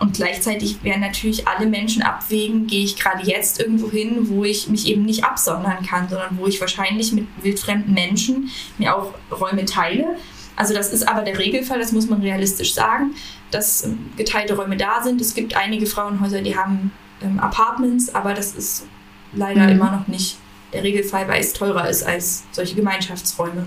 Und 0.00 0.14
gleichzeitig 0.14 0.82
werden 0.84 1.00
natürlich 1.00 1.48
alle 1.48 1.66
Menschen 1.66 2.02
abwägen, 2.02 2.66
gehe 2.66 2.84
ich 2.84 2.96
gerade 2.96 3.24
jetzt 3.24 3.60
irgendwo 3.60 3.90
hin, 3.90 4.28
wo 4.28 4.44
ich 4.44 4.68
mich 4.68 4.86
eben 4.86 5.04
nicht 5.04 5.24
absondern 5.24 5.84
kann, 5.84 6.08
sondern 6.08 6.38
wo 6.38 6.46
ich 6.46 6.60
wahrscheinlich 6.60 7.12
mit 7.12 7.26
wildfremden 7.42 7.92
Menschen 7.92 8.50
mir 8.78 8.96
auch 8.96 9.14
Räume 9.30 9.64
teile. 9.64 10.16
Also 10.56 10.74
das 10.74 10.92
ist 10.92 11.06
aber 11.06 11.22
der 11.22 11.38
Regelfall, 11.38 11.78
das 11.78 11.92
muss 11.92 12.08
man 12.08 12.20
realistisch 12.20 12.74
sagen, 12.74 13.14
dass 13.50 13.84
ähm, 13.84 14.10
geteilte 14.16 14.56
Räume 14.56 14.76
da 14.76 15.02
sind. 15.02 15.20
Es 15.20 15.34
gibt 15.34 15.56
einige 15.56 15.86
Frauenhäuser, 15.86 16.42
die 16.42 16.56
haben 16.56 16.90
ähm, 17.22 17.38
Apartments, 17.38 18.14
aber 18.14 18.34
das 18.34 18.54
ist 18.54 18.86
leider 19.32 19.64
mhm. 19.64 19.68
immer 19.70 19.90
noch 19.92 20.08
nicht 20.08 20.36
der 20.72 20.82
Regelfall, 20.82 21.28
weil 21.28 21.40
es 21.40 21.52
teurer 21.52 21.88
ist 21.88 22.02
als 22.02 22.44
solche 22.52 22.74
Gemeinschaftsräume. 22.74 23.66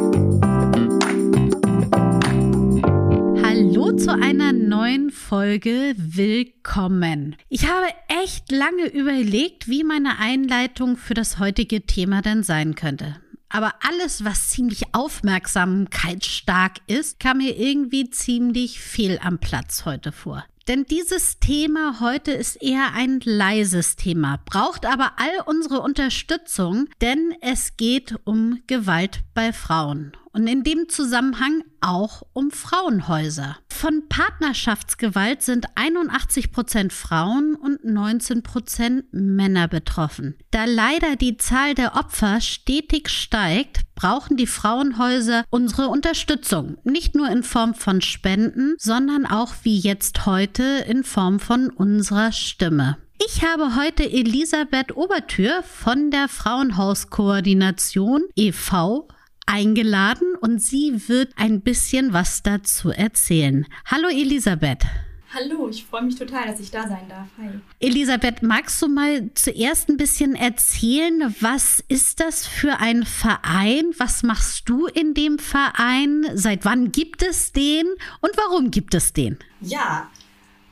Zu 4.11 4.21
einer 4.21 4.51
neuen 4.51 5.09
Folge 5.09 5.93
willkommen. 5.95 7.37
Ich 7.47 7.69
habe 7.69 7.87
echt 8.09 8.51
lange 8.51 8.87
überlegt, 8.87 9.69
wie 9.69 9.85
meine 9.85 10.19
Einleitung 10.19 10.97
für 10.97 11.13
das 11.13 11.39
heutige 11.39 11.85
Thema 11.85 12.21
denn 12.21 12.43
sein 12.43 12.75
könnte. 12.75 13.15
Aber 13.47 13.73
alles, 13.87 14.25
was 14.25 14.49
ziemlich 14.49 14.93
aufmerksamkeitsstark 14.93 16.79
ist, 16.87 17.21
kam 17.21 17.37
mir 17.37 17.57
irgendwie 17.57 18.09
ziemlich 18.09 18.81
fehl 18.81 19.17
am 19.23 19.39
Platz 19.39 19.85
heute 19.85 20.11
vor. 20.11 20.43
Denn 20.67 20.85
dieses 20.85 21.39
Thema 21.39 22.01
heute 22.01 22.31
ist 22.31 22.61
eher 22.61 22.93
ein 22.93 23.21
leises 23.23 23.95
Thema, 23.95 24.39
braucht 24.45 24.85
aber 24.85 25.13
all 25.17 25.45
unsere 25.45 25.79
Unterstützung, 25.79 26.89
denn 26.99 27.33
es 27.39 27.77
geht 27.77 28.15
um 28.25 28.61
Gewalt 28.67 29.21
bei 29.33 29.53
Frauen 29.53 30.11
und 30.33 30.47
in 30.47 30.63
dem 30.63 30.87
Zusammenhang 30.87 31.63
auch 31.81 32.23
um 32.33 32.51
Frauenhäuser. 32.51 33.57
Von 33.81 34.07
Partnerschaftsgewalt 34.09 35.41
sind 35.41 35.65
81 35.73 36.51
Prozent 36.51 36.93
Frauen 36.93 37.55
und 37.55 37.83
19 37.83 38.43
Prozent 38.43 39.05
Männer 39.11 39.67
betroffen. 39.67 40.35
Da 40.51 40.65
leider 40.65 41.15
die 41.15 41.37
Zahl 41.37 41.73
der 41.73 41.95
Opfer 41.95 42.41
stetig 42.41 43.09
steigt, 43.09 43.79
brauchen 43.95 44.37
die 44.37 44.45
Frauenhäuser 44.45 45.45
unsere 45.49 45.87
Unterstützung. 45.87 46.77
Nicht 46.83 47.15
nur 47.15 47.27
in 47.31 47.41
Form 47.41 47.73
von 47.73 48.01
Spenden, 48.01 48.75
sondern 48.77 49.25
auch 49.25 49.55
wie 49.63 49.79
jetzt 49.79 50.27
heute 50.27 50.85
in 50.87 51.03
Form 51.03 51.39
von 51.39 51.71
unserer 51.71 52.31
Stimme. 52.31 52.97
Ich 53.25 53.43
habe 53.43 53.75
heute 53.75 54.03
Elisabeth 54.03 54.95
Obertür 54.95 55.63
von 55.63 56.11
der 56.11 56.27
Frauenhauskoordination 56.27 58.21
e.V 58.35 59.07
eingeladen 59.51 60.35
und 60.39 60.61
sie 60.61 61.07
wird 61.07 61.33
ein 61.35 61.61
bisschen 61.61 62.13
was 62.13 62.41
dazu 62.41 62.89
erzählen. 62.89 63.67
Hallo 63.85 64.07
Elisabeth. 64.07 64.85
Hallo, 65.33 65.69
ich 65.69 65.85
freue 65.85 66.03
mich 66.03 66.15
total, 66.15 66.47
dass 66.47 66.59
ich 66.59 66.71
da 66.71 66.87
sein 66.87 67.07
darf. 67.07 67.27
Hi. 67.37 67.49
Elisabeth, 67.79 68.43
magst 68.43 68.81
du 68.81 68.87
mal 68.87 69.29
zuerst 69.33 69.89
ein 69.89 69.95
bisschen 69.95 70.35
erzählen, 70.35 71.33
was 71.39 71.81
ist 71.87 72.19
das 72.19 72.47
für 72.47 72.79
ein 72.79 73.05
Verein? 73.05 73.85
Was 73.97 74.23
machst 74.23 74.67
du 74.67 74.87
in 74.87 75.13
dem 75.13 75.39
Verein? 75.39 76.25
Seit 76.33 76.65
wann 76.65 76.91
gibt 76.91 77.21
es 77.21 77.53
den 77.53 77.85
und 78.19 78.31
warum 78.35 78.71
gibt 78.71 78.93
es 78.93 79.13
den? 79.13 79.37
Ja, 79.61 80.09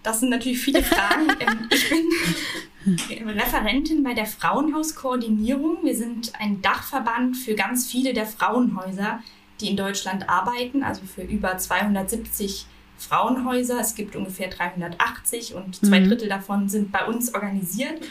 das 0.04 0.22
sind 0.22 0.30
natürlich 0.30 0.60
viele 0.60 0.84
Fragen. 0.84 1.28
Ähm, 1.40 1.68
ich 1.70 1.90
bin 1.90 2.04
Referentin 2.98 4.04
bei 4.04 4.14
der 4.14 4.26
Frauenhauskoordinierung. 4.26 5.80
Wir 5.84 5.96
sind 5.96 6.34
ein 6.40 6.62
Dachverband 6.62 7.38
für 7.38 7.56
ganz 7.56 7.88
viele 7.88 8.14
der 8.14 8.26
Frauenhäuser, 8.26 9.22
die 9.62 9.70
in 9.70 9.78
Deutschland 9.78 10.30
arbeiten, 10.30 10.84
also 10.84 11.02
für 11.04 11.22
über 11.22 11.58
270 11.58 12.66
Frauenhäuser. 12.98 13.80
Es 13.80 13.96
gibt 13.96 14.16
ungefähr 14.16 14.50
380 14.50 15.56
und 15.56 15.76
zwei 15.76 16.00
mhm. 16.00 16.10
Drittel 16.10 16.30
davon 16.30 16.70
sind 16.70 16.92
bei 16.92 17.06
uns 17.06 17.34
organisiert. 17.34 18.02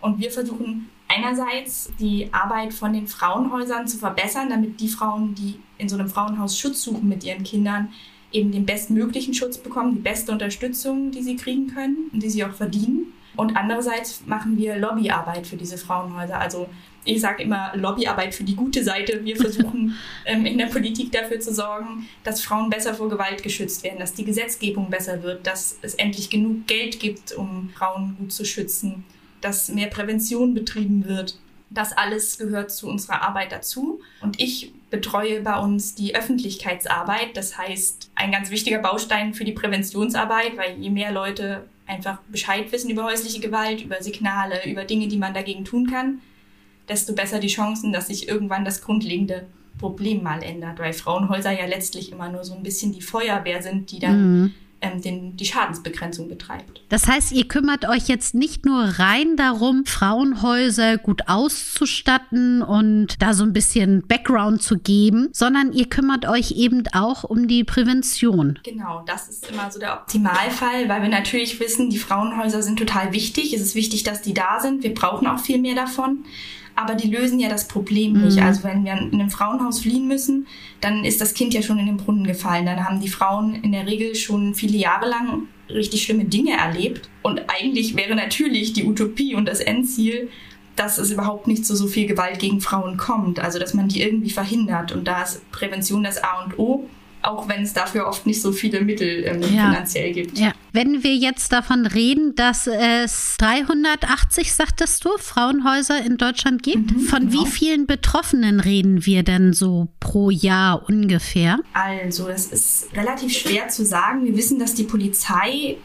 Und 0.00 0.20
wir 0.20 0.30
versuchen 0.30 0.88
einerseits 1.08 1.90
die 1.98 2.32
Arbeit 2.32 2.74
von 2.74 2.92
den 2.92 3.06
Frauenhäusern 3.06 3.88
zu 3.88 3.98
verbessern, 3.98 4.50
damit 4.50 4.80
die 4.80 4.88
Frauen, 4.88 5.34
die 5.34 5.58
in 5.78 5.88
so 5.88 5.96
einem 5.96 6.08
Frauenhaus 6.08 6.58
Schutz 6.58 6.82
suchen 6.82 7.08
mit 7.08 7.24
ihren 7.24 7.44
Kindern, 7.44 7.92
eben 8.32 8.52
den 8.52 8.66
bestmöglichen 8.66 9.34
Schutz 9.34 9.58
bekommen, 9.58 9.94
die 9.94 10.00
beste 10.00 10.32
Unterstützung, 10.32 11.10
die 11.10 11.22
sie 11.22 11.36
kriegen 11.36 11.68
können 11.68 12.10
und 12.12 12.22
die 12.22 12.30
sie 12.30 12.44
auch 12.44 12.52
verdienen. 12.52 13.12
Und 13.36 13.56
andererseits 13.56 14.26
machen 14.26 14.56
wir 14.56 14.76
Lobbyarbeit 14.76 15.46
für 15.46 15.56
diese 15.56 15.78
Frauenhäuser. 15.78 16.38
Also 16.38 16.68
ich 17.04 17.20
sage 17.20 17.42
immer 17.42 17.72
Lobbyarbeit 17.76 18.34
für 18.34 18.44
die 18.44 18.56
gute 18.56 18.82
Seite. 18.82 19.24
Wir 19.24 19.36
versuchen 19.40 19.96
ähm, 20.24 20.44
in 20.44 20.58
der 20.58 20.66
Politik 20.66 21.12
dafür 21.12 21.40
zu 21.40 21.54
sorgen, 21.54 22.08
dass 22.24 22.42
Frauen 22.42 22.68
besser 22.68 22.94
vor 22.94 23.08
Gewalt 23.08 23.42
geschützt 23.42 23.84
werden, 23.84 23.98
dass 23.98 24.14
die 24.14 24.24
Gesetzgebung 24.24 24.90
besser 24.90 25.22
wird, 25.22 25.46
dass 25.46 25.78
es 25.82 25.94
endlich 25.94 26.30
genug 26.30 26.66
Geld 26.66 26.98
gibt, 27.00 27.32
um 27.32 27.70
Frauen 27.74 28.16
gut 28.18 28.32
zu 28.32 28.44
schützen, 28.44 29.04
dass 29.40 29.68
mehr 29.68 29.88
Prävention 29.88 30.54
betrieben 30.54 31.06
wird. 31.06 31.38
Das 31.68 31.92
alles 31.92 32.38
gehört 32.38 32.70
zu 32.70 32.88
unserer 32.88 33.22
Arbeit 33.22 33.52
dazu. 33.52 34.00
Und 34.20 34.40
ich 34.40 34.72
betreue 34.90 35.40
bei 35.40 35.58
uns 35.58 35.94
die 35.94 36.14
Öffentlichkeitsarbeit. 36.14 37.36
Das 37.36 37.58
heißt, 37.58 38.10
ein 38.14 38.30
ganz 38.30 38.50
wichtiger 38.50 38.78
Baustein 38.78 39.34
für 39.34 39.44
die 39.44 39.52
Präventionsarbeit, 39.52 40.56
weil 40.56 40.78
je 40.78 40.90
mehr 40.90 41.12
Leute 41.12 41.64
einfach 41.86 42.18
Bescheid 42.28 42.70
wissen 42.72 42.90
über 42.90 43.04
häusliche 43.04 43.40
Gewalt, 43.40 43.82
über 43.82 44.02
Signale, 44.02 44.68
über 44.68 44.84
Dinge, 44.84 45.08
die 45.08 45.18
man 45.18 45.34
dagegen 45.34 45.64
tun 45.64 45.88
kann, 45.88 46.20
desto 46.88 47.14
besser 47.14 47.38
die 47.38 47.48
Chancen, 47.48 47.92
dass 47.92 48.08
sich 48.08 48.28
irgendwann 48.28 48.64
das 48.64 48.82
grundlegende 48.82 49.46
Problem 49.78 50.22
mal 50.22 50.42
ändert, 50.42 50.78
weil 50.78 50.92
Frauenhäuser 50.92 51.52
ja 51.52 51.66
letztlich 51.66 52.10
immer 52.10 52.30
nur 52.30 52.44
so 52.44 52.54
ein 52.54 52.62
bisschen 52.62 52.92
die 52.92 53.02
Feuerwehr 53.02 53.62
sind, 53.62 53.90
die 53.90 53.98
dann 53.98 54.40
mhm 54.40 54.54
ähm, 54.80 55.00
den, 55.00 55.36
die 55.36 55.46
Schadensbegrenzung 55.46 56.28
betreibt. 56.28 56.82
Das 56.88 57.06
heißt, 57.06 57.32
ihr 57.32 57.48
kümmert 57.48 57.88
euch 57.88 58.08
jetzt 58.08 58.34
nicht 58.34 58.64
nur 58.64 58.82
rein 58.98 59.36
darum, 59.36 59.86
Frauenhäuser 59.86 60.98
gut 60.98 61.22
auszustatten 61.28 62.62
und 62.62 63.20
da 63.20 63.34
so 63.34 63.44
ein 63.44 63.52
bisschen 63.52 64.06
Background 64.06 64.62
zu 64.62 64.78
geben, 64.78 65.28
sondern 65.32 65.72
ihr 65.72 65.88
kümmert 65.88 66.26
euch 66.26 66.52
eben 66.52 66.84
auch 66.92 67.24
um 67.24 67.48
die 67.48 67.64
Prävention. 67.64 68.58
Genau, 68.62 69.02
das 69.06 69.28
ist 69.28 69.50
immer 69.50 69.70
so 69.70 69.78
der 69.78 69.94
Optimalfall, 69.94 70.88
weil 70.88 71.02
wir 71.02 71.08
natürlich 71.08 71.58
wissen, 71.60 71.90
die 71.90 71.98
Frauenhäuser 71.98 72.62
sind 72.62 72.78
total 72.78 73.12
wichtig. 73.12 73.54
Es 73.54 73.62
ist 73.62 73.74
wichtig, 73.74 74.02
dass 74.02 74.22
die 74.22 74.34
da 74.34 74.60
sind. 74.60 74.82
Wir 74.82 74.94
brauchen 74.94 75.26
auch 75.26 75.38
viel 75.38 75.58
mehr 75.58 75.74
davon 75.74 76.24
aber 76.76 76.94
die 76.94 77.08
lösen 77.08 77.40
ja 77.40 77.48
das 77.48 77.66
Problem 77.66 78.12
mhm. 78.12 78.24
nicht. 78.26 78.40
Also 78.40 78.62
wenn 78.62 78.84
wir 78.84 78.92
in 78.92 79.12
einem 79.14 79.30
Frauenhaus 79.30 79.80
fliehen 79.80 80.06
müssen, 80.06 80.46
dann 80.80 81.04
ist 81.04 81.20
das 81.20 81.34
Kind 81.34 81.54
ja 81.54 81.62
schon 81.62 81.78
in 81.78 81.86
den 81.86 81.96
Brunnen 81.96 82.26
gefallen. 82.26 82.66
Dann 82.66 82.84
haben 82.84 83.00
die 83.00 83.08
Frauen 83.08 83.54
in 83.56 83.72
der 83.72 83.86
Regel 83.86 84.14
schon 84.14 84.54
viele 84.54 84.76
Jahre 84.76 85.08
lang 85.08 85.48
richtig 85.68 86.04
schlimme 86.04 86.26
Dinge 86.26 86.56
erlebt. 86.56 87.08
Und 87.22 87.40
eigentlich 87.48 87.96
wäre 87.96 88.14
natürlich 88.14 88.74
die 88.74 88.84
Utopie 88.84 89.34
und 89.34 89.46
das 89.46 89.60
Endziel, 89.60 90.28
dass 90.76 90.98
es 90.98 91.10
überhaupt 91.10 91.46
nicht 91.46 91.64
zu 91.64 91.74
so 91.74 91.86
viel 91.86 92.06
Gewalt 92.06 92.38
gegen 92.38 92.60
Frauen 92.60 92.98
kommt. 92.98 93.40
Also 93.40 93.58
dass 93.58 93.74
man 93.74 93.88
die 93.88 94.02
irgendwie 94.02 94.30
verhindert. 94.30 94.92
Und 94.92 95.08
da 95.08 95.22
ist 95.22 95.50
Prävention 95.50 96.04
das 96.04 96.22
A 96.22 96.44
und 96.44 96.58
O 96.58 96.88
auch 97.26 97.48
wenn 97.48 97.62
es 97.62 97.72
dafür 97.72 98.06
oft 98.06 98.26
nicht 98.26 98.40
so 98.40 98.52
viele 98.52 98.80
Mittel 98.80 99.24
ähm, 99.24 99.42
ja. 99.42 99.70
finanziell 99.70 100.12
gibt. 100.12 100.38
Ja. 100.38 100.52
Wenn 100.72 101.02
wir 101.02 101.14
jetzt 101.14 101.52
davon 101.52 101.86
reden, 101.86 102.34
dass 102.34 102.66
es 102.66 103.36
380, 103.38 104.52
sagtest 104.52 105.04
du, 105.04 105.10
Frauenhäuser 105.18 106.04
in 106.04 106.16
Deutschland 106.16 106.62
gibt, 106.62 106.92
mhm, 106.92 107.00
von 107.00 107.30
genau. 107.30 107.42
wie 107.42 107.46
vielen 107.50 107.86
Betroffenen 107.86 108.60
reden 108.60 109.06
wir 109.06 109.22
denn 109.22 109.52
so 109.52 109.88
pro 110.00 110.30
Jahr 110.30 110.88
ungefähr? 110.88 111.58
Also, 111.72 112.28
das 112.28 112.46
ist 112.46 112.88
relativ 112.94 113.36
schwer 113.36 113.68
zu 113.68 113.84
sagen. 113.84 114.24
Wir 114.24 114.36
wissen, 114.36 114.58
dass 114.58 114.74
die 114.74 114.84
Polizei 114.84 115.76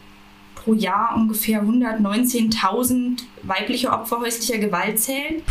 pro 0.54 0.74
Jahr 0.74 1.14
ungefähr 1.16 1.62
119.000 1.62 3.22
weibliche 3.42 3.90
Opfer 3.90 4.20
häuslicher 4.20 4.58
Gewalt 4.58 4.98
zählt. 4.98 5.42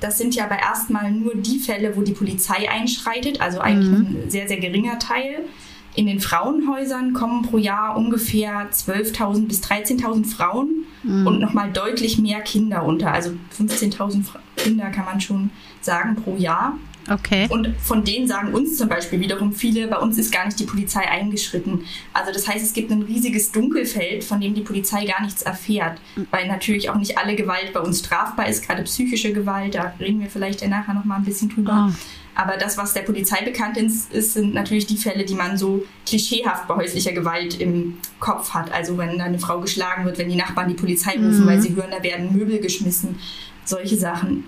Das 0.00 0.18
sind 0.18 0.34
ja 0.34 0.44
aber 0.44 0.58
erstmal 0.58 1.10
nur 1.10 1.34
die 1.34 1.58
Fälle, 1.58 1.96
wo 1.96 2.02
die 2.02 2.12
Polizei 2.12 2.68
einschreitet, 2.70 3.40
also 3.40 3.60
eigentlich 3.60 3.90
mhm. 3.90 4.16
ein 4.24 4.30
sehr, 4.30 4.48
sehr 4.48 4.58
geringer 4.58 4.98
Teil. 4.98 5.44
In 5.94 6.06
den 6.06 6.20
Frauenhäusern 6.20 7.14
kommen 7.14 7.42
pro 7.42 7.56
Jahr 7.56 7.96
ungefähr 7.96 8.70
12.000 8.70 9.48
bis 9.48 9.62
13.000 9.62 10.26
Frauen 10.26 10.84
mhm. 11.02 11.26
und 11.26 11.40
nochmal 11.40 11.72
deutlich 11.72 12.18
mehr 12.18 12.42
Kinder 12.42 12.84
unter. 12.84 13.12
Also 13.12 13.30
15.000 13.58 14.24
Kinder 14.56 14.90
kann 14.90 15.06
man 15.06 15.20
schon 15.22 15.50
sagen 15.80 16.16
pro 16.16 16.36
Jahr. 16.36 16.78
Okay. 17.08 17.46
Und 17.50 17.74
von 17.80 18.04
denen 18.04 18.26
sagen 18.26 18.52
uns 18.52 18.76
zum 18.76 18.88
Beispiel 18.88 19.20
wiederum 19.20 19.52
viele, 19.52 19.86
bei 19.88 19.98
uns 19.98 20.18
ist 20.18 20.32
gar 20.32 20.44
nicht 20.44 20.58
die 20.58 20.64
Polizei 20.64 21.08
eingeschritten. 21.08 21.84
Also 22.12 22.32
das 22.32 22.48
heißt, 22.48 22.64
es 22.64 22.72
gibt 22.72 22.90
ein 22.90 23.02
riesiges 23.02 23.52
Dunkelfeld, 23.52 24.24
von 24.24 24.40
dem 24.40 24.54
die 24.54 24.62
Polizei 24.62 25.04
gar 25.04 25.22
nichts 25.22 25.42
erfährt. 25.42 26.00
Weil 26.30 26.48
natürlich 26.48 26.90
auch 26.90 26.96
nicht 26.96 27.18
alle 27.18 27.36
Gewalt 27.36 27.72
bei 27.72 27.80
uns 27.80 28.00
strafbar 28.00 28.48
ist, 28.48 28.66
gerade 28.66 28.82
psychische 28.82 29.32
Gewalt, 29.32 29.74
da 29.74 29.94
reden 30.00 30.20
wir 30.20 30.28
vielleicht 30.28 30.62
ja 30.62 30.68
nachher 30.68 30.94
nochmal 30.94 31.18
ein 31.18 31.24
bisschen 31.24 31.48
drüber. 31.48 31.90
Oh. 31.90 31.94
Aber 32.36 32.58
das, 32.58 32.76
was 32.76 32.92
der 32.92 33.00
Polizei 33.00 33.42
bekannt 33.42 33.78
ist, 33.78 34.12
sind 34.12 34.52
natürlich 34.52 34.86
die 34.86 34.98
Fälle, 34.98 35.24
die 35.24 35.34
man 35.34 35.56
so 35.56 35.86
klischeehaft 36.04 36.68
bei 36.68 36.76
häuslicher 36.76 37.12
Gewalt 37.12 37.58
im 37.58 37.96
Kopf 38.20 38.52
hat. 38.52 38.70
Also 38.72 38.98
wenn 38.98 39.18
eine 39.18 39.38
Frau 39.38 39.58
geschlagen 39.58 40.04
wird, 40.04 40.18
wenn 40.18 40.28
die 40.28 40.36
Nachbarn 40.36 40.68
die 40.68 40.74
Polizei 40.74 41.12
rufen, 41.12 41.44
mhm. 41.44 41.46
weil 41.46 41.62
sie 41.62 41.74
hören, 41.74 41.90
da 41.90 42.02
werden 42.02 42.36
Möbel 42.36 42.58
geschmissen, 42.58 43.18
solche 43.64 43.96
Sachen. 43.96 44.44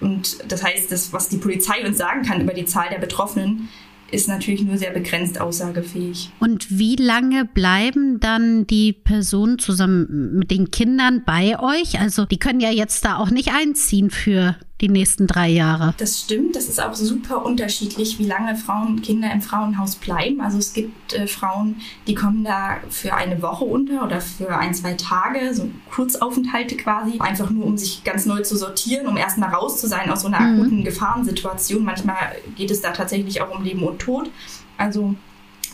Und 0.00 0.38
das 0.50 0.62
heißt, 0.62 0.92
das, 0.92 1.12
was 1.12 1.28
die 1.28 1.38
Polizei 1.38 1.86
uns 1.86 1.98
sagen 1.98 2.22
kann 2.22 2.40
über 2.40 2.52
die 2.52 2.64
Zahl 2.64 2.88
der 2.90 2.98
Betroffenen, 2.98 3.68
ist 4.10 4.28
natürlich 4.28 4.62
nur 4.62 4.78
sehr 4.78 4.92
begrenzt 4.92 5.40
aussagefähig. 5.40 6.30
Und 6.38 6.78
wie 6.78 6.96
lange 6.96 7.44
bleiben 7.44 8.20
dann 8.20 8.66
die 8.66 8.92
Personen 8.92 9.58
zusammen 9.58 10.38
mit 10.38 10.50
den 10.50 10.70
Kindern 10.70 11.22
bei 11.26 11.58
euch? 11.58 11.98
Also 11.98 12.24
die 12.24 12.38
können 12.38 12.60
ja 12.60 12.70
jetzt 12.70 13.04
da 13.04 13.16
auch 13.16 13.30
nicht 13.30 13.52
einziehen 13.52 14.10
für 14.10 14.56
die 14.80 14.88
nächsten 14.88 15.26
drei 15.26 15.48
Jahre. 15.48 15.94
Das 15.96 16.20
stimmt, 16.20 16.54
das 16.54 16.68
ist 16.68 16.82
auch 16.82 16.94
super 16.94 17.44
unterschiedlich, 17.44 18.18
wie 18.18 18.26
lange 18.26 18.56
Frauen 18.56 18.88
und 18.88 19.02
Kinder 19.02 19.32
im 19.32 19.40
Frauenhaus 19.40 19.96
bleiben. 19.96 20.40
Also 20.40 20.58
es 20.58 20.74
gibt 20.74 21.14
äh, 21.14 21.26
Frauen, 21.26 21.76
die 22.06 22.14
kommen 22.14 22.44
da 22.44 22.76
für 22.90 23.14
eine 23.14 23.40
Woche 23.40 23.64
unter 23.64 24.04
oder 24.04 24.20
für 24.20 24.56
ein, 24.56 24.74
zwei 24.74 24.94
Tage, 24.94 25.54
so 25.54 25.70
Kurzaufenthalte 25.90 26.76
quasi, 26.76 27.18
einfach 27.20 27.50
nur 27.50 27.64
um 27.64 27.78
sich 27.78 28.04
ganz 28.04 28.26
neu 28.26 28.42
zu 28.42 28.56
sortieren, 28.56 29.06
um 29.06 29.16
erstmal 29.16 29.54
raus 29.54 29.80
zu 29.80 29.86
sein 29.86 30.10
aus 30.10 30.22
so 30.22 30.28
einer 30.28 30.40
mhm. 30.40 30.60
akuten 30.60 30.84
Gefahrensituation. 30.84 31.82
Manchmal 31.82 32.36
geht 32.56 32.70
es 32.70 32.82
da 32.82 32.90
tatsächlich 32.92 33.40
auch 33.40 33.56
um 33.56 33.64
Leben 33.64 33.82
und 33.82 33.98
Tod. 33.98 34.30
Also 34.76 35.14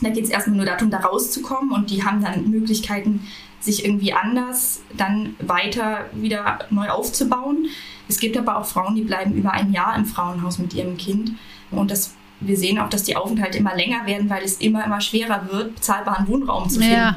da 0.01 0.09
geht 0.09 0.25
es 0.25 0.29
erstmal 0.29 0.57
nur 0.57 0.65
darum, 0.65 0.89
da 0.89 0.99
rauszukommen 0.99 1.71
und 1.71 1.89
die 1.89 2.03
haben 2.03 2.21
dann 2.21 2.49
Möglichkeiten, 2.49 3.27
sich 3.63 3.85
irgendwie 3.85 4.13
anders 4.13 4.81
dann 4.97 5.35
weiter 5.39 6.05
wieder 6.13 6.59
neu 6.69 6.89
aufzubauen. 6.89 7.67
Es 8.09 8.19
gibt 8.19 8.37
aber 8.37 8.57
auch 8.57 8.65
Frauen, 8.65 8.95
die 8.95 9.03
bleiben 9.03 9.33
über 9.33 9.51
ein 9.51 9.71
Jahr 9.71 9.95
im 9.95 10.05
Frauenhaus 10.05 10.59
mit 10.59 10.73
ihrem 10.73 10.97
Kind. 10.97 11.31
Und 11.71 11.89
das, 11.89 12.13
wir 12.41 12.57
sehen 12.57 12.77
auch, 12.77 12.89
dass 12.89 13.03
die 13.03 13.15
Aufenthalte 13.15 13.57
immer 13.57 13.75
länger 13.75 14.05
werden, 14.05 14.29
weil 14.29 14.43
es 14.43 14.57
immer, 14.57 14.83
immer 14.85 14.99
schwerer 14.99 15.47
wird, 15.49 15.75
bezahlbaren 15.75 16.27
Wohnraum 16.27 16.69
zu 16.69 16.81
ja. 16.81 17.15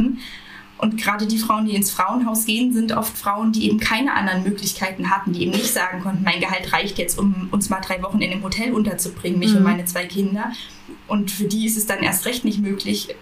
Und 0.79 1.01
gerade 1.01 1.27
die 1.27 1.39
Frauen, 1.39 1.67
die 1.67 1.75
ins 1.75 1.91
Frauenhaus 1.91 2.45
gehen, 2.45 2.73
sind 2.73 2.93
oft 2.93 3.17
Frauen, 3.17 3.53
die 3.53 3.67
eben 3.67 3.81
keine 3.81 4.13
anderen 4.13 4.43
Möglichkeiten 4.43 5.11
hatten, 5.11 5.33
die 5.33 5.43
eben 5.43 5.53
nicht 5.53 5.73
sagen 5.73 6.01
konnten, 6.03 6.23
mein 6.23 6.41
Gehalt 6.41 6.73
reicht 6.73 6.99
jetzt, 6.99 7.19
um 7.19 7.49
uns 7.51 7.71
mal 7.71 7.81
drei 7.81 8.03
Wochen 8.03 8.21
in 8.21 8.31
einem 8.31 8.43
Hotel 8.43 8.73
unterzubringen, 8.73 9.39
mich 9.39 9.53
mhm. 9.53 9.59
und 9.59 9.63
meine 9.63 9.85
zwei 9.87 10.05
Kinder. 10.05 10.53
Und 11.09 11.31
für 11.31 11.45
die 11.45 11.67
ist 11.67 11.79
es 11.79 11.87
dann 11.87 12.01
erst 12.01 12.27
recht 12.27 12.45
nicht 12.45 12.61
möglich, 12.61 13.15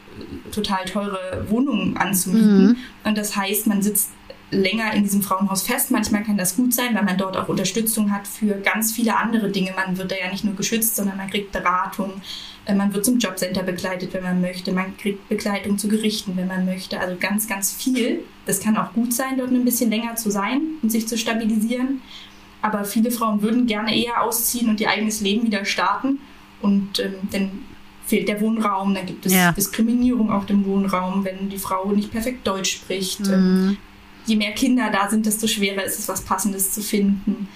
total 0.53 0.85
teure 0.85 1.47
Wohnungen 1.49 1.97
anzumieten. 1.97 2.67
Mhm. 2.67 2.77
Und 3.05 3.17
das 3.17 3.37
heißt, 3.37 3.69
man 3.69 3.83
sitzt 3.83 4.11
länger 4.51 4.93
in 4.93 5.03
diesem 5.03 5.23
Frauenhaus 5.23 5.63
fest. 5.63 5.91
Manchmal 5.91 6.23
kann 6.23 6.37
das 6.37 6.57
gut 6.57 6.75
sein, 6.75 6.95
weil 6.95 7.05
man 7.05 7.19
dort 7.19 7.37
auch 7.37 7.49
Unterstützung 7.49 8.13
hat 8.13 8.27
für 8.27 8.55
ganz 8.55 8.93
viele 8.93 9.17
andere 9.17 9.51
Dinge. 9.51 9.73
Man 9.77 9.97
wird 9.97 10.11
da 10.11 10.17
ja 10.17 10.31
nicht 10.31 10.45
nur 10.45 10.55
geschützt, 10.55 10.97
sondern 10.97 11.17
man 11.17 11.31
kriegt 11.31 11.53
Beratung. 11.53 12.21
Äh, 12.67 12.75
man 12.75 12.93
wird 12.95 13.05
zum 13.05 13.19
Jobcenter 13.19 13.63
begleitet, 13.63 14.15
wenn 14.15 14.23
man 14.23 14.41
möchte. 14.41 14.73
Man 14.73 14.97
kriegt 14.97 15.29
Begleitung 15.29 15.79
zu 15.79 15.89
Gerichten, 15.89 16.37
wenn 16.37 16.47
man 16.47 16.65
möchte. 16.65 16.99
Also 16.99 17.17
ganz, 17.19 17.47
ganz 17.47 17.73
viel. 17.73 18.21
Das 18.47 18.61
kann 18.61 18.77
auch 18.77 18.93
gut 18.93 19.13
sein, 19.13 19.39
dort 19.39 19.51
ein 19.51 19.65
bisschen 19.65 19.91
länger 19.91 20.17
zu 20.17 20.31
sein 20.31 20.63
und 20.83 20.91
sich 20.91 21.07
zu 21.09 21.19
stabilisieren. 21.19 22.01
Aber 22.63 22.85
viele 22.85 23.11
Frauen 23.11 23.43
würden 23.43 23.67
gerne 23.67 23.95
eher 23.95 24.23
ausziehen 24.23 24.69
und 24.71 24.81
ihr 24.81 24.89
eigenes 24.89 25.21
Leben 25.21 25.47
wieder 25.47 25.65
starten. 25.65 26.19
Und 26.63 26.99
ähm, 26.99 27.15
dann 27.31 27.51
fehlt 28.07 28.29
der 28.29 28.41
Wohnraum, 28.41 28.95
dann 28.95 29.07
gibt 29.07 29.27
es 29.27 29.35
ja. 29.35 29.53
Diskriminierung 29.53 30.31
auf 30.31 30.47
dem 30.47 30.65
Wohnraum, 30.65 31.25
wenn 31.25 31.49
die 31.49 31.59
Frau 31.59 31.91
nicht 31.93 32.11
perfekt 32.11 32.47
Deutsch 32.47 32.73
spricht. 32.73 33.21
Mhm. 33.21 33.77
Je 34.27 34.37
mehr 34.37 34.53
Kinder 34.53 34.91
da 34.91 35.11
sind, 35.11 35.27
desto 35.27 35.47
schwerer 35.47 35.85
ist 35.85 35.99
es, 35.99 36.09
was 36.09 36.23
Passendes 36.23 36.73
zu 36.73 36.81
finden. 36.81 37.49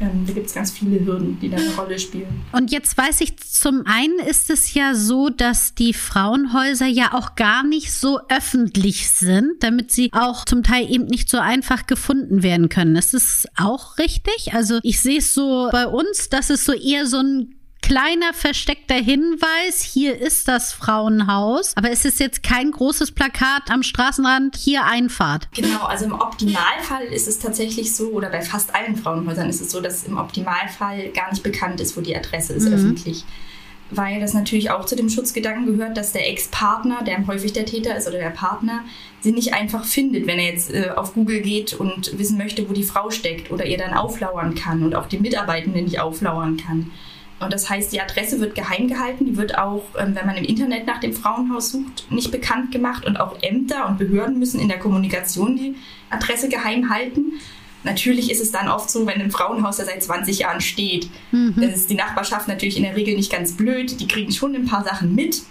Ähm, 0.00 0.24
da 0.26 0.32
gibt 0.32 0.46
es 0.46 0.54
ganz 0.54 0.72
viele 0.72 1.04
Hürden, 1.04 1.38
die 1.40 1.48
da 1.48 1.56
eine 1.56 1.74
Rolle 1.74 1.98
spielen. 1.98 2.42
Und 2.52 2.72
jetzt 2.72 2.98
weiß 2.98 3.20
ich, 3.20 3.36
zum 3.36 3.84
einen 3.86 4.18
ist 4.18 4.50
es 4.50 4.74
ja 4.74 4.94
so, 4.94 5.28
dass 5.28 5.74
die 5.74 5.94
Frauenhäuser 5.94 6.86
ja 6.86 7.14
auch 7.14 7.36
gar 7.36 7.62
nicht 7.62 7.92
so 7.92 8.20
öffentlich 8.28 9.10
sind, 9.10 9.62
damit 9.62 9.92
sie 9.92 10.10
auch 10.12 10.44
zum 10.44 10.64
Teil 10.64 10.90
eben 10.90 11.06
nicht 11.06 11.30
so 11.30 11.38
einfach 11.38 11.86
gefunden 11.86 12.42
werden 12.42 12.68
können. 12.68 12.96
Ist 12.96 13.14
das 13.14 13.46
auch 13.56 13.98
richtig? 13.98 14.52
Also 14.52 14.80
ich 14.82 15.00
sehe 15.00 15.18
es 15.18 15.32
so 15.32 15.68
bei 15.70 15.86
uns, 15.86 16.28
dass 16.28 16.50
es 16.50 16.64
so 16.64 16.72
eher 16.72 17.06
so 17.06 17.18
ein 17.18 17.54
kleiner 17.84 18.32
versteckter 18.32 18.94
Hinweis, 18.94 19.82
hier 19.82 20.18
ist 20.18 20.48
das 20.48 20.72
Frauenhaus, 20.72 21.76
aber 21.76 21.90
es 21.90 22.06
ist 22.06 22.18
jetzt 22.18 22.42
kein 22.42 22.70
großes 22.70 23.12
Plakat 23.12 23.70
am 23.70 23.82
Straßenrand, 23.82 24.56
hier 24.56 24.84
Einfahrt. 24.84 25.48
Genau, 25.52 25.84
also 25.84 26.06
im 26.06 26.14
Optimalfall 26.14 27.04
ist 27.12 27.28
es 27.28 27.38
tatsächlich 27.38 27.94
so, 27.94 28.08
oder 28.08 28.30
bei 28.30 28.40
fast 28.40 28.74
allen 28.74 28.96
Frauenhäusern 28.96 29.50
ist 29.50 29.60
es 29.60 29.70
so, 29.70 29.82
dass 29.82 30.04
im 30.04 30.16
Optimalfall 30.16 31.10
gar 31.10 31.30
nicht 31.30 31.42
bekannt 31.42 31.78
ist, 31.78 31.94
wo 31.94 32.00
die 32.00 32.16
Adresse 32.16 32.54
ist 32.54 32.68
mhm. 32.68 32.74
öffentlich 32.74 33.24
weil 33.90 34.18
das 34.18 34.32
natürlich 34.32 34.70
auch 34.70 34.86
zu 34.86 34.96
dem 34.96 35.10
Schutzgedanken 35.10 35.66
gehört, 35.66 35.96
dass 35.96 36.12
der 36.12 36.28
Ex-Partner, 36.28 37.04
der 37.06 37.26
häufig 37.26 37.52
der 37.52 37.66
Täter 37.66 37.96
ist 37.96 38.08
oder 38.08 38.18
der 38.18 38.30
Partner, 38.30 38.82
sie 39.20 39.30
nicht 39.30 39.52
einfach 39.52 39.84
findet, 39.84 40.26
wenn 40.26 40.38
er 40.38 40.52
jetzt 40.52 40.72
äh, 40.72 40.90
auf 40.96 41.12
Google 41.12 41.42
geht 41.42 41.74
und 41.74 42.18
wissen 42.18 42.38
möchte, 42.38 42.68
wo 42.68 42.72
die 42.72 42.82
Frau 42.82 43.10
steckt 43.10 43.52
oder 43.52 43.66
ihr 43.66 43.78
dann 43.78 43.92
auflauern 43.92 44.54
kann 44.54 44.82
und 44.82 44.94
auch 44.94 45.06
die 45.06 45.18
Mitarbeitenden 45.18 45.84
nicht 45.84 46.00
auflauern 46.00 46.56
kann. 46.56 46.90
Und 47.40 47.52
das 47.52 47.68
heißt, 47.68 47.92
die 47.92 48.00
Adresse 48.00 48.40
wird 48.40 48.54
geheim 48.54 48.88
gehalten, 48.88 49.26
die 49.26 49.36
wird 49.36 49.58
auch, 49.58 49.82
ähm, 49.98 50.14
wenn 50.14 50.26
man 50.26 50.36
im 50.36 50.44
Internet 50.44 50.86
nach 50.86 51.00
dem 51.00 51.12
Frauenhaus 51.12 51.72
sucht, 51.72 52.10
nicht 52.10 52.30
bekannt 52.30 52.70
gemacht 52.72 53.04
und 53.04 53.18
auch 53.18 53.36
Ämter 53.42 53.88
und 53.88 53.98
Behörden 53.98 54.38
müssen 54.38 54.60
in 54.60 54.68
der 54.68 54.78
Kommunikation 54.78 55.56
die 55.56 55.74
Adresse 56.10 56.48
geheim 56.48 56.90
halten. 56.90 57.32
Natürlich 57.82 58.30
ist 58.30 58.40
es 58.40 58.50
dann 58.50 58.68
oft 58.68 58.88
so, 58.88 59.06
wenn 59.06 59.20
ein 59.20 59.30
Frauenhaus 59.30 59.76
da 59.76 59.84
seit 59.84 60.02
20 60.02 60.38
Jahren 60.38 60.60
steht, 60.60 61.10
mhm. 61.32 61.54
dann 61.56 61.70
ist 61.70 61.90
die 61.90 61.96
Nachbarschaft 61.96 62.48
natürlich 62.48 62.78
in 62.78 62.84
der 62.84 62.96
Regel 62.96 63.14
nicht 63.14 63.30
ganz 63.30 63.52
blöd, 63.52 64.00
die 64.00 64.08
kriegen 64.08 64.32
schon 64.32 64.54
ein 64.54 64.64
paar 64.64 64.84
Sachen 64.84 65.14
mit. 65.14 65.42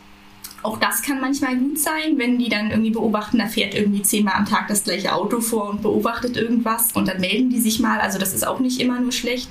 Auch 0.63 0.77
das 0.80 1.01
kann 1.01 1.19
manchmal 1.19 1.57
gut 1.57 1.77
sein, 1.77 2.18
wenn 2.18 2.39
die 2.39 2.47
dann 2.47 2.71
irgendwie 2.71 2.91
beobachten, 2.91 3.38
da 3.38 3.47
fährt 3.47 3.75
irgendwie 3.75 4.01
zehnmal 4.01 4.35
am 4.35 4.45
Tag 4.45 4.69
das 4.69 4.85
gleiche 4.85 5.13
Auto 5.13 5.41
vor 5.41 5.69
und 5.69 5.81
beobachtet 5.81 6.38
irgendwas 6.38 6.94
und 6.94 7.07
dann 7.07 7.19
melden 7.19 7.50
die 7.50 7.59
sich 7.59 7.80
mal. 7.80 8.00
Also 8.00 8.18
das 8.18 8.33
ist 8.33 8.47
auch 8.47 8.62
nicht 8.62 8.80
immer 8.80 9.00
nur 9.00 9.12
schlecht. 9.12 9.50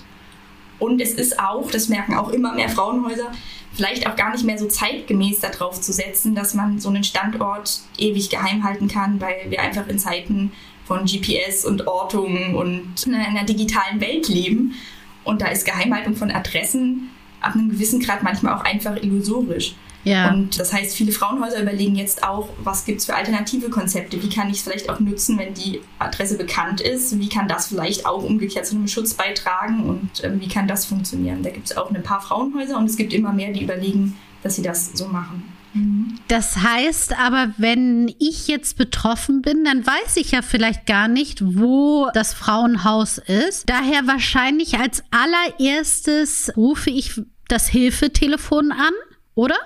Und 0.82 1.00
es 1.00 1.12
ist 1.12 1.38
auch, 1.38 1.70
das 1.70 1.88
merken 1.88 2.16
auch 2.16 2.30
immer 2.30 2.52
mehr 2.54 2.68
Frauenhäuser, 2.68 3.30
vielleicht 3.72 4.04
auch 4.08 4.16
gar 4.16 4.32
nicht 4.32 4.44
mehr 4.44 4.58
so 4.58 4.66
zeitgemäß 4.66 5.38
darauf 5.38 5.80
zu 5.80 5.92
setzen, 5.92 6.34
dass 6.34 6.54
man 6.54 6.80
so 6.80 6.88
einen 6.88 7.04
Standort 7.04 7.82
ewig 7.98 8.30
geheim 8.30 8.64
halten 8.64 8.88
kann, 8.88 9.20
weil 9.20 9.48
wir 9.48 9.62
einfach 9.62 9.86
in 9.86 10.00
Zeiten 10.00 10.50
von 10.84 11.04
GPS 11.04 11.64
und 11.64 11.86
Ortung 11.86 12.56
und 12.56 13.06
in 13.06 13.14
einer 13.14 13.44
digitalen 13.44 14.00
Welt 14.00 14.26
leben. 14.26 14.74
Und 15.22 15.40
da 15.40 15.46
ist 15.46 15.64
Geheimhaltung 15.64 16.16
von 16.16 16.32
Adressen 16.32 17.10
ab 17.40 17.54
einem 17.54 17.70
gewissen 17.70 18.00
Grad 18.00 18.24
manchmal 18.24 18.54
auch 18.54 18.64
einfach 18.64 18.96
illusorisch. 18.96 19.76
Ja. 20.04 20.32
Und 20.32 20.58
das 20.58 20.72
heißt, 20.72 20.96
viele 20.96 21.12
Frauenhäuser 21.12 21.62
überlegen 21.62 21.94
jetzt 21.94 22.24
auch, 22.24 22.48
was 22.62 22.84
gibt 22.84 23.00
es 23.00 23.06
für 23.06 23.14
alternative 23.14 23.70
Konzepte? 23.70 24.22
Wie 24.22 24.28
kann 24.28 24.50
ich 24.50 24.56
es 24.56 24.62
vielleicht 24.62 24.90
auch 24.90 25.00
nutzen, 25.00 25.38
wenn 25.38 25.54
die 25.54 25.80
Adresse 25.98 26.36
bekannt 26.36 26.80
ist? 26.80 27.18
Wie 27.18 27.28
kann 27.28 27.48
das 27.48 27.68
vielleicht 27.68 28.04
auch 28.06 28.22
umgekehrt 28.22 28.66
zu 28.66 28.74
einem 28.74 28.88
Schutz 28.88 29.14
beitragen? 29.14 29.84
Und 29.84 30.24
äh, 30.24 30.40
wie 30.40 30.48
kann 30.48 30.66
das 30.66 30.86
funktionieren? 30.86 31.42
Da 31.42 31.50
gibt 31.50 31.70
es 31.70 31.76
auch 31.76 31.90
ein 31.90 32.02
paar 32.02 32.20
Frauenhäuser 32.20 32.76
und 32.78 32.86
es 32.86 32.96
gibt 32.96 33.12
immer 33.12 33.32
mehr, 33.32 33.52
die 33.52 33.62
überlegen, 33.62 34.16
dass 34.42 34.56
sie 34.56 34.62
das 34.62 34.90
so 34.94 35.06
machen. 35.06 35.44
Mhm. 35.74 36.18
Das 36.28 36.56
heißt 36.56 37.18
aber, 37.18 37.52
wenn 37.56 38.12
ich 38.18 38.48
jetzt 38.48 38.76
betroffen 38.76 39.42
bin, 39.42 39.64
dann 39.64 39.86
weiß 39.86 40.16
ich 40.16 40.32
ja 40.32 40.42
vielleicht 40.42 40.86
gar 40.86 41.08
nicht, 41.08 41.42
wo 41.56 42.08
das 42.14 42.34
Frauenhaus 42.34 43.18
ist. 43.18 43.68
Daher 43.68 44.06
wahrscheinlich 44.06 44.78
als 44.78 45.02
allererstes 45.10 46.52
rufe 46.56 46.90
ich 46.90 47.20
das 47.48 47.68
Hilfetelefon 47.68 48.72
an, 48.72 48.92
oder? 49.34 49.56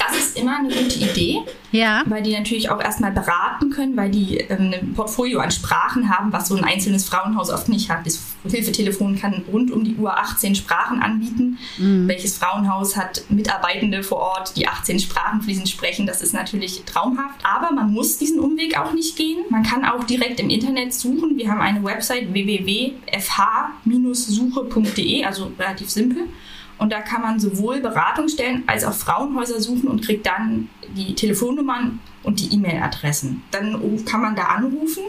Das 0.00 0.16
ist 0.16 0.38
immer 0.38 0.58
eine 0.58 0.68
gute 0.68 0.98
Idee, 0.98 1.40
ja. 1.72 2.02
weil 2.06 2.22
die 2.22 2.32
natürlich 2.32 2.70
auch 2.70 2.80
erstmal 2.80 3.12
beraten 3.12 3.68
können, 3.68 3.98
weil 3.98 4.10
die 4.10 4.38
ähm, 4.38 4.72
ein 4.72 4.94
Portfolio 4.94 5.40
an 5.40 5.50
Sprachen 5.50 6.08
haben, 6.08 6.32
was 6.32 6.48
so 6.48 6.56
ein 6.56 6.64
einzelnes 6.64 7.06
Frauenhaus 7.06 7.50
oft 7.50 7.68
nicht 7.68 7.90
hat. 7.90 8.06
Das 8.06 8.18
Hilfetelefon 8.48 9.18
kann 9.18 9.44
rund 9.52 9.70
um 9.70 9.84
die 9.84 9.96
Uhr 9.96 10.18
18 10.18 10.54
Sprachen 10.54 11.02
anbieten. 11.02 11.58
Mhm. 11.76 12.08
Welches 12.08 12.38
Frauenhaus 12.38 12.96
hat 12.96 13.24
Mitarbeitende 13.28 14.02
vor 14.02 14.20
Ort, 14.20 14.56
die 14.56 14.66
18 14.66 15.00
Sprachen 15.00 15.42
fließend 15.42 15.68
sprechen? 15.68 16.06
Das 16.06 16.22
ist 16.22 16.32
natürlich 16.32 16.82
traumhaft, 16.86 17.44
aber 17.44 17.70
man 17.74 17.92
muss 17.92 18.16
diesen 18.16 18.40
Umweg 18.40 18.78
auch 18.78 18.94
nicht 18.94 19.16
gehen. 19.16 19.44
Man 19.50 19.64
kann 19.64 19.84
auch 19.84 20.04
direkt 20.04 20.40
im 20.40 20.48
Internet 20.48 20.94
suchen. 20.94 21.36
Wir 21.36 21.50
haben 21.50 21.60
eine 21.60 21.84
Website 21.84 22.32
www.fh-suche.de, 22.32 25.24
also 25.24 25.52
relativ 25.58 25.90
simpel. 25.90 26.22
Und 26.80 26.90
da 26.90 27.02
kann 27.02 27.20
man 27.20 27.38
sowohl 27.38 27.80
Beratungsstellen 27.80 28.64
als 28.66 28.84
auch 28.84 28.94
Frauenhäuser 28.94 29.60
suchen 29.60 29.86
und 29.86 30.02
kriegt 30.02 30.24
dann 30.24 30.70
die 30.96 31.14
Telefonnummern 31.14 32.00
und 32.22 32.40
die 32.40 32.54
E-Mail-Adressen. 32.54 33.42
Dann 33.50 34.04
kann 34.06 34.22
man 34.22 34.34
da 34.34 34.44
anrufen 34.44 35.02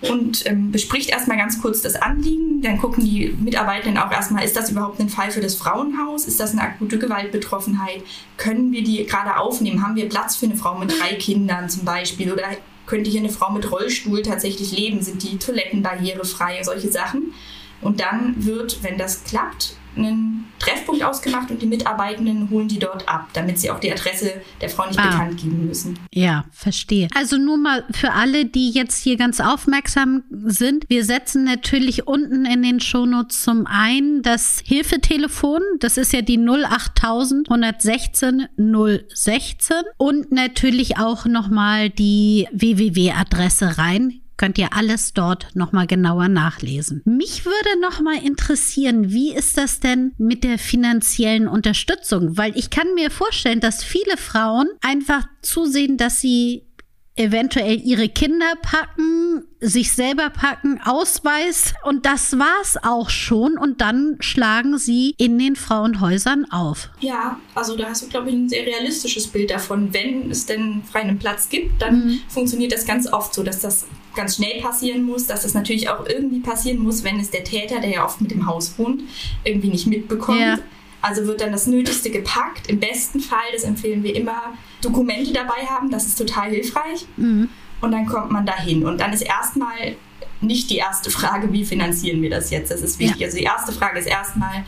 und 0.00 0.46
ähm, 0.46 0.72
bespricht 0.72 1.10
erstmal 1.10 1.36
ganz 1.36 1.60
kurz 1.60 1.82
das 1.82 1.96
Anliegen. 1.96 2.62
Dann 2.62 2.78
gucken 2.78 3.04
die 3.04 3.36
Mitarbeitenden 3.38 4.02
auch 4.02 4.10
erstmal, 4.10 4.42
ist 4.42 4.56
das 4.56 4.70
überhaupt 4.70 5.00
ein 5.00 5.10
Fall 5.10 5.30
für 5.30 5.42
das 5.42 5.54
Frauenhaus? 5.54 6.26
Ist 6.26 6.40
das 6.40 6.52
eine 6.52 6.62
akute 6.62 6.98
Gewaltbetroffenheit? 6.98 8.02
Können 8.38 8.72
wir 8.72 8.82
die 8.82 9.04
gerade 9.04 9.36
aufnehmen? 9.36 9.82
Haben 9.82 9.96
wir 9.96 10.08
Platz 10.08 10.36
für 10.36 10.46
eine 10.46 10.56
Frau 10.56 10.78
mit 10.78 10.98
drei 10.98 11.16
Kindern 11.16 11.68
zum 11.68 11.84
Beispiel? 11.84 12.32
Oder 12.32 12.44
könnte 12.86 13.10
hier 13.10 13.20
eine 13.20 13.28
Frau 13.28 13.50
mit 13.50 13.70
Rollstuhl 13.70 14.22
tatsächlich 14.22 14.72
leben? 14.72 15.02
Sind 15.02 15.22
die 15.22 15.36
Toiletten 15.36 15.82
barrierefrei? 15.82 16.62
Solche 16.62 16.90
Sachen. 16.90 17.34
Und 17.82 18.00
dann 18.00 18.46
wird, 18.46 18.82
wenn 18.82 18.96
das 18.96 19.24
klappt, 19.24 19.76
einen 19.96 20.46
Treffpunkt 20.58 21.02
ausgemacht 21.02 21.50
und 21.50 21.60
die 21.60 21.66
Mitarbeitenden 21.66 22.48
holen 22.50 22.68
die 22.68 22.78
dort 22.78 23.08
ab, 23.08 23.28
damit 23.32 23.58
sie 23.58 23.70
auch 23.70 23.80
die 23.80 23.92
Adresse 23.92 24.40
der 24.60 24.68
Frau 24.68 24.86
nicht 24.86 24.98
ah. 24.98 25.08
bekannt 25.08 25.40
geben 25.40 25.66
müssen. 25.66 25.98
Ja, 26.12 26.44
verstehe. 26.52 27.08
Also 27.14 27.36
nur 27.36 27.58
mal 27.58 27.84
für 27.90 28.12
alle, 28.12 28.44
die 28.44 28.70
jetzt 28.70 29.02
hier 29.02 29.16
ganz 29.16 29.40
aufmerksam 29.40 30.22
sind. 30.30 30.88
Wir 30.88 31.04
setzen 31.04 31.44
natürlich 31.44 32.06
unten 32.06 32.44
in 32.44 32.62
den 32.62 32.80
Shownotes 32.80 33.42
zum 33.42 33.66
einen 33.66 34.22
das 34.22 34.62
Hilfetelefon. 34.64 35.60
Das 35.80 35.96
ist 35.96 36.12
ja 36.12 36.22
die 36.22 36.38
08000 36.38 37.50
116 37.50 38.48
016 38.56 39.76
und 39.96 40.32
natürlich 40.32 40.98
auch 40.98 41.26
nochmal 41.26 41.90
die 41.90 42.48
www-Adresse 42.52 43.78
rein 43.78 44.21
könnt 44.36 44.58
ihr 44.58 44.72
alles 44.74 45.12
dort 45.12 45.48
nochmal 45.54 45.86
genauer 45.86 46.28
nachlesen. 46.28 47.02
Mich 47.04 47.44
würde 47.44 47.80
nochmal 47.80 48.24
interessieren, 48.24 49.10
wie 49.10 49.32
ist 49.32 49.56
das 49.56 49.80
denn 49.80 50.12
mit 50.18 50.44
der 50.44 50.58
finanziellen 50.58 51.48
Unterstützung? 51.48 52.36
Weil 52.36 52.56
ich 52.56 52.70
kann 52.70 52.94
mir 52.94 53.10
vorstellen, 53.10 53.60
dass 53.60 53.84
viele 53.84 54.16
Frauen 54.16 54.68
einfach 54.80 55.24
zusehen, 55.42 55.96
dass 55.96 56.20
sie 56.20 56.66
eventuell 57.14 57.78
ihre 57.80 58.08
Kinder 58.08 58.54
packen, 58.62 59.44
sich 59.60 59.92
selber 59.92 60.30
packen, 60.30 60.80
Ausweis 60.82 61.74
und 61.84 62.06
das 62.06 62.38
war's 62.38 62.78
auch 62.82 63.10
schon 63.10 63.58
und 63.58 63.80
dann 63.82 64.16
schlagen 64.20 64.78
sie 64.78 65.14
in 65.18 65.38
den 65.38 65.54
Frauenhäusern 65.54 66.50
auf. 66.50 66.88
Ja, 67.00 67.38
also 67.54 67.76
da 67.76 67.90
hast 67.90 68.02
du 68.02 68.08
glaube 68.08 68.30
ich 68.30 68.34
ein 68.34 68.48
sehr 68.48 68.64
realistisches 68.64 69.26
Bild 69.26 69.50
davon. 69.50 69.92
Wenn 69.92 70.30
es 70.30 70.46
denn 70.46 70.82
freien 70.90 71.18
Platz 71.18 71.50
gibt, 71.50 71.82
dann 71.82 72.06
mhm. 72.06 72.20
funktioniert 72.28 72.72
das 72.72 72.86
ganz 72.86 73.12
oft 73.12 73.34
so, 73.34 73.42
dass 73.42 73.60
das 73.60 73.86
ganz 74.14 74.36
schnell 74.36 74.60
passieren 74.60 75.04
muss, 75.04 75.26
dass 75.26 75.42
das 75.42 75.54
natürlich 75.54 75.88
auch 75.88 76.06
irgendwie 76.06 76.40
passieren 76.40 76.78
muss, 76.78 77.04
wenn 77.04 77.18
es 77.18 77.30
der 77.30 77.44
Täter, 77.44 77.80
der 77.80 77.90
ja 77.90 78.04
oft 78.04 78.20
mit 78.20 78.30
dem 78.30 78.46
Haus 78.46 78.74
wohnt, 78.78 79.02
irgendwie 79.44 79.68
nicht 79.68 79.86
mitbekommt. 79.86 80.40
Ja. 80.40 80.58
Also 81.00 81.26
wird 81.26 81.40
dann 81.40 81.52
das 81.52 81.66
Nötigste 81.66 82.10
gepackt. 82.10 82.68
Im 82.68 82.78
besten 82.78 83.20
Fall, 83.20 83.40
das 83.52 83.64
empfehlen 83.64 84.02
wir 84.02 84.14
immer, 84.14 84.54
Dokumente 84.80 85.32
dabei 85.32 85.66
haben. 85.68 85.90
Das 85.90 86.06
ist 86.06 86.16
total 86.16 86.50
hilfreich. 86.50 87.06
Mhm. 87.16 87.48
Und 87.80 87.92
dann 87.92 88.06
kommt 88.06 88.30
man 88.30 88.46
dahin. 88.46 88.86
Und 88.86 89.00
dann 89.00 89.12
ist 89.12 89.22
erstmal 89.22 89.96
nicht 90.40 90.70
die 90.70 90.76
erste 90.76 91.10
Frage, 91.10 91.52
wie 91.52 91.64
finanzieren 91.64 92.22
wir 92.22 92.30
das 92.30 92.50
jetzt? 92.50 92.70
Das 92.70 92.82
ist 92.82 92.98
wichtig. 93.00 93.20
Ja. 93.20 93.26
Also 93.26 93.38
die 93.38 93.44
erste 93.44 93.72
Frage 93.72 93.98
ist 93.98 94.06
erstmal, 94.06 94.64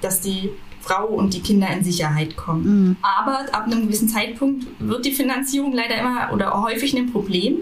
dass 0.00 0.20
die 0.20 0.50
Frau 0.80 1.06
und 1.06 1.34
die 1.34 1.40
Kinder 1.40 1.68
in 1.68 1.82
Sicherheit 1.84 2.36
kommen. 2.36 2.88
Mhm. 2.88 2.96
Aber 3.02 3.40
ab 3.52 3.66
einem 3.66 3.82
gewissen 3.82 4.08
Zeitpunkt 4.08 4.66
wird 4.78 5.04
die 5.04 5.12
Finanzierung 5.12 5.72
leider 5.72 5.98
immer 5.98 6.30
oder 6.32 6.62
häufig 6.62 6.96
ein 6.96 7.10
Problem 7.10 7.58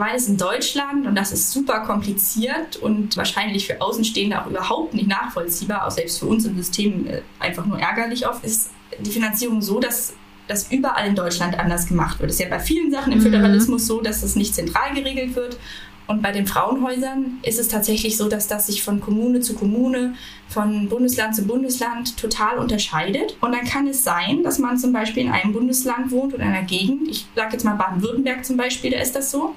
weil 0.00 0.16
es 0.16 0.26
in 0.26 0.38
Deutschland, 0.38 1.06
und 1.06 1.14
das 1.14 1.30
ist 1.30 1.52
super 1.52 1.80
kompliziert 1.80 2.78
und 2.78 3.16
wahrscheinlich 3.16 3.66
für 3.66 3.80
Außenstehende 3.80 4.42
auch 4.42 4.46
überhaupt 4.46 4.94
nicht 4.94 5.06
nachvollziehbar, 5.06 5.86
auch 5.86 5.90
selbst 5.90 6.18
für 6.18 6.26
uns 6.26 6.46
im 6.46 6.56
System 6.56 7.06
äh, 7.06 7.20
einfach 7.38 7.66
nur 7.66 7.78
ärgerlich 7.78 8.26
oft, 8.26 8.42
ist 8.42 8.70
die 8.98 9.10
Finanzierung 9.10 9.60
so, 9.60 9.78
dass 9.78 10.14
das 10.48 10.72
überall 10.72 11.06
in 11.06 11.14
Deutschland 11.14 11.58
anders 11.58 11.86
gemacht 11.86 12.18
wird. 12.18 12.30
Es 12.30 12.40
ist 12.40 12.42
ja 12.42 12.48
bei 12.48 12.58
vielen 12.58 12.90
Sachen 12.90 13.12
im 13.12 13.18
mhm. 13.18 13.24
Föderalismus 13.24 13.86
so, 13.86 14.00
dass 14.00 14.22
es 14.22 14.36
nicht 14.36 14.54
zentral 14.54 14.94
geregelt 14.94 15.36
wird. 15.36 15.58
Und 16.06 16.22
bei 16.22 16.32
den 16.32 16.46
Frauenhäusern 16.46 17.38
ist 17.42 17.60
es 17.60 17.68
tatsächlich 17.68 18.16
so, 18.16 18.28
dass 18.28 18.48
das 18.48 18.66
sich 18.66 18.82
von 18.82 19.00
Kommune 19.00 19.40
zu 19.40 19.54
Kommune, 19.54 20.14
von 20.48 20.88
Bundesland 20.88 21.36
zu 21.36 21.42
Bundesland 21.44 22.16
total 22.16 22.58
unterscheidet. 22.58 23.36
Und 23.40 23.52
dann 23.52 23.64
kann 23.64 23.86
es 23.86 24.02
sein, 24.02 24.42
dass 24.42 24.58
man 24.58 24.76
zum 24.76 24.92
Beispiel 24.92 25.24
in 25.24 25.30
einem 25.30 25.52
Bundesland 25.52 26.10
wohnt 26.10 26.34
oder 26.34 26.42
in 26.42 26.48
einer 26.48 26.66
Gegend, 26.66 27.06
ich 27.06 27.26
sage 27.36 27.52
jetzt 27.52 27.64
mal 27.64 27.74
Baden-Württemberg 27.74 28.44
zum 28.44 28.56
Beispiel, 28.56 28.90
da 28.90 28.98
ist 28.98 29.14
das 29.14 29.30
so, 29.30 29.54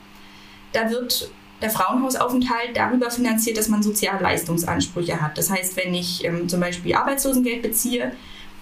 da 0.74 0.90
wird 0.90 1.32
der 1.64 1.70
Frauenhausaufenthalt 1.70 2.76
darüber 2.76 3.10
finanziert, 3.10 3.58
dass 3.58 3.70
man 3.70 3.82
Sozialleistungsansprüche 3.82 5.22
hat. 5.22 5.38
Das 5.38 5.50
heißt, 5.50 5.78
wenn 5.78 5.94
ich 5.94 6.24
ähm, 6.26 6.50
zum 6.50 6.60
Beispiel 6.60 6.94
Arbeitslosengeld 6.94 7.62
beziehe, 7.62 8.12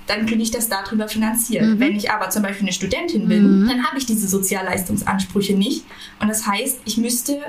dann 0.08 0.26
kriege 0.26 0.42
ich 0.42 0.52
das 0.52 0.70
darüber 0.70 1.08
finanziert. 1.08 1.66
Mhm. 1.66 1.80
Wenn 1.80 1.96
ich 1.96 2.12
aber 2.12 2.30
zum 2.30 2.44
Beispiel 2.44 2.64
eine 2.64 2.74
Studentin 2.74 3.28
bin, 3.28 3.64
mhm. 3.64 3.68
dann 3.68 3.84
habe 3.86 3.98
ich 3.98 4.06
diese 4.06 4.28
Sozialleistungsansprüche 4.28 5.56
nicht. 5.56 5.84
Und 6.20 6.28
das 6.28 6.46
heißt, 6.46 6.82
ich 6.86 6.98
müsste 6.98 7.40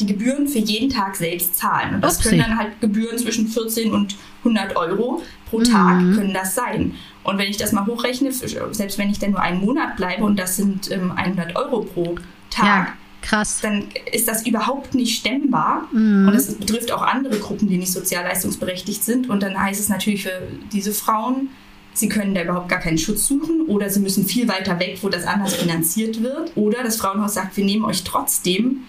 die 0.00 0.06
Gebühren 0.06 0.46
für 0.46 0.58
jeden 0.58 0.90
Tag 0.90 1.16
selbst 1.16 1.56
zahlen. 1.56 1.94
Und 1.94 2.00
das 2.02 2.18
Upsi. 2.18 2.28
können 2.30 2.42
dann 2.42 2.58
halt 2.58 2.80
Gebühren 2.80 3.18
zwischen 3.18 3.48
14 3.48 3.92
und 3.92 4.16
100 4.44 4.76
Euro 4.76 5.22
pro 5.50 5.62
Tag 5.62 6.00
mhm. 6.00 6.16
können 6.16 6.34
das 6.34 6.54
sein. 6.54 6.94
Und 7.22 7.38
wenn 7.38 7.50
ich 7.50 7.56
das 7.56 7.72
mal 7.72 7.86
hochrechne, 7.86 8.30
selbst 8.32 8.98
wenn 8.98 9.10
ich 9.10 9.18
dann 9.18 9.32
nur 9.32 9.40
einen 9.40 9.60
Monat 9.60 9.96
bleibe 9.96 10.24
und 10.24 10.38
das 10.38 10.56
sind 10.56 10.90
ähm, 10.90 11.12
100 11.12 11.56
Euro 11.56 11.80
pro 11.80 12.16
Tag, 12.50 12.64
ja 12.64 12.92
Krass. 13.26 13.60
dann 13.60 13.88
ist 14.12 14.28
das 14.28 14.46
überhaupt 14.46 14.94
nicht 14.94 15.18
stemmbar. 15.18 15.88
Mhm. 15.92 16.28
Und 16.28 16.34
es 16.34 16.54
betrifft 16.54 16.92
auch 16.92 17.02
andere 17.02 17.38
Gruppen, 17.38 17.68
die 17.68 17.76
nicht 17.76 17.92
sozialleistungsberechtigt 17.92 19.02
sind. 19.02 19.28
Und 19.28 19.42
dann 19.42 19.60
heißt 19.60 19.80
es 19.80 19.88
natürlich 19.88 20.22
für 20.22 20.42
diese 20.72 20.92
Frauen, 20.92 21.48
sie 21.92 22.08
können 22.08 22.34
da 22.34 22.42
überhaupt 22.42 22.68
gar 22.68 22.78
keinen 22.78 22.98
Schutz 22.98 23.26
suchen 23.26 23.62
oder 23.62 23.90
sie 23.90 24.00
müssen 24.00 24.26
viel 24.26 24.48
weiter 24.48 24.78
weg, 24.78 24.98
wo 25.02 25.08
das 25.08 25.24
anders 25.24 25.54
finanziert 25.54 26.22
wird. 26.22 26.52
Oder 26.56 26.84
das 26.84 26.96
Frauenhaus 26.96 27.34
sagt, 27.34 27.56
wir 27.56 27.64
nehmen 27.64 27.84
euch 27.84 28.04
trotzdem. 28.04 28.84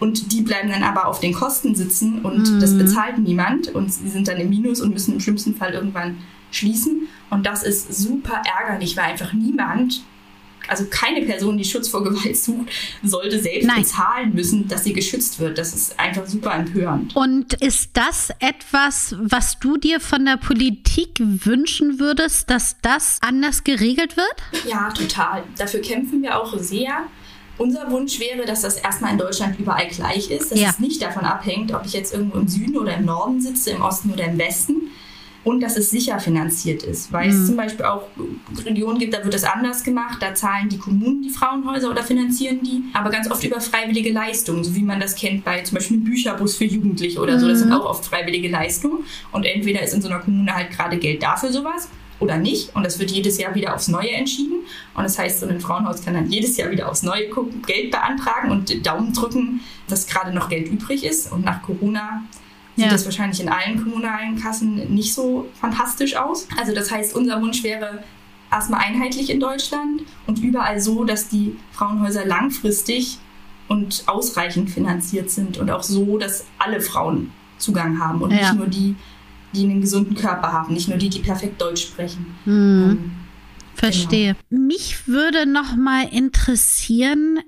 Und 0.00 0.32
die 0.32 0.42
bleiben 0.42 0.70
dann 0.70 0.82
aber 0.82 1.06
auf 1.06 1.20
den 1.20 1.32
Kosten 1.32 1.74
sitzen 1.74 2.22
und 2.22 2.50
mhm. 2.50 2.60
das 2.60 2.76
bezahlt 2.76 3.18
niemand. 3.18 3.74
Und 3.74 3.92
sie 3.92 4.08
sind 4.08 4.28
dann 4.28 4.38
im 4.38 4.48
Minus 4.48 4.80
und 4.80 4.92
müssen 4.92 5.14
im 5.14 5.20
schlimmsten 5.20 5.54
Fall 5.54 5.74
irgendwann 5.74 6.18
schließen. 6.50 7.08
Und 7.30 7.46
das 7.46 7.62
ist 7.62 7.94
super 7.94 8.42
ärgerlich, 8.60 8.96
weil 8.96 9.04
einfach 9.04 9.32
niemand 9.32 10.02
also 10.68 10.84
keine 10.90 11.22
Person, 11.22 11.56
die 11.58 11.64
Schutz 11.64 11.88
vor 11.88 12.04
Gewalt 12.04 12.36
sucht, 12.36 12.68
sollte 13.02 13.40
selbst 13.40 13.66
Nein. 13.66 13.82
bezahlen 13.82 14.34
müssen, 14.34 14.68
dass 14.68 14.84
sie 14.84 14.92
geschützt 14.92 15.40
wird. 15.40 15.58
Das 15.58 15.74
ist 15.74 15.98
einfach 15.98 16.26
super 16.26 16.54
empörend. 16.54 17.14
Und 17.16 17.54
ist 17.54 17.90
das 17.94 18.30
etwas, 18.38 19.14
was 19.18 19.58
du 19.58 19.76
dir 19.76 20.00
von 20.00 20.24
der 20.24 20.36
Politik 20.36 21.18
wünschen 21.18 21.98
würdest, 21.98 22.50
dass 22.50 22.76
das 22.82 23.18
anders 23.20 23.64
geregelt 23.64 24.16
wird? 24.16 24.66
Ja, 24.68 24.90
total. 24.90 25.44
Dafür 25.58 25.80
kämpfen 25.80 26.22
wir 26.22 26.40
auch 26.40 26.56
sehr. 26.58 27.04
Unser 27.56 27.88
Wunsch 27.90 28.18
wäre, 28.18 28.44
dass 28.46 28.62
das 28.62 28.76
erstmal 28.76 29.12
in 29.12 29.18
Deutschland 29.18 29.58
überall 29.60 29.86
gleich 29.86 30.30
ist, 30.30 30.50
dass 30.50 30.60
ja. 30.60 30.70
es 30.70 30.80
nicht 30.80 31.00
davon 31.00 31.24
abhängt, 31.24 31.72
ob 31.72 31.86
ich 31.86 31.92
jetzt 31.92 32.12
irgendwo 32.12 32.38
im 32.38 32.48
Süden 32.48 32.76
oder 32.76 32.96
im 32.96 33.04
Norden 33.04 33.40
sitze, 33.40 33.70
im 33.70 33.82
Osten 33.82 34.10
oder 34.10 34.24
im 34.24 34.38
Westen 34.38 34.90
und 35.44 35.60
dass 35.60 35.76
es 35.76 35.90
sicher 35.90 36.18
finanziert 36.18 36.82
ist. 36.82 37.12
Weil 37.12 37.30
mhm. 37.30 37.40
es 37.40 37.46
zum 37.46 37.56
Beispiel 37.56 37.84
auch 37.84 38.08
Regionen 38.64 38.98
gibt, 38.98 39.14
da 39.14 39.22
wird 39.22 39.34
es 39.34 39.44
anders 39.44 39.84
gemacht, 39.84 40.18
da 40.20 40.34
zahlen 40.34 40.68
die 40.68 40.78
Kommunen 40.78 41.22
die 41.22 41.30
Frauenhäuser 41.30 41.90
oder 41.90 42.02
finanzieren 42.02 42.60
die, 42.62 42.82
aber 42.92 43.10
ganz 43.10 43.30
oft 43.30 43.44
über 43.44 43.60
freiwillige 43.60 44.12
Leistungen, 44.12 44.64
so 44.64 44.74
wie 44.74 44.82
man 44.82 45.00
das 45.00 45.14
kennt 45.14 45.44
bei 45.44 45.62
zum 45.62 45.76
Beispiel 45.76 45.98
einem 45.98 46.04
Bücherbus 46.04 46.56
für 46.56 46.64
Jugendliche 46.64 47.20
oder 47.20 47.38
so. 47.38 47.46
Das 47.46 47.58
sind 47.58 47.68
mhm. 47.68 47.74
auch 47.74 47.84
oft 47.84 48.04
freiwillige 48.04 48.48
Leistungen 48.48 49.04
und 49.32 49.44
entweder 49.44 49.82
ist 49.82 49.94
in 49.94 50.02
so 50.02 50.08
einer 50.08 50.18
Kommune 50.18 50.54
halt 50.54 50.70
gerade 50.70 50.96
Geld 50.98 51.22
dafür 51.22 51.52
sowas 51.52 51.88
oder 52.20 52.38
nicht. 52.38 52.74
Und 52.74 52.84
das 52.84 52.98
wird 52.98 53.10
jedes 53.10 53.38
Jahr 53.38 53.54
wieder 53.54 53.74
aufs 53.74 53.88
Neue 53.88 54.10
entschieden. 54.10 54.60
Und 54.94 55.04
das 55.04 55.18
heißt, 55.18 55.40
so 55.40 55.46
ein 55.46 55.60
Frauenhaus 55.60 56.04
kann 56.04 56.14
dann 56.14 56.30
jedes 56.30 56.56
Jahr 56.56 56.70
wieder 56.70 56.88
aufs 56.90 57.02
Neue 57.02 57.28
gucken, 57.28 57.62
Geld 57.62 57.90
beantragen 57.90 58.50
und 58.50 58.86
Daumen 58.86 59.12
drücken, 59.12 59.60
dass 59.88 60.06
gerade 60.06 60.32
noch 60.32 60.48
Geld 60.48 60.68
übrig 60.68 61.04
ist. 61.04 61.30
Und 61.30 61.44
nach 61.44 61.62
Corona 61.62 62.24
sieht 62.76 62.86
ja. 62.86 62.90
das 62.90 63.04
wahrscheinlich 63.04 63.40
in 63.40 63.48
allen 63.48 63.82
kommunalen 63.82 64.40
Kassen 64.40 64.92
nicht 64.94 65.14
so 65.14 65.48
fantastisch 65.60 66.16
aus. 66.16 66.48
Also 66.58 66.74
das 66.74 66.90
heißt, 66.90 67.14
unser 67.14 67.40
Wunsch 67.40 67.62
wäre 67.62 68.02
erstmal 68.50 68.80
einheitlich 68.80 69.30
in 69.30 69.40
Deutschland 69.40 70.02
und 70.26 70.38
überall 70.40 70.80
so, 70.80 71.04
dass 71.04 71.28
die 71.28 71.56
Frauenhäuser 71.72 72.24
langfristig 72.24 73.18
und 73.68 74.04
ausreichend 74.06 74.70
finanziert 74.70 75.30
sind 75.30 75.58
und 75.58 75.70
auch 75.70 75.82
so, 75.82 76.18
dass 76.18 76.44
alle 76.58 76.80
Frauen 76.80 77.32
Zugang 77.58 77.98
haben 77.98 78.20
und 78.22 78.30
ja. 78.30 78.38
nicht 78.38 78.54
nur 78.54 78.66
die, 78.66 78.96
die 79.54 79.64
einen 79.64 79.80
gesunden 79.80 80.14
Körper 80.14 80.52
haben, 80.52 80.74
nicht 80.74 80.88
nur 80.88 80.98
die, 80.98 81.08
die 81.08 81.20
perfekt 81.20 81.60
Deutsch 81.60 81.82
sprechen. 81.82 82.34
Hm. 82.44 82.90
Ähm, 82.90 83.12
Verstehe. 83.74 84.36
Genau. 84.50 84.62
Mich 84.66 85.08
würde 85.08 85.46
noch 85.46 85.76
mal 85.76 86.06
interessieren, 86.08 87.40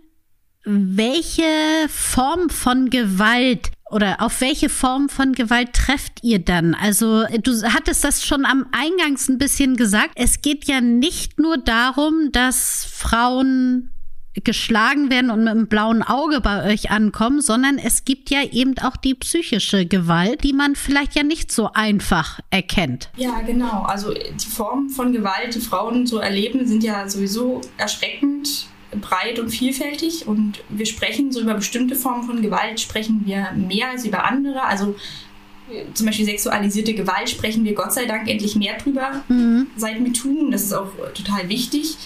welche 0.64 1.44
Form 1.88 2.50
von 2.50 2.90
Gewalt 2.90 3.70
oder 3.90 4.20
auf 4.20 4.40
welche 4.40 4.68
Form 4.68 5.08
von 5.08 5.32
Gewalt 5.32 5.72
trefft 5.72 6.22
ihr 6.22 6.38
dann? 6.38 6.74
Also 6.74 7.24
du 7.42 7.62
hattest 7.72 8.04
das 8.04 8.24
schon 8.24 8.44
am 8.44 8.66
Eingangs 8.72 9.28
ein 9.28 9.38
bisschen 9.38 9.76
gesagt. 9.76 10.10
Es 10.16 10.42
geht 10.42 10.66
ja 10.66 10.80
nicht 10.80 11.38
nur 11.38 11.58
darum, 11.58 12.30
dass 12.32 12.84
Frauen 12.84 13.90
geschlagen 14.44 15.10
werden 15.10 15.30
und 15.30 15.44
mit 15.44 15.48
einem 15.48 15.66
blauen 15.66 16.02
Auge 16.02 16.40
bei 16.40 16.70
euch 16.70 16.90
ankommen, 16.90 17.40
sondern 17.40 17.78
es 17.78 18.04
gibt 18.04 18.28
ja 18.30 18.42
eben 18.42 18.76
auch 18.78 18.96
die 18.96 19.14
psychische 19.14 19.86
Gewalt, 19.86 20.44
die 20.44 20.52
man 20.52 20.76
vielleicht 20.76 21.14
ja 21.14 21.22
nicht 21.22 21.50
so 21.50 21.72
einfach 21.72 22.40
erkennt. 22.50 23.08
Ja, 23.16 23.40
genau. 23.40 23.84
Also 23.84 24.12
die 24.12 24.46
Formen 24.46 24.90
von 24.90 25.12
Gewalt, 25.12 25.54
die 25.54 25.60
Frauen 25.60 26.06
so 26.06 26.18
erleben, 26.18 26.66
sind 26.66 26.84
ja 26.84 27.08
sowieso 27.08 27.62
erschreckend 27.78 28.66
breit 29.00 29.38
und 29.38 29.50
vielfältig 29.50 30.26
und 30.26 30.62
wir 30.68 30.86
sprechen 30.86 31.32
so 31.32 31.40
über 31.40 31.54
bestimmte 31.54 31.96
Formen 31.96 32.24
von 32.24 32.42
Gewalt, 32.42 32.80
sprechen 32.80 33.22
wir 33.24 33.52
mehr 33.52 33.90
als 33.90 34.04
über 34.04 34.24
andere. 34.24 34.62
Also 34.64 34.96
zum 35.94 36.06
Beispiel 36.06 36.24
sexualisierte 36.24 36.94
Gewalt 36.94 37.28
sprechen 37.28 37.64
wir 37.64 37.74
Gott 37.74 37.92
sei 37.92 38.06
Dank 38.06 38.28
endlich 38.28 38.56
mehr 38.56 38.78
drüber 38.78 39.24
mhm. 39.28 39.66
seit 39.76 40.00
MeToo. 40.00 40.50
Das 40.50 40.62
ist 40.62 40.72
auch 40.72 40.92
total 41.14 41.48
wichtig. 41.48 41.96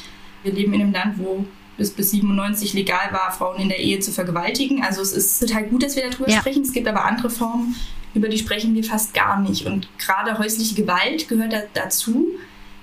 Wir 0.42 0.52
leben 0.52 0.72
in 0.72 0.82
einem 0.82 0.92
Land, 0.92 1.18
wo 1.18 1.44
bis 1.76 1.90
bis 1.90 2.10
97 2.10 2.74
legal 2.74 3.10
war, 3.10 3.32
Frauen 3.32 3.60
in 3.60 3.68
der 3.68 3.80
Ehe 3.80 4.00
zu 4.00 4.12
vergewaltigen. 4.12 4.82
Also 4.82 5.02
es 5.02 5.12
ist 5.12 5.40
total 5.40 5.64
gut, 5.64 5.82
dass 5.82 5.96
wir 5.96 6.08
darüber 6.08 6.30
ja. 6.30 6.38
sprechen. 6.38 6.62
Es 6.62 6.72
gibt 6.72 6.88
aber 6.88 7.04
andere 7.04 7.30
Formen, 7.30 7.74
über 8.14 8.28
die 8.28 8.38
sprechen 8.38 8.74
wir 8.74 8.84
fast 8.84 9.14
gar 9.14 9.40
nicht. 9.40 9.66
Und 9.66 9.88
gerade 9.98 10.38
häusliche 10.38 10.74
Gewalt 10.74 11.28
gehört 11.28 11.52
da 11.52 11.62
dazu, 11.74 12.26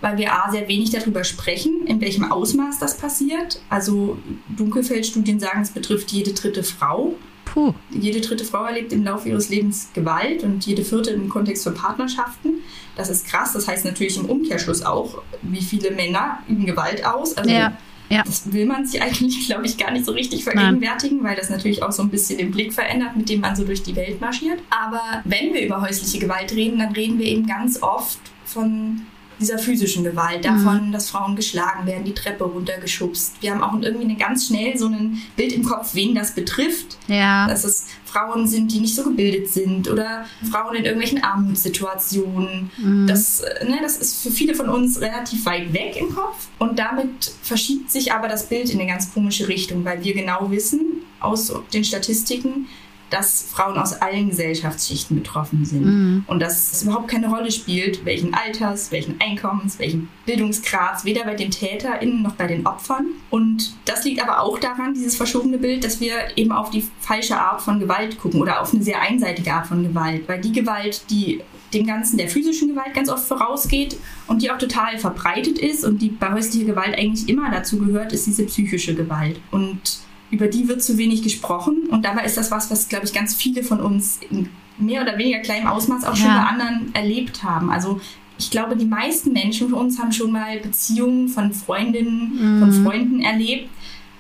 weil 0.02 0.18
wir 0.18 0.34
A, 0.34 0.52
sehr 0.52 0.68
wenig 0.68 0.92
darüber 0.92 1.24
sprechen, 1.24 1.86
in 1.88 2.00
welchem 2.02 2.32
Ausmaß 2.32 2.80
das 2.80 2.98
passiert. 2.98 3.60
Also 3.70 4.18
Dunkelfeldstudien 4.56 5.40
sagen, 5.40 5.62
es 5.62 5.72
betrifft 5.72 6.12
jede 6.12 6.34
dritte 6.34 6.64
Frau. 6.64 7.16
Puh. 7.46 7.74
Jede 7.90 8.22
dritte 8.22 8.44
Frau 8.44 8.66
erlebt 8.66 8.92
im 8.92 9.04
Laufe 9.04 9.30
ihres 9.30 9.50
Lebens 9.50 9.90
Gewalt 9.94 10.44
und 10.44 10.66
jede 10.66 10.84
vierte 10.84 11.12
im 11.12 11.30
Kontext 11.30 11.64
von 11.64 11.74
Partnerschaften. 11.74 12.62
Das 12.96 13.10
ist 13.10 13.26
krass. 13.28 13.54
Das 13.54 13.68
heißt 13.68 13.86
natürlich 13.86 14.18
im 14.18 14.26
Umkehrschluss 14.26 14.84
auch, 14.84 15.24
wie 15.42 15.62
viele 15.62 15.92
Männer 15.92 16.40
üben 16.48 16.66
Gewalt 16.66 17.06
aus. 17.06 17.36
Also 17.38 17.50
ja. 17.50 17.78
Ja. 18.10 18.24
Das 18.24 18.54
will 18.54 18.66
man 18.66 18.86
sich 18.86 19.02
eigentlich, 19.02 19.48
glaube 19.48 19.66
ich, 19.66 19.78
gar 19.78 19.92
nicht 19.92 20.06
so 20.06 20.14
richtig 20.14 20.44
vergegenwärtigen, 20.44 21.18
Nein. 21.18 21.26
weil 21.26 21.36
das 21.36 21.50
natürlich 21.50 21.84
auch 21.84 21.92
so 21.92 22.04
ein 22.04 22.10
bisschen 22.10 22.38
den 22.38 22.52
Blick 22.52 22.74
verändert, 22.74 23.18
mit 23.18 23.28
dem 23.28 23.42
man 23.42 23.56
so 23.56 23.66
durch 23.66 23.84
die 23.84 23.96
Welt 23.96 24.22
marschiert. 24.22 24.60
Aber 24.70 25.02
wenn 25.26 25.54
wir 25.54 25.66
über 25.66 25.82
häusliche 25.82 26.20
Gewalt 26.20 26.54
reden, 26.54 26.80
dann 26.80 26.94
reden 26.94 27.20
wir 27.20 27.26
eben 27.26 27.46
ganz 27.46 27.84
oft 27.84 28.20
von 28.46 29.02
dieser 29.40 29.60
physischen 29.60 30.04
Gewalt, 30.04 30.46
davon, 30.46 30.88
mhm. 30.88 30.92
dass 30.92 31.10
Frauen 31.10 31.36
geschlagen 31.36 31.86
werden, 31.86 32.04
die 32.04 32.14
Treppe 32.14 32.44
runtergeschubst. 32.44 33.36
Wir 33.42 33.52
haben 33.52 33.64
auch 33.64 33.80
irgendwie 33.82 34.16
ganz 34.16 34.48
schnell 34.48 34.78
so 34.78 34.88
ein 34.88 35.22
Bild 35.36 35.54
im 35.54 35.64
Kopf, 35.64 35.94
wen 35.94 36.16
das 36.16 36.34
betrifft. 36.34 36.98
Ja. 37.08 37.48
Dass 37.48 37.64
es 37.64 37.88
Frauen 38.06 38.48
sind, 38.48 38.72
die 38.72 38.80
nicht 38.80 38.96
so 38.96 39.04
gebildet 39.04 39.50
sind 39.50 39.90
oder 39.90 40.26
Frauen 40.50 40.76
in 40.76 40.86
irgendwelchen 40.86 41.24
Armutssituationen. 41.24 42.72
Mhm. 42.78 43.08
Das, 43.08 43.44
ne, 43.64 43.78
das 43.82 43.98
ist 43.98 44.24
für 44.24 44.32
viele 44.32 44.56
von 44.56 44.70
uns 44.70 45.02
relativ 45.02 45.46
weit 45.46 45.74
weg 45.74 45.98
im 45.98 46.14
Kopf. 46.14 46.48
Und 46.58 46.80
damit 46.80 47.32
verschiebt 47.44 47.92
sich 47.92 48.14
aber 48.14 48.28
das 48.28 48.48
Bild 48.50 48.70
in 48.70 48.80
eine 48.80 48.90
ganz 48.90 49.14
komische 49.14 49.48
Richtung, 49.48 49.86
weil 49.86 50.04
wir 50.04 50.14
genau 50.14 50.50
wissen 50.50 51.04
aus 51.20 51.54
den 51.74 51.84
Statistiken, 51.84 52.68
dass 53.10 53.44
Frauen 53.44 53.78
aus 53.78 53.94
allen 54.02 54.30
Gesellschaftsschichten 54.30 55.18
betroffen 55.18 55.66
sind 55.66 55.86
mhm. 55.86 56.26
und 56.28 56.40
dass 56.42 56.74
es 56.74 56.84
überhaupt 56.84 57.08
keine 57.08 57.30
Rolle 57.30 57.52
spielt, 57.52 58.06
welchen 58.06 58.34
Alters, 58.34 58.92
welchen 58.92 59.20
Einkommens, 59.22 59.80
welchen 59.80 60.10
Bildungsgrads, 60.26 61.06
weder 61.06 61.24
bei 61.24 61.36
den 61.36 61.52
TäterInnen 61.52 62.22
noch 62.22 62.36
bei 62.36 62.48
den 62.48 62.68
Opfern. 62.68 63.08
Und 63.30 63.74
das 63.86 64.04
liegt 64.04 64.22
aber 64.22 64.42
auch 64.42 64.60
daran, 64.60 64.94
dieses 64.94 65.16
verschobene 65.16 65.58
Bild, 65.58 65.84
dass 65.84 66.02
wir 66.02 66.14
eben 66.36 66.52
auf 66.52 66.70
die 66.70 66.86
falsche 67.00 67.38
Art 67.38 67.62
von 67.62 67.80
Gewalt 67.80 68.20
gucken 68.20 68.42
oder 68.42 68.62
auf 68.62 68.74
eine 68.74 68.84
sehr 68.84 69.02
einseitige 69.02 69.54
Art 69.54 69.68
von 69.68 69.84
Gewalt, 69.84 70.28
weil 70.28 70.42
die 70.42 70.52
Gewalt, 70.52 71.04
die 71.10 71.42
dem 71.74 71.86
Ganzen 71.86 72.18
der 72.18 72.30
physischen 72.30 72.70
Gewalt 72.70 72.94
ganz 72.94 73.10
oft 73.10 73.28
vorausgeht 73.28 73.98
und 74.28 74.42
die 74.42 74.52
auch 74.52 74.58
total 74.58 74.98
verbreitet 74.98 75.60
ist 75.60 75.84
und 75.84 76.02
die 76.02 76.10
bei 76.10 76.32
häuslicher 76.32 76.66
Gewalt 76.66 76.98
eigentlich 76.98 77.28
immer 77.28 77.52
dazu 77.52 77.78
gehört, 77.78 78.14
ist 78.14 78.26
diese 78.26 78.46
psychische 78.46 78.96
Gewalt. 78.96 79.40
Und 79.52 80.00
über 80.32 80.48
die 80.48 80.68
wird 80.68 80.82
zu 80.82 80.98
wenig 80.98 81.24
gesprochen. 81.24 81.88
Und 81.90 82.06
dabei 82.06 82.26
ist 82.26 82.38
das 82.38 82.52
was, 82.52 82.70
was, 82.70 82.90
glaube 82.90 83.06
ich, 83.06 83.14
ganz 83.14 83.36
viele 83.36 83.64
von 83.64 83.80
uns 83.80 84.20
in 84.30 84.50
mehr 84.78 85.02
oder 85.02 85.18
weniger 85.18 85.40
kleinem 85.40 85.68
Ausmaß 85.68 86.04
auch 86.04 86.16
ja. 86.16 86.16
schon 86.16 86.28
bei 86.28 86.44
anderen 86.44 86.92
erlebt 86.94 87.44
haben. 87.44 87.72
Also 87.72 88.00
ich 88.38 88.52
glaube, 88.52 88.76
die 88.76 88.86
meisten 88.86 89.34
Menschen 89.34 89.70
von 89.70 89.80
uns 89.80 90.00
haben 90.00 90.12
schon 90.12 90.32
mal 90.32 90.60
Beziehungen 90.60 91.28
von 91.28 91.54
Freundinnen, 91.54 92.58
mhm. 92.58 92.60
von 92.60 92.84
Freunden 92.84 93.22
erlebt, 93.22 93.70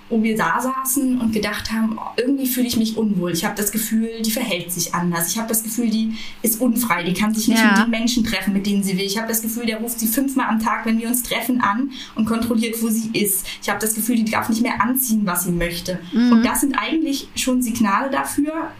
wo 0.09 0.23
wir 0.23 0.37
da 0.37 0.59
saßen 0.61 1.19
und 1.19 1.33
gedacht 1.33 1.71
haben, 1.71 1.97
oh, 1.97 2.11
irgendwie 2.15 2.47
fühle 2.47 2.67
ich 2.67 2.77
mich 2.77 2.95
unwohl. 2.95 3.31
Ich 3.31 3.43
habe 3.43 3.55
das 3.55 3.71
Gefühl, 3.71 4.21
die 4.23 4.31
verhält 4.31 4.71
sich 4.71 4.95
anders. 4.95 5.29
Ich 5.29 5.37
habe 5.37 5.49
das 5.49 5.63
Gefühl, 5.63 5.89
die 5.89 6.15
ist 6.41 6.61
unfrei. 6.61 7.03
Die 7.03 7.13
kann 7.13 7.33
sich 7.33 7.47
nicht 7.47 7.59
ja. 7.59 7.71
mit 7.71 7.77
den 7.77 7.89
Menschen 7.89 8.23
treffen, 8.23 8.53
mit 8.53 8.65
denen 8.65 8.83
sie 8.83 8.97
will. 8.97 9.05
Ich 9.05 9.17
habe 9.17 9.27
das 9.27 9.41
Gefühl, 9.41 9.65
der 9.65 9.79
ruft 9.79 9.99
sie 9.99 10.07
fünfmal 10.07 10.47
am 10.47 10.59
Tag, 10.59 10.85
wenn 10.85 10.99
wir 10.99 11.07
uns 11.09 11.23
treffen, 11.23 11.61
an 11.61 11.91
und 12.15 12.25
kontrolliert, 12.25 12.81
wo 12.81 12.87
sie 12.87 13.09
ist. 13.13 13.45
Ich 13.61 13.69
habe 13.69 13.79
das 13.79 13.95
Gefühl, 13.95 14.15
die 14.15 14.31
darf 14.31 14.47
nicht 14.47 14.61
mehr 14.61 14.81
anziehen, 14.81 15.21
was 15.25 15.43
sie 15.43 15.51
möchte. 15.51 15.99
Mhm. 16.13 16.31
Und 16.31 16.43
das 16.43 16.61
sind 16.61 16.75
eigentlich 16.75 17.27
schon 17.35 17.61
Signale 17.61 18.09
dafür, 18.09 18.71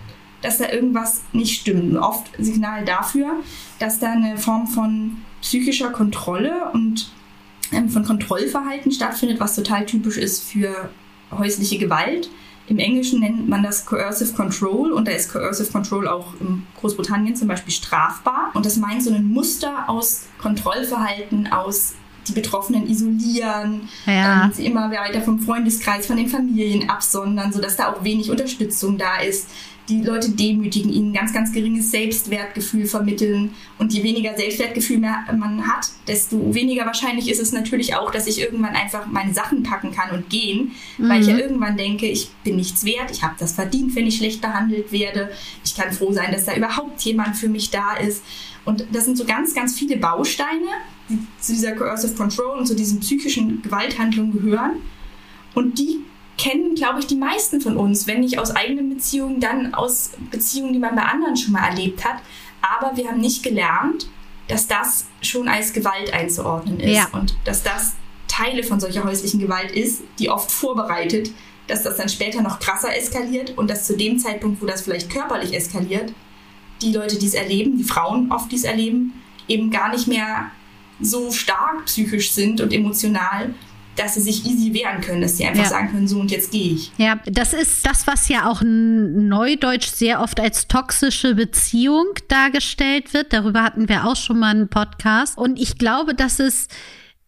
dass 0.42 0.60
da 0.60 0.70
irgendwas 0.70 1.24
nicht 1.34 1.60
stimmt. 1.60 1.92
Und 1.92 1.98
oft 1.98 2.26
Signale 2.38 2.86
dafür, 2.86 3.32
dass 3.80 4.00
da 4.00 4.12
eine 4.12 4.38
Form 4.38 4.68
von 4.68 5.18
psychischer 5.42 5.90
Kontrolle 5.90 6.72
und 6.74 7.12
ähm, 7.74 7.90
von 7.90 8.06
Kontrollverhalten 8.06 8.92
stattfindet, 8.92 9.42
was 9.42 9.56
total 9.56 9.86
typisch 9.86 10.18
ist 10.18 10.44
für 10.44 10.90
häusliche 11.32 11.78
Gewalt. 11.78 12.30
Im 12.68 12.80
Englischen 12.80 13.22
nennt 13.22 13.48
man 13.48 13.63
das 13.63 13.86
Coercive 13.86 14.34
Control 14.34 14.92
und 14.92 15.08
da 15.08 15.13
ist 15.13 15.32
Coercive 15.32 15.72
Control 15.72 16.08
auch 16.08 16.34
in 16.42 16.63
Großbritannien 16.80 17.36
zum 17.36 17.48
Beispiel 17.48 17.72
strafbar. 17.72 18.52
Und 18.54 18.66
das 18.66 18.76
meint 18.76 19.04
so 19.04 19.13
ein 19.13 19.30
Muster 19.30 19.90
aus 19.90 20.26
Kontrollverhalten, 20.38 21.48
aus 21.48 21.94
die 22.28 22.34
Betroffenen 22.34 22.90
isolieren, 22.90 23.88
ja. 24.06 24.52
sie 24.54 24.66
immer 24.66 24.92
weiter 24.92 25.22
vom 25.22 25.40
Freundeskreis, 25.40 26.06
von 26.08 26.18
den 26.18 26.28
Familien 26.28 26.90
absondern, 26.90 27.54
sodass 27.54 27.78
da 27.78 27.94
auch 27.94 28.04
wenig 28.04 28.30
Unterstützung 28.30 28.98
da 28.98 29.20
ist 29.20 29.48
die 29.89 30.02
Leute 30.02 30.30
demütigen, 30.30 30.91
ihnen 30.91 31.13
ganz, 31.13 31.34
ganz 31.34 31.54
geringes 31.54 31.91
Selbstwertgefühl 31.91 32.86
vermitteln. 32.86 33.52
Und 33.78 33.93
je 33.93 34.04
weniger 34.04 34.36
Selbstwertgefühl 34.36 35.00
man 35.00 35.67
hat, 35.67 35.89
desto 36.08 36.54
weniger 36.54 36.86
wahrscheinlich 36.86 37.30
ist 37.30 37.39
es 37.39 37.54
natürlich 37.54 37.95
auch, 37.95 38.12
dass 38.12 38.28
ich 38.28 38.41
irgendwann 38.41 38.76
einfach 38.76 39.08
meine 39.08 39.34
Sachen 39.34 39.63
packen 39.63 39.93
kann 39.93 40.12
und 40.12 40.30
gehen, 40.30 40.73
mhm. 40.97 41.10
weil 41.10 41.21
ich 41.21 41.28
ja 41.28 41.34
mhm. 41.34 41.39
irgendwann 41.39 41.78
denke, 41.78 42.08
ich 42.08 42.30
bin 42.43 42.58
nichts 42.58 42.84
wert, 42.84 43.12
ich 43.12 43.23
habe 43.23 43.36
das 43.39 43.54
verdient, 43.54 43.95
wenn 43.95 44.08
ich 44.08 44.17
schlecht 44.17 44.41
behandelt 44.41 44.91
werde. 44.91 45.32
Ich 45.63 45.76
kann 45.76 45.91
froh 45.93 46.12
sein, 46.12 46.32
dass 46.32 46.45
da 46.45 46.56
überhaupt 46.56 47.02
jemand 47.02 47.38
für 47.38 47.50
mich 47.50 47.69
da 47.69 47.95
ist. 47.95 48.23
Und 48.65 48.86
das 48.91 49.06
sind 49.06 49.17
so 49.17 49.23
ganz, 49.23 49.54
ganz 49.54 49.78
viele 49.78 49.95
Bausteine, 49.95 50.67
die 51.10 51.17
zu 51.39 51.54
dieser 51.54 51.71
Coercive 51.71 52.15
Control 52.15 52.60
und 52.60 52.65
zu 52.65 52.76
diesen 52.76 53.00
psychischen 53.00 53.62
Gewalthandlungen 53.62 54.34
gehören. 54.34 54.82
Und 55.54 55.80
die 55.80 56.02
kennen, 56.38 56.76
glaube 56.76 57.00
ich, 57.00 57.08
die 57.08 57.15
meisten 57.15 57.62
von 57.62 57.78
uns, 57.78 58.08
wenn 58.08 58.21
nicht 58.21 58.39
aus 58.39 58.56
eigenen 58.56 58.89
Beziehungen, 58.89 59.39
dann 59.39 59.73
aus 59.73 60.12
Beziehungen, 60.32 60.73
die 60.73 60.80
man 60.80 60.95
bei 60.95 61.04
anderen 61.04 61.36
schon 61.36 61.54
mal 61.54 61.67
erlebt 61.67 62.06
hat. 62.06 62.17
Aber 62.62 62.95
wir 62.95 63.08
haben 63.08 63.19
nicht 63.19 63.43
gelernt, 63.43 64.08
dass 64.47 64.67
das 64.67 65.08
schon 65.21 65.47
als 65.47 65.73
Gewalt 65.73 66.13
einzuordnen 66.13 66.80
ist 66.80 66.95
ja. 66.95 67.08
und 67.12 67.36
dass 67.43 67.63
das 67.63 67.95
Teile 68.28 68.63
von 68.63 68.80
solcher 68.80 69.04
häuslichen 69.04 69.39
Gewalt 69.39 69.71
ist, 69.71 70.04
die 70.19 70.30
oft 70.30 70.52
vorbereitet, 70.52 71.32
dass 71.67 71.84
das 71.84 71.97
dann 71.97 72.08
später 72.08 72.41
noch 72.41 72.60
krasser 72.60 72.95
eskaliert 72.95 73.58
und 73.58 73.69
dass 73.69 73.86
zu 73.86 73.97
dem 73.97 74.19
Zeitpunkt, 74.19 74.62
wo 74.62 74.65
das 74.65 74.84
vielleicht 74.84 75.10
körperlich 75.10 75.54
eskaliert, 75.54 76.13
die 76.82 76.93
Leute, 76.93 77.17
die 77.17 77.26
es 77.26 77.34
erleben, 77.34 77.78
die 77.78 77.84
Frauen 77.84 78.32
oft, 78.32 78.52
die 78.52 78.56
es 78.56 78.63
erleben, 78.63 79.13
eben 79.47 79.71
gar 79.71 79.89
nicht 79.91 80.08
mehr 80.08 80.52
so 81.00 81.32
stark 81.32 81.86
psychisch 81.86 82.32
sind 82.32 82.62
und 82.62 82.73
emotional, 82.73 83.54
dass 83.98 84.14
sie 84.14 84.22
sich 84.22 84.46
easy 84.46 84.74
wehren 84.74 85.02
können, 85.02 85.22
dass 85.22 85.38
sie 85.38 85.46
einfach 85.46 85.64
ja. 85.64 85.70
sagen 85.70 85.92
können, 85.92 86.08
so 86.08 86.20
und 86.20 86.32
jetzt 86.32 86.52
gehe 86.52 86.74
ich. 86.74 86.92
Ja, 86.98 87.20
das 87.26 87.54
ist 87.54 87.86
das, 87.86 88.08
was 88.08 88.30
ja 88.30 88.50
auch 88.50 88.62
neudeutsch 88.64 89.88
sehr 89.88 90.22
oft 90.22 90.40
als 90.40 90.68
toxische 90.68 91.36
Beziehung 91.36 92.08
dargestellt 92.28 93.14
wird. 93.14 93.34
Darüber 93.34 93.64
hatten 93.64 93.90
wir 93.90 94.06
auch 94.06 94.16
schon 94.16 94.40
mal 94.40 94.52
einen 94.52 94.70
Podcast. 94.70 95.38
Und 95.38 95.60
ich 95.60 95.78
glaube, 95.78 96.14
dass 96.14 96.40
es 96.40 96.68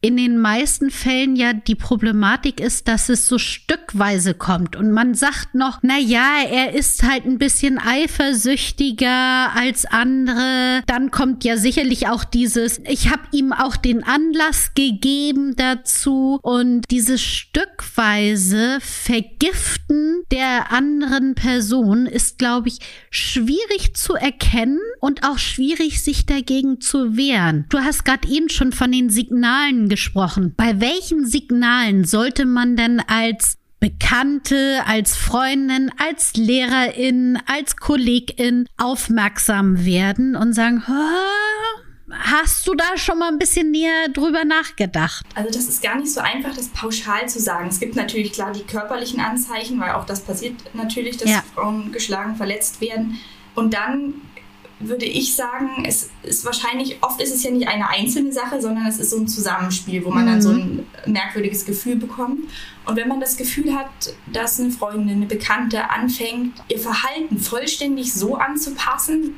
in 0.02 0.16
den 0.16 0.38
meisten 0.38 0.92
Fällen 0.92 1.36
ja 1.36 1.52
die 1.52 1.76
Problematik 1.76 2.62
ist, 2.62 2.88
dass 2.88 3.10
es 3.10 3.28
so 3.28 3.38
stückweise 3.38 4.34
kommt 4.34 4.78
und 4.78 4.92
man 4.92 5.14
sagt 5.14 5.56
noch, 5.56 5.80
na 5.82 5.98
ja, 5.98 6.38
er 6.50 6.74
ist 6.74 7.04
halt 7.04 7.26
ein 7.26 7.38
bisschen 7.38 7.78
eifersüchtiger 7.80 9.54
als 9.54 9.86
andere. 9.86 10.84
Dann 10.88 11.12
kommt 11.12 11.44
ja 11.44 11.58
sicherlich 11.58 12.08
auch 12.08 12.24
dieses, 12.24 12.80
ich 12.88 13.10
habe 13.10 13.24
ihm 13.34 13.52
auch 13.52 13.76
den 13.76 14.04
Anlass 14.04 14.74
gegeben 14.74 15.56
dazu 15.58 16.40
und 16.44 16.90
dieses 16.92 17.22
stückweise 17.22 18.78
Vergiften 18.80 20.24
der 20.32 20.72
anderen 20.72 21.36
Person 21.36 22.06
ist, 22.06 22.38
glaube 22.38 22.70
ich, 22.70 22.80
schwierig 23.10 23.96
zu 23.96 24.14
erkennen 24.14 24.80
und 25.02 25.28
auch 25.28 25.40
schwierig 25.40 26.02
sich 26.02 26.26
dagegen 26.26 26.80
zu 26.80 27.18
wehren. 27.18 27.66
Du 27.70 27.80
hast 27.80 28.06
gerade 28.06 28.30
eben 28.30 28.48
schon 28.48 28.72
von 28.72 28.92
den 28.94 29.10
Signalen 29.10 29.89
gesprochen. 29.90 30.54
Bei 30.56 30.80
welchen 30.80 31.26
Signalen 31.26 32.06
sollte 32.06 32.46
man 32.46 32.76
denn 32.76 33.00
als 33.00 33.58
Bekannte, 33.80 34.82
als 34.86 35.16
Freundin, 35.16 35.92
als 35.98 36.36
Lehrerin, 36.36 37.40
als 37.46 37.78
Kollegin 37.78 38.68
aufmerksam 38.78 39.86
werden 39.86 40.36
und 40.36 40.54
sagen, 40.54 40.84
Hast 42.12 42.68
du 42.68 42.74
da 42.74 42.98
schon 42.98 43.20
mal 43.20 43.28
ein 43.28 43.38
bisschen 43.38 43.72
näher 43.72 44.10
drüber 44.12 44.44
nachgedacht? 44.44 45.26
Also 45.36 45.52
das 45.52 45.68
ist 45.70 45.84
gar 45.84 45.96
nicht 45.96 46.12
so 46.12 46.20
einfach, 46.20 46.56
das 46.56 46.70
pauschal 46.70 47.30
zu 47.30 47.40
sagen. 47.40 47.68
Es 47.70 47.80
gibt 47.80 47.96
natürlich 47.96 48.32
klar 48.32 48.52
die 48.52 48.64
körperlichen 48.64 49.20
Anzeichen, 49.20 49.80
weil 49.80 49.92
auch 49.92 50.06
das 50.06 50.22
passiert 50.22 50.56
natürlich, 50.74 51.18
dass 51.18 51.30
ja. 51.30 51.44
Frauen 51.54 51.92
geschlagen, 51.92 52.36
verletzt 52.36 52.82
werden. 52.82 53.20
Und 53.54 53.74
dann 53.74 54.16
würde 54.80 55.06
ich 55.06 55.36
sagen, 55.36 55.84
es 55.86 56.10
ist 56.24 56.46
wahrscheinlich, 56.46 56.98
oft 57.02 57.22
ist 57.22 57.34
es 57.34 57.44
ja 57.44 57.52
nicht 57.52 57.68
eine 57.68 57.90
einzelne 57.90 58.32
Sache, 58.32 58.62
sondern 58.62 58.88
es 58.88 58.98
ist 58.98 59.10
so 59.10 59.18
ein 59.18 59.28
Zusammenspiel, 59.28 60.06
wo 60.06 60.10
man 60.10 60.24
mhm. 60.24 60.28
dann 60.28 60.42
so 60.42 60.50
ein 60.52 60.86
merkwürdiges 61.06 61.66
Gefühl 61.66 61.98
bekommt. 61.98 62.50
Und 62.86 62.96
wenn 62.96 63.08
man 63.08 63.20
das 63.20 63.36
Gefühl 63.36 63.76
hat, 63.76 63.90
dass 64.32 64.60
eine 64.60 64.72
Freundin, 64.72 65.18
eine 65.18 65.26
Bekannte 65.26 65.90
anfängt, 65.90 66.54
ihr 66.70 66.80
Verhalten 66.80 67.40
vollständig 67.40 68.14
so 68.14 68.36
anzupassen, 68.36 69.36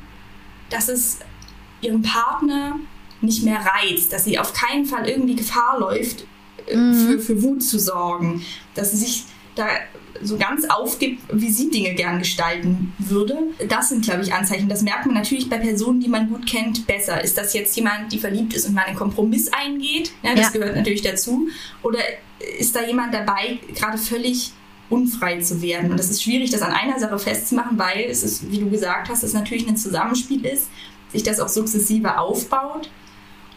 dass 0.70 0.88
es 0.88 1.18
ihrem 1.80 2.02
Partner 2.02 2.78
nicht 3.20 3.44
mehr 3.44 3.60
reizt, 3.60 4.12
dass 4.12 4.24
sie 4.24 4.38
auf 4.38 4.52
keinen 4.52 4.86
Fall 4.86 5.08
irgendwie 5.08 5.36
Gefahr 5.36 5.78
läuft, 5.78 6.24
äh, 6.66 6.76
mhm. 6.76 6.94
für, 6.94 7.18
für 7.18 7.42
Wut 7.42 7.62
zu 7.62 7.78
sorgen, 7.78 8.44
dass 8.74 8.92
sie 8.92 8.98
sich 8.98 9.24
da 9.54 9.66
so 10.22 10.36
ganz 10.36 10.64
aufgibt, 10.68 11.22
wie 11.32 11.50
sie 11.50 11.70
Dinge 11.70 11.94
gern 11.94 12.18
gestalten 12.18 12.92
würde. 12.98 13.38
Das 13.68 13.88
sind, 13.88 14.04
glaube 14.04 14.22
ich, 14.22 14.32
Anzeichen. 14.32 14.68
Das 14.68 14.82
merkt 14.82 15.06
man 15.06 15.14
natürlich 15.14 15.48
bei 15.48 15.58
Personen, 15.58 16.00
die 16.00 16.08
man 16.08 16.28
gut 16.28 16.46
kennt, 16.46 16.86
besser. 16.86 17.22
Ist 17.22 17.36
das 17.38 17.54
jetzt 17.54 17.76
jemand, 17.76 18.12
die 18.12 18.18
verliebt 18.18 18.54
ist 18.54 18.66
und 18.66 18.74
mal 18.74 18.84
einen 18.84 18.96
Kompromiss 18.96 19.50
eingeht? 19.52 20.12
Ja, 20.22 20.34
das 20.34 20.46
ja. 20.46 20.60
gehört 20.60 20.76
natürlich 20.76 21.02
dazu. 21.02 21.48
Oder 21.82 21.98
ist 22.58 22.74
da 22.74 22.86
jemand 22.86 23.14
dabei, 23.14 23.58
gerade 23.74 23.98
völlig 23.98 24.52
unfrei 24.88 25.40
zu 25.40 25.62
werden? 25.62 25.90
Und 25.90 25.98
das 25.98 26.10
ist 26.10 26.22
schwierig, 26.22 26.50
das 26.50 26.62
an 26.62 26.72
einer 26.72 26.98
Sache 26.98 27.18
festzumachen, 27.18 27.78
weil 27.78 28.06
es 28.08 28.22
ist, 28.22 28.50
wie 28.50 28.58
du 28.58 28.70
gesagt 28.70 29.08
hast, 29.08 29.22
es 29.22 29.32
natürlich 29.32 29.66
ein 29.68 29.76
Zusammenspiel 29.76 30.44
ist, 30.44 30.68
sich 31.12 31.22
das 31.22 31.40
auch 31.40 31.48
sukzessive 31.48 32.18
aufbaut 32.18 32.90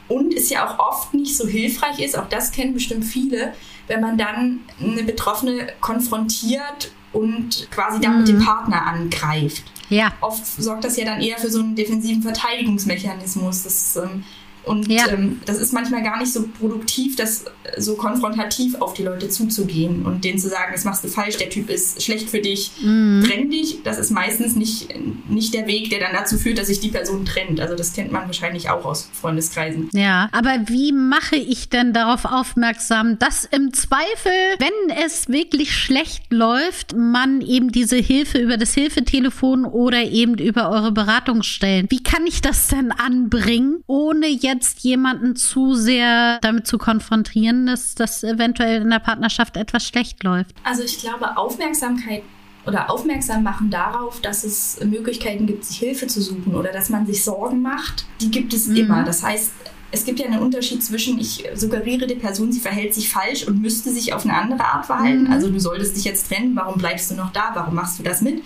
und 0.07 0.33
es 0.33 0.49
ja 0.49 0.67
auch 0.67 0.79
oft 0.79 1.13
nicht 1.13 1.35
so 1.35 1.47
hilfreich 1.47 1.99
ist, 1.99 2.17
auch 2.17 2.29
das 2.29 2.51
kennen 2.51 2.73
bestimmt 2.73 3.05
viele, 3.05 3.53
wenn 3.87 4.01
man 4.01 4.17
dann 4.17 4.61
eine 4.81 5.03
Betroffene 5.03 5.67
konfrontiert 5.79 6.91
und 7.13 7.69
quasi 7.71 8.01
damit 8.01 8.21
mhm. 8.21 8.25
den 8.25 8.39
Partner 8.39 8.85
angreift. 8.85 9.63
Ja. 9.89 10.11
Oft 10.21 10.45
sorgt 10.45 10.83
das 10.83 10.97
ja 10.97 11.05
dann 11.05 11.21
eher 11.21 11.37
für 11.37 11.49
so 11.49 11.59
einen 11.59 11.75
defensiven 11.75 12.23
Verteidigungsmechanismus. 12.23 13.63
Das 13.63 13.97
ähm, 13.97 14.23
und 14.65 14.89
ja. 14.89 15.07
ähm, 15.09 15.41
das 15.45 15.59
ist 15.59 15.73
manchmal 15.73 16.03
gar 16.03 16.19
nicht 16.19 16.33
so 16.33 16.47
produktiv, 16.59 17.15
das 17.15 17.45
so 17.77 17.95
konfrontativ 17.95 18.75
auf 18.81 18.93
die 18.93 19.03
Leute 19.03 19.29
zuzugehen 19.29 20.05
und 20.05 20.23
denen 20.23 20.39
zu 20.39 20.49
sagen, 20.49 20.71
das 20.73 20.83
machst 20.85 21.03
du 21.03 21.07
falsch, 21.07 21.37
der 21.37 21.49
Typ 21.49 21.69
ist 21.69 22.01
schlecht 22.01 22.29
für 22.29 22.39
dich, 22.39 22.71
mhm. 22.81 23.23
trenn 23.25 23.49
dich. 23.49 23.83
Das 23.83 23.97
ist 23.97 24.11
meistens 24.11 24.55
nicht, 24.55 24.87
nicht 25.29 25.53
der 25.53 25.67
Weg, 25.67 25.89
der 25.89 25.99
dann 25.99 26.13
dazu 26.13 26.37
führt, 26.37 26.57
dass 26.57 26.67
sich 26.67 26.79
die 26.79 26.89
Person 26.89 27.25
trennt. 27.25 27.59
Also 27.59 27.75
das 27.75 27.93
kennt 27.93 28.11
man 28.11 28.25
wahrscheinlich 28.25 28.69
auch 28.69 28.85
aus 28.85 29.09
Freundeskreisen. 29.13 29.89
Ja, 29.93 30.29
aber 30.31 30.67
wie 30.67 30.91
mache 30.91 31.35
ich 31.35 31.69
denn 31.69 31.93
darauf 31.93 32.25
aufmerksam, 32.25 33.19
dass 33.19 33.45
im 33.45 33.73
Zweifel, 33.73 34.31
wenn 34.59 34.97
es 35.05 35.27
wirklich 35.29 35.75
schlecht 35.75 36.31
läuft, 36.31 36.95
man 36.95 37.41
eben 37.41 37.71
diese 37.71 37.97
Hilfe 37.97 38.39
über 38.39 38.57
das 38.57 38.73
Hilfetelefon 38.73 39.65
oder 39.65 40.03
eben 40.03 40.37
über 40.37 40.69
eure 40.69 40.91
Beratungsstellen, 40.91 41.87
wie 41.89 42.03
kann 42.03 42.25
ich 42.27 42.41
das 42.41 42.67
denn 42.67 42.91
anbringen, 42.91 43.83
ohne 43.87 44.27
jetzt 44.27 44.54
jetzt 44.55 44.79
jemanden 44.79 45.35
zu 45.35 45.73
sehr 45.75 46.39
damit 46.41 46.67
zu 46.67 46.77
konfrontieren, 46.77 47.65
dass 47.65 47.95
das 47.95 48.23
eventuell 48.23 48.81
in 48.81 48.89
der 48.89 48.99
Partnerschaft 48.99 49.57
etwas 49.57 49.87
schlecht 49.87 50.23
läuft? 50.23 50.55
Also 50.63 50.83
ich 50.83 50.99
glaube, 50.99 51.37
Aufmerksamkeit 51.37 52.23
oder 52.65 52.89
aufmerksam 52.89 53.43
machen 53.43 53.69
darauf, 53.69 54.21
dass 54.21 54.43
es 54.43 54.79
Möglichkeiten 54.83 55.45
gibt, 55.45 55.65
sich 55.65 55.77
Hilfe 55.77 56.07
zu 56.07 56.21
suchen 56.21 56.55
oder 56.55 56.71
dass 56.71 56.89
man 56.89 57.05
sich 57.05 57.23
Sorgen 57.23 57.61
macht, 57.61 58.05
die 58.21 58.31
gibt 58.31 58.53
es 58.53 58.67
mhm. 58.67 58.77
immer. 58.77 59.03
Das 59.03 59.23
heißt, 59.23 59.51
es 59.91 60.03
gibt 60.03 60.19
ja 60.19 60.25
einen 60.25 60.41
Unterschied 60.41 60.83
zwischen, 60.83 61.19
ich 61.19 61.45
suggeriere 61.53 62.07
der 62.07 62.15
Person, 62.15 62.51
sie 62.51 62.59
verhält 62.59 62.93
sich 62.93 63.09
falsch 63.09 63.47
und 63.47 63.61
müsste 63.61 63.91
sich 63.91 64.13
auf 64.13 64.25
eine 64.25 64.35
andere 64.35 64.65
Art 64.65 64.85
verhalten. 64.85 65.25
Mhm. 65.25 65.31
Also 65.31 65.49
du 65.49 65.59
solltest 65.59 65.95
dich 65.95 66.03
jetzt 66.05 66.27
trennen, 66.27 66.55
warum 66.55 66.79
bleibst 66.79 67.11
du 67.11 67.15
noch 67.15 67.31
da, 67.31 67.51
warum 67.53 67.75
machst 67.75 67.99
du 67.99 68.03
das 68.03 68.21
mit? 68.21 68.41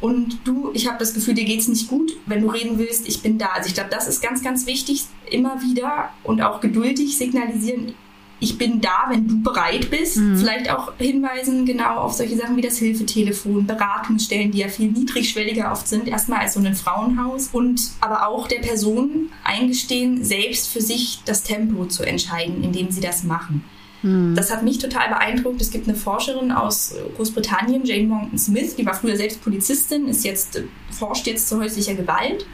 Und 0.00 0.40
du, 0.44 0.70
ich 0.74 0.86
habe 0.86 0.98
das 0.98 1.14
Gefühl, 1.14 1.34
dir 1.34 1.44
geht 1.44 1.60
es 1.60 1.68
nicht 1.68 1.88
gut, 1.88 2.16
wenn 2.26 2.42
du 2.42 2.48
reden 2.48 2.78
willst, 2.78 3.06
ich 3.08 3.22
bin 3.22 3.38
da. 3.38 3.46
Also 3.54 3.68
ich 3.68 3.74
glaube, 3.74 3.90
das 3.90 4.08
ist 4.08 4.22
ganz, 4.22 4.42
ganz 4.42 4.66
wichtig, 4.66 5.04
immer 5.30 5.60
wieder 5.62 6.10
und 6.22 6.40
auch 6.40 6.60
geduldig 6.60 7.16
signalisieren, 7.16 7.94
ich 8.40 8.56
bin 8.56 8.80
da, 8.80 9.06
wenn 9.10 9.28
du 9.28 9.42
bereit 9.42 9.90
bist. 9.90 10.16
Mhm. 10.16 10.38
Vielleicht 10.38 10.70
auch 10.70 10.92
hinweisen 10.96 11.66
genau 11.66 11.98
auf 11.98 12.14
solche 12.14 12.36
Sachen 12.36 12.56
wie 12.56 12.62
das 12.62 12.78
Hilfetelefon, 12.78 13.66
Beratungsstellen, 13.66 14.50
die 14.50 14.58
ja 14.58 14.68
viel 14.68 14.90
niedrigschwelliger 14.90 15.70
oft 15.70 15.86
sind, 15.86 16.08
erstmal 16.08 16.40
als 16.40 16.54
so 16.54 16.60
ein 16.60 16.74
Frauenhaus. 16.74 17.50
Und 17.52 17.90
aber 18.00 18.26
auch 18.26 18.48
der 18.48 18.60
Person 18.60 19.28
eingestehen, 19.44 20.24
selbst 20.24 20.68
für 20.68 20.80
sich 20.80 21.20
das 21.26 21.42
Tempo 21.42 21.84
zu 21.84 22.02
entscheiden, 22.02 22.64
indem 22.64 22.90
sie 22.90 23.02
das 23.02 23.24
machen. 23.24 23.62
Hm. 24.02 24.34
Das 24.34 24.50
hat 24.50 24.62
mich 24.62 24.78
total 24.78 25.08
beeindruckt. 25.08 25.60
Es 25.60 25.70
gibt 25.70 25.88
eine 25.88 25.96
Forscherin 25.96 26.52
aus 26.52 26.94
Großbritannien, 27.16 27.84
Jane 27.84 28.06
Monckton 28.06 28.38
Smith, 28.38 28.76
die 28.76 28.86
war 28.86 28.94
früher 28.94 29.16
selbst 29.16 29.42
Polizistin, 29.42 30.08
ist 30.08 30.24
jetzt, 30.24 30.56
äh, 30.56 30.64
forscht 30.90 31.26
jetzt 31.26 31.48
zu 31.48 31.60
häuslicher 31.60 31.94
Gewalt. 31.94 32.46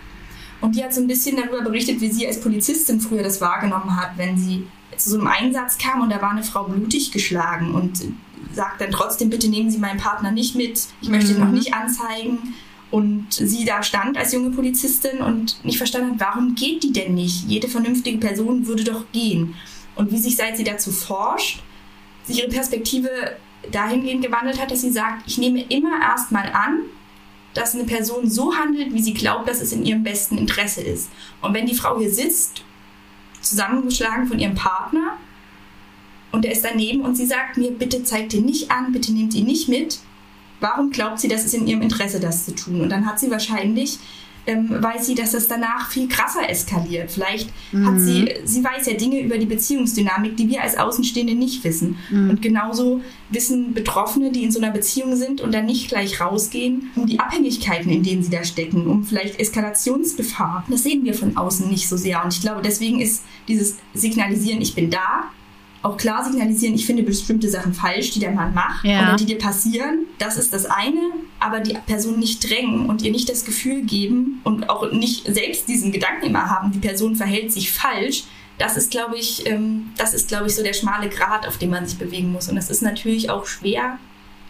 Und 0.61 0.75
die 0.75 0.83
hat 0.83 0.95
so 0.95 1.01
ein 1.01 1.07
bisschen 1.07 1.37
darüber 1.37 1.63
berichtet, 1.63 2.01
wie 2.01 2.11
sie 2.11 2.27
als 2.27 2.41
Polizistin 2.41 3.01
früher 3.01 3.23
das 3.23 3.41
wahrgenommen 3.41 3.97
hat, 3.97 4.17
wenn 4.17 4.37
sie 4.39 4.67
zu 4.97 5.11
so 5.11 5.19
einem 5.19 5.27
Einsatz 5.27 5.77
kam 5.77 6.01
und 6.01 6.11
da 6.11 6.23
war 6.23 6.31
eine 6.31 6.43
Frau 6.43 6.65
blutig 6.65 7.13
geschlagen 7.13 7.75
und 7.75 8.03
sagt 8.55 8.81
dann 8.81 8.91
trotzdem, 8.91 9.29
bitte 9.29 9.49
nehmen 9.49 9.71
Sie 9.71 9.77
meinen 9.77 10.01
Partner 10.01 10.31
nicht 10.33 10.55
mit, 10.55 10.87
ich 11.03 11.11
möchte 11.11 11.33
ihn 11.33 11.41
noch 11.41 11.49
mhm. 11.49 11.55
nicht 11.55 11.75
anzeigen. 11.75 12.55
Und 12.91 13.27
sie 13.33 13.65
da 13.65 13.83
stand 13.83 14.17
als 14.17 14.33
junge 14.33 14.51
Polizistin 14.51 15.19
und 15.21 15.63
nicht 15.65 15.77
verstanden 15.77 16.13
hat, 16.13 16.21
warum 16.21 16.55
geht 16.55 16.85
die 16.85 16.93
denn 16.93 17.15
nicht? 17.15 17.45
Jede 17.47 17.69
vernünftige 17.69 18.17
Person 18.19 18.67
würde 18.67 18.85
doch 18.85 19.05
gehen 19.13 19.55
und 19.97 20.13
wie 20.13 20.19
sich, 20.19 20.37
seit 20.37 20.57
sie 20.57 20.65
dazu 20.65 20.93
forscht, 20.93 21.63
sich 22.25 22.39
ihre 22.39 22.49
Perspektive 22.49 23.09
dahingehend 23.73 24.25
gewandelt 24.25 24.61
hat, 24.61 24.71
dass 24.71 24.83
sie 24.83 24.93
sagt, 24.93 25.27
ich 25.27 25.39
nehme 25.39 25.63
immer 25.69 26.01
erstmal 26.01 26.53
an, 26.53 26.81
dass 27.55 27.75
eine 27.75 27.85
Person 27.85 28.29
so 28.29 28.55
handelt, 28.55 28.93
wie 28.93 29.03
sie 29.03 29.15
glaubt, 29.15 29.49
dass 29.49 29.61
es 29.61 29.73
in 29.73 29.85
ihrem 29.85 30.03
besten 30.03 30.37
Interesse 30.37 30.83
ist. 30.83 31.09
Und 31.41 31.55
wenn 31.55 31.67
die 31.67 31.75
Frau 31.75 31.99
hier 31.99 32.13
sitzt, 32.13 32.63
zusammengeschlagen 33.41 34.27
von 34.27 34.39
ihrem 34.39 34.55
Partner, 34.55 35.17
und 36.33 36.45
er 36.45 36.53
ist 36.53 36.65
daneben 36.65 37.01
und 37.01 37.15
sie 37.15 37.25
sagt 37.25 37.57
mir, 37.57 37.71
bitte 37.71 38.05
zeigt 38.05 38.35
ihn 38.35 38.45
nicht 38.45 38.71
an, 38.71 38.93
bitte 38.93 39.13
nehmt 39.13 39.33
ihn 39.35 39.47
nicht 39.47 39.69
mit, 39.69 40.01
warum 40.61 40.91
glaubt 40.91 41.19
sie, 41.19 41.29
dass 41.29 41.47
es 41.47 41.55
in 41.55 41.67
ihrem 41.67 41.81
Interesse, 41.81 42.21
das 42.21 42.45
zu 42.45 42.55
tun? 42.55 42.83
Und 42.83 42.91
dann 42.91 43.07
hat 43.07 43.19
sie 43.19 43.31
wahrscheinlich 43.31 43.99
ähm, 44.47 44.69
weiß 44.71 45.07
sie, 45.07 45.15
dass 45.15 45.35
es 45.35 45.49
danach 45.49 45.91
viel 45.91 46.09
krasser 46.09 46.49
eskaliert. 46.49 47.11
Vielleicht 47.11 47.51
mhm. 47.73 47.87
hat 47.87 48.01
sie, 48.01 48.35
sie 48.45 48.63
weiß 48.63 48.87
ja 48.87 48.95
Dinge 48.95 49.21
über 49.21 49.39
die 49.39 49.47
Beziehungsdynamik, 49.47 50.37
die 50.37 50.49
wir 50.49 50.63
als 50.63 50.77
Außenstehende 50.77 51.35
nicht 51.35 51.65
wissen. 51.65 51.97
Mhm. 52.11 52.31
Und 52.31 52.43
genauso 52.43 53.01
wissen 53.31 53.75
Betroffene, 53.75 54.31
die 54.31 54.45
in 54.45 54.53
so 54.53 54.61
einer 54.61 54.71
Beziehung 54.71 55.17
sind 55.17 55.41
und 55.41 55.53
dann 55.53 55.67
nicht 55.67 55.89
gleich 55.89 56.21
rausgehen, 56.21 56.91
um 56.97 57.07
die 57.07 57.19
Abhängigkeiten, 57.19 57.91
in 57.91 58.03
denen 58.03 58.23
sie 58.23 58.31
da 58.31 58.45
stecken, 58.45 58.87
um 58.87 59.05
vielleicht 59.05 59.41
Eskalationsgefahr. 59.41 60.65
Das 60.69 60.83
sehen 60.83 61.05
wir 61.05 61.15
von 61.15 61.37
außen 61.37 61.69
nicht 61.69 61.89
so 61.89 61.97
sehr. 61.97 62.23
Und 62.25 62.33
ich 62.33 62.41
glaube, 62.41 62.63
deswegen 62.63 63.01
ist 63.01 63.23
dieses 63.49 63.77
Signalisieren, 63.95 64.61
ich 64.61 64.75
bin 64.75 64.91
da, 64.91 65.31
auch 65.83 65.97
klar 65.97 66.25
signalisieren, 66.25 66.75
ich 66.75 66.87
finde 66.87 67.03
bestimmte 67.03 67.49
Sachen 67.49 67.75
falsch, 67.75 68.11
die 68.11 68.21
der 68.21 68.33
Mann 68.33 68.55
macht 68.55 68.85
ja. 68.85 69.03
oder 69.03 69.17
die 69.17 69.27
dir 69.27 69.39
passieren. 69.39 70.07
Das 70.19 70.37
ist 70.37 70.53
das 70.53 70.67
eine, 70.67 71.13
aber 71.39 71.61
die 71.61 71.77
Person 71.87 72.19
nicht 72.19 72.49
drängen 72.49 72.87
und 72.87 73.03
ihr 73.03 73.13
nicht 73.13 73.29
das 73.29 73.45
Gefühl 73.45 73.83
geben 73.83 74.41
und 74.45 74.69
auch 74.69 74.91
nicht 74.93 75.33
selbst 75.33 75.69
diesen 75.69 75.93
Gedanken 75.93 76.27
immer 76.27 76.51
haben, 76.51 76.73
die 76.73 76.79
Person 76.79 77.15
verhält 77.17 77.53
sich 77.53 77.71
falsch. 77.71 78.25
Das 78.59 78.77
ist, 78.77 78.91
glaube 78.91 79.17
ich, 79.17 79.47
ähm, 79.47 79.91
das 79.99 80.15
ist, 80.15 80.29
glaube 80.29 80.47
ich, 80.47 80.55
so 80.55 80.63
der 80.63 80.73
schmale 80.73 81.09
Grat, 81.09 81.47
auf 81.47 81.59
dem 81.59 81.71
man 81.71 81.87
sich 81.87 81.99
bewegen 81.99 82.33
muss. 82.33 82.49
Und 82.49 82.57
das 82.57 82.71
ist 82.71 82.83
natürlich 82.83 83.29
auch 83.29 83.47
schwer, 83.47 83.99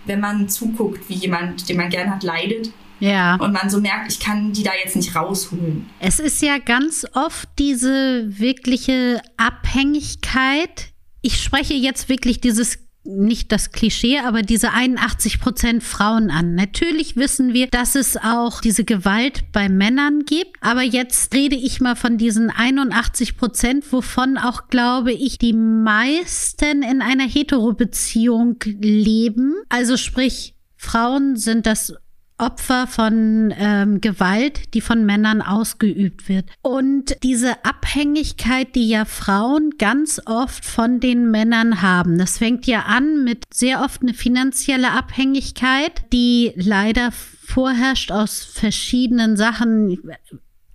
wenn 0.05 0.21
man 0.21 0.49
zuguckt, 0.49 1.09
wie 1.09 1.15
jemand, 1.15 1.69
den 1.69 1.77
man 1.77 1.91
gern 1.91 2.11
hat, 2.15 2.23
leidet. 2.23 2.71
Ja. 3.01 3.35
Und 3.37 3.53
man 3.53 3.69
so 3.69 3.81
merkt, 3.81 4.11
ich 4.11 4.21
kann 4.21 4.53
die 4.53 4.63
da 4.63 4.71
jetzt 4.83 4.97
nicht 4.97 5.15
rausholen. 5.15 5.91
Es 6.01 6.19
ist 6.19 6.41
ja 6.41 6.59
ganz 6.59 7.07
oft 7.15 7.49
diese 7.59 8.27
wirkliche 8.39 9.21
Abhängigkeit, 9.37 10.93
ich 11.27 11.43
spreche 11.43 11.75
jetzt 11.75 12.09
wirklich 12.09 12.41
dieses 12.41 12.79
nicht 13.03 13.51
das 13.53 13.73
Klischee, 13.73 14.19
aber 14.19 14.43
diese 14.43 14.73
81 14.73 15.41
Prozent 15.41 15.83
Frauen 15.83 16.31
an. 16.31 16.55
Natürlich 16.55 17.17
wissen 17.17 17.53
wir, 17.53 17.67
dass 17.69 17.95
es 17.95 18.17
auch 18.17 18.61
diese 18.61 18.85
Gewalt 18.85 19.53
bei 19.53 19.69
Männern 19.69 20.25
gibt, 20.25 20.57
aber 20.61 20.83
jetzt 20.83 21.35
rede 21.35 21.57
ich 21.57 21.81
mal 21.81 21.97
von 21.97 22.17
diesen 22.19 22.51
81 22.51 23.37
Prozent, 23.37 23.93
wovon 23.93 24.39
auch, 24.39 24.69
glaube 24.69 25.13
ich, 25.13 25.39
die 25.39 25.53
meisten 25.53 26.83
in 26.83 27.03
einer 27.03 27.29
Hetero-Beziehung 27.29 28.57
leben. 28.81 29.55
Also 29.69 29.97
sprich, 29.97 30.55
Frauen 30.77 31.37
sind 31.37 31.67
das 31.67 31.95
Opfer 32.39 32.87
von 32.87 33.53
ähm, 33.57 34.01
Gewalt, 34.01 34.75
die 34.75 34.81
von 34.81 35.07
Männern 35.07 35.43
ausgeübt 35.43 36.29
wird. 36.29 36.51
Und 36.63 37.17
diese 37.23 37.65
Abhängigkeit, 37.65 38.75
die 38.75 38.89
ja 38.89 39.05
Frauen 39.05 39.71
ganz 39.79 40.21
oft 40.27 40.65
von 40.65 41.01
den 41.01 41.31
Männern 41.31 41.83
haben, 41.83 42.19
das 42.19 42.39
fängt 42.39 42.67
ja 42.67 42.83
an 42.83 43.25
mit 43.25 43.45
sehr 43.53 43.83
oft 43.83 44.03
eine 44.03 44.15
finanzielle 44.15 44.93
Abhängigkeit, 44.93 46.05
die 46.13 46.53
leider 46.57 47.11
vorherrscht 47.13 48.13
aus 48.13 48.45
verschiedenen 48.45 49.37
Sachen 49.37 49.99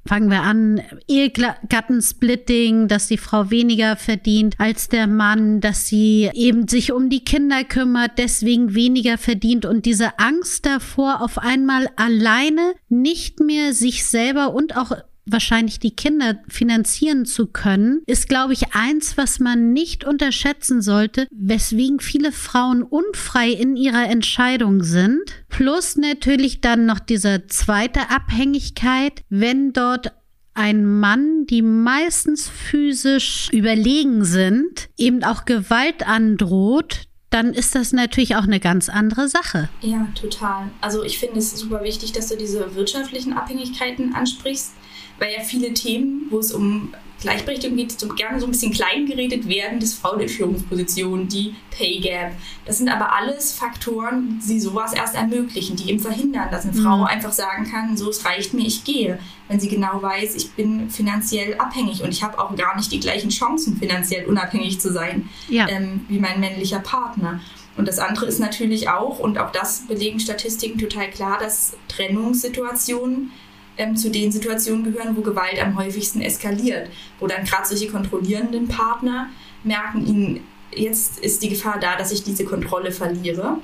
fangen 0.05 0.29
wir 0.29 0.41
an, 0.41 0.81
Ehegattensplitting, 1.07 2.87
dass 2.87 3.07
die 3.07 3.17
Frau 3.17 3.51
weniger 3.51 3.95
verdient 3.95 4.55
als 4.57 4.89
der 4.89 5.07
Mann, 5.07 5.61
dass 5.61 5.87
sie 5.87 6.29
eben 6.33 6.67
sich 6.67 6.91
um 6.91 7.09
die 7.09 7.23
Kinder 7.23 7.63
kümmert, 7.63 8.17
deswegen 8.17 8.73
weniger 8.73 9.17
verdient 9.17 9.65
und 9.65 9.85
diese 9.85 10.19
Angst 10.19 10.65
davor, 10.65 11.21
auf 11.21 11.37
einmal 11.37 11.89
alleine 11.95 12.73
nicht 12.89 13.39
mehr 13.39 13.73
sich 13.73 14.05
selber 14.05 14.53
und 14.53 14.75
auch 14.75 14.91
wahrscheinlich 15.25 15.79
die 15.79 15.95
Kinder 15.95 16.39
finanzieren 16.47 17.25
zu 17.25 17.47
können, 17.47 18.01
ist, 18.05 18.27
glaube 18.27 18.53
ich, 18.53 18.73
eins, 18.73 19.17
was 19.17 19.39
man 19.39 19.73
nicht 19.73 20.03
unterschätzen 20.03 20.81
sollte, 20.81 21.27
weswegen 21.31 21.99
viele 21.99 22.31
Frauen 22.31 22.83
unfrei 22.83 23.49
in 23.49 23.75
ihrer 23.75 24.09
Entscheidung 24.09 24.83
sind. 24.83 25.21
Plus 25.49 25.97
natürlich 25.97 26.61
dann 26.61 26.85
noch 26.85 26.99
diese 26.99 27.47
zweite 27.47 28.09
Abhängigkeit, 28.09 29.23
wenn 29.29 29.73
dort 29.73 30.13
ein 30.53 30.85
Mann, 30.85 31.45
die 31.45 31.61
meistens 31.61 32.49
physisch 32.49 33.49
überlegen 33.51 34.25
sind, 34.25 34.89
eben 34.97 35.23
auch 35.23 35.45
Gewalt 35.45 36.05
androht, 36.05 37.07
dann 37.29 37.53
ist 37.53 37.75
das 37.75 37.93
natürlich 37.93 38.35
auch 38.35 38.43
eine 38.43 38.59
ganz 38.59 38.89
andere 38.89 39.29
Sache. 39.29 39.69
Ja, 39.79 40.05
total. 40.13 40.69
Also 40.81 41.03
ich 41.03 41.17
finde 41.17 41.39
es 41.39 41.57
super 41.57 41.81
wichtig, 41.81 42.11
dass 42.11 42.27
du 42.27 42.35
diese 42.35 42.75
wirtschaftlichen 42.75 43.33
Abhängigkeiten 43.33 44.13
ansprichst 44.13 44.73
weil 45.21 45.33
ja 45.33 45.41
viele 45.41 45.71
Themen, 45.73 46.25
wo 46.31 46.39
es 46.39 46.51
um 46.51 46.93
Gleichberechtigung 47.21 47.77
geht, 47.77 47.99
so 47.99 48.07
gerne 48.07 48.39
so 48.39 48.47
ein 48.47 48.51
bisschen 48.51 48.73
klein 48.73 49.05
geredet 49.05 49.47
werden, 49.47 49.79
das 49.79 49.93
Frauen 49.93 50.19
in 50.19 50.27
Führungspositionen, 50.27 51.27
die 51.27 51.53
Pay 51.69 51.99
Gap. 51.99 52.31
Das 52.65 52.79
sind 52.79 52.89
aber 52.89 53.13
alles 53.15 53.53
Faktoren, 53.53 54.41
die 54.49 54.59
sowas 54.59 54.93
erst 54.93 55.13
ermöglichen, 55.13 55.75
die 55.75 55.91
eben 55.91 55.99
verhindern, 55.99 56.49
dass 56.49 56.65
eine 56.65 56.75
mhm. 56.75 56.83
Frau 56.83 57.03
einfach 57.03 57.31
sagen 57.31 57.69
kann, 57.69 57.95
so 57.95 58.09
es 58.09 58.25
reicht 58.25 58.55
mir, 58.55 58.65
ich 58.65 58.83
gehe. 58.83 59.19
Wenn 59.47 59.59
sie 59.59 59.69
genau 59.69 60.01
weiß, 60.01 60.33
ich 60.33 60.53
bin 60.53 60.89
finanziell 60.89 61.53
abhängig 61.59 62.01
und 62.01 62.09
ich 62.09 62.23
habe 62.23 62.39
auch 62.39 62.55
gar 62.55 62.75
nicht 62.75 62.91
die 62.91 62.99
gleichen 62.99 63.29
Chancen, 63.29 63.77
finanziell 63.77 64.25
unabhängig 64.25 64.81
zu 64.81 64.91
sein, 64.91 65.29
ja. 65.47 65.69
ähm, 65.69 66.03
wie 66.09 66.17
mein 66.17 66.39
männlicher 66.39 66.79
Partner. 66.79 67.39
Und 67.77 67.87
das 67.87 67.99
andere 67.99 68.25
ist 68.25 68.39
natürlich 68.39 68.89
auch, 68.89 69.19
und 69.19 69.37
auch 69.37 69.51
das 69.51 69.85
belegen 69.87 70.19
Statistiken 70.19 70.79
total 70.79 71.11
klar, 71.11 71.37
dass 71.39 71.73
Trennungssituationen 71.87 73.31
ähm, 73.77 73.95
zu 73.95 74.09
den 74.09 74.31
Situationen 74.31 74.83
gehören, 74.83 75.15
wo 75.15 75.21
Gewalt 75.21 75.61
am 75.61 75.77
häufigsten 75.77 76.21
eskaliert, 76.21 76.89
wo 77.19 77.27
dann 77.27 77.45
gerade 77.45 77.67
solche 77.67 77.87
kontrollierenden 77.87 78.67
Partner 78.67 79.29
merken, 79.63 80.05
ihnen 80.05 80.39
jetzt 80.73 81.19
ist 81.19 81.43
die 81.43 81.49
Gefahr 81.49 81.79
da, 81.79 81.97
dass 81.97 82.11
ich 82.11 82.23
diese 82.23 82.45
Kontrolle 82.45 82.91
verliere 82.91 83.57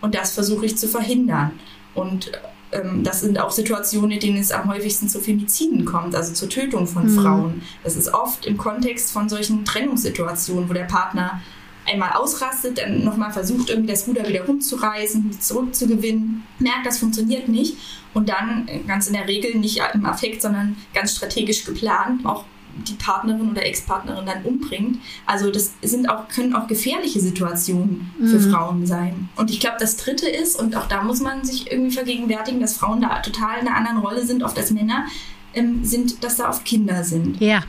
und 0.00 0.14
das 0.14 0.32
versuche 0.32 0.66
ich 0.66 0.76
zu 0.76 0.88
verhindern. 0.88 1.52
Und 1.94 2.32
ähm, 2.72 3.02
das 3.02 3.20
sind 3.20 3.38
auch 3.38 3.50
Situationen, 3.50 4.12
in 4.12 4.20
denen 4.20 4.38
es 4.38 4.52
am 4.52 4.68
häufigsten 4.68 5.08
zu 5.08 5.20
Femiziden 5.20 5.84
kommt, 5.84 6.14
also 6.14 6.32
zur 6.32 6.48
Tötung 6.48 6.86
von 6.86 7.04
mhm. 7.04 7.20
Frauen. 7.20 7.62
Das 7.84 7.96
ist 7.96 8.12
oft 8.12 8.46
im 8.46 8.56
Kontext 8.56 9.12
von 9.12 9.28
solchen 9.28 9.64
Trennungssituationen, 9.64 10.68
wo 10.68 10.72
der 10.72 10.84
Partner 10.84 11.40
einmal 11.86 12.12
ausrastet, 12.12 12.78
dann 12.78 13.04
nochmal 13.04 13.32
versucht, 13.32 13.70
irgendwie 13.70 13.92
das 13.92 14.06
Ruder 14.06 14.26
wieder 14.28 14.44
rumzureißen, 14.44 15.40
zurückzugewinnen, 15.40 16.44
merkt, 16.58 16.86
das 16.86 16.98
funktioniert 16.98 17.48
nicht 17.48 17.76
und 18.14 18.28
dann 18.28 18.68
ganz 18.86 19.06
in 19.06 19.14
der 19.14 19.28
Regel 19.28 19.56
nicht 19.56 19.80
im 19.94 20.06
Affekt, 20.06 20.42
sondern 20.42 20.76
ganz 20.94 21.16
strategisch 21.16 21.64
geplant 21.64 22.24
auch 22.24 22.44
die 22.88 22.94
Partnerin 22.94 23.50
oder 23.50 23.64
Ex-Partnerin 23.64 24.26
dann 24.26 24.44
umbringt. 24.44 25.00
Also 25.26 25.50
das 25.50 25.72
sind 25.82 26.08
auch, 26.08 26.28
können 26.28 26.54
auch 26.54 26.66
gefährliche 26.66 27.20
Situationen 27.20 28.12
für 28.18 28.38
mhm. 28.38 28.50
Frauen 28.50 28.86
sein. 28.86 29.28
Und 29.36 29.50
ich 29.50 29.60
glaube, 29.60 29.76
das 29.80 29.96
Dritte 29.96 30.28
ist, 30.28 30.58
und 30.58 30.76
auch 30.76 30.86
da 30.86 31.02
muss 31.02 31.20
man 31.20 31.44
sich 31.44 31.70
irgendwie 31.70 31.90
vergegenwärtigen, 31.90 32.60
dass 32.60 32.76
Frauen 32.76 33.00
da 33.00 33.20
total 33.20 33.60
in 33.60 33.68
einer 33.68 33.76
anderen 33.76 33.98
Rolle 33.98 34.24
sind, 34.24 34.42
oft 34.42 34.56
als 34.56 34.70
Männer, 34.70 35.06
ähm, 35.54 35.84
sind, 35.84 36.22
dass 36.22 36.36
da 36.36 36.48
oft 36.48 36.64
Kinder 36.64 37.04
sind. 37.04 37.40
Ja. 37.40 37.64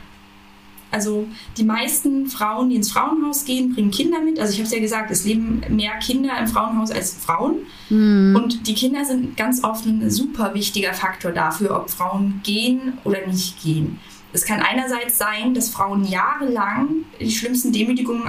Also 0.91 1.27
die 1.57 1.63
meisten 1.63 2.27
Frauen, 2.27 2.69
die 2.69 2.75
ins 2.75 2.91
Frauenhaus 2.91 3.45
gehen, 3.45 3.73
bringen 3.73 3.91
Kinder 3.91 4.19
mit. 4.21 4.39
Also 4.39 4.53
ich 4.53 4.59
habe 4.59 4.67
es 4.67 4.73
ja 4.73 4.79
gesagt, 4.79 5.09
es 5.09 5.25
leben 5.25 5.63
mehr 5.69 5.97
Kinder 5.99 6.37
im 6.37 6.47
Frauenhaus 6.47 6.91
als 6.91 7.13
Frauen. 7.13 7.59
Mhm. 7.89 8.35
Und 8.35 8.67
die 8.67 8.75
Kinder 8.75 9.05
sind 9.05 9.37
ganz 9.37 9.63
oft 9.63 9.85
ein 9.85 10.09
super 10.11 10.53
wichtiger 10.53 10.93
Faktor 10.93 11.31
dafür, 11.31 11.77
ob 11.77 11.89
Frauen 11.89 12.41
gehen 12.43 12.97
oder 13.05 13.25
nicht 13.25 13.63
gehen. 13.63 13.99
Es 14.33 14.45
kann 14.45 14.61
einerseits 14.61 15.17
sein, 15.17 15.53
dass 15.53 15.69
Frauen 15.69 16.05
jahrelang 16.05 17.05
die 17.19 17.31
schlimmsten 17.31 17.71
Demütigungen 17.71 18.23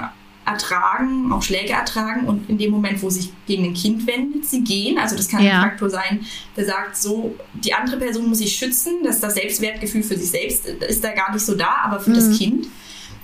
ertragen, 0.44 1.32
auch 1.32 1.42
Schläge 1.42 1.72
ertragen 1.72 2.26
und 2.26 2.48
in 2.50 2.58
dem 2.58 2.70
Moment, 2.70 3.02
wo 3.02 3.10
sich 3.10 3.32
gegen 3.46 3.64
ein 3.64 3.74
Kind 3.74 4.06
wendet, 4.06 4.44
sie 4.46 4.62
gehen. 4.62 4.98
Also 4.98 5.16
das 5.16 5.28
kann 5.28 5.42
ja. 5.42 5.62
ein 5.62 5.70
Faktor 5.70 5.90
sein, 5.90 6.26
der 6.56 6.64
sagt, 6.64 6.96
so, 6.96 7.36
die 7.54 7.72
andere 7.72 7.98
Person 7.98 8.28
muss 8.28 8.38
sich 8.38 8.56
schützen, 8.56 9.04
dass 9.04 9.20
das 9.20 9.34
Selbstwertgefühl 9.34 10.02
für 10.02 10.16
sich 10.16 10.30
selbst 10.30 10.66
ist 10.66 11.04
da 11.04 11.12
gar 11.12 11.32
nicht 11.32 11.44
so 11.44 11.54
da, 11.54 11.82
aber 11.84 12.00
für 12.00 12.10
mhm. 12.10 12.14
das 12.14 12.38
Kind. 12.38 12.66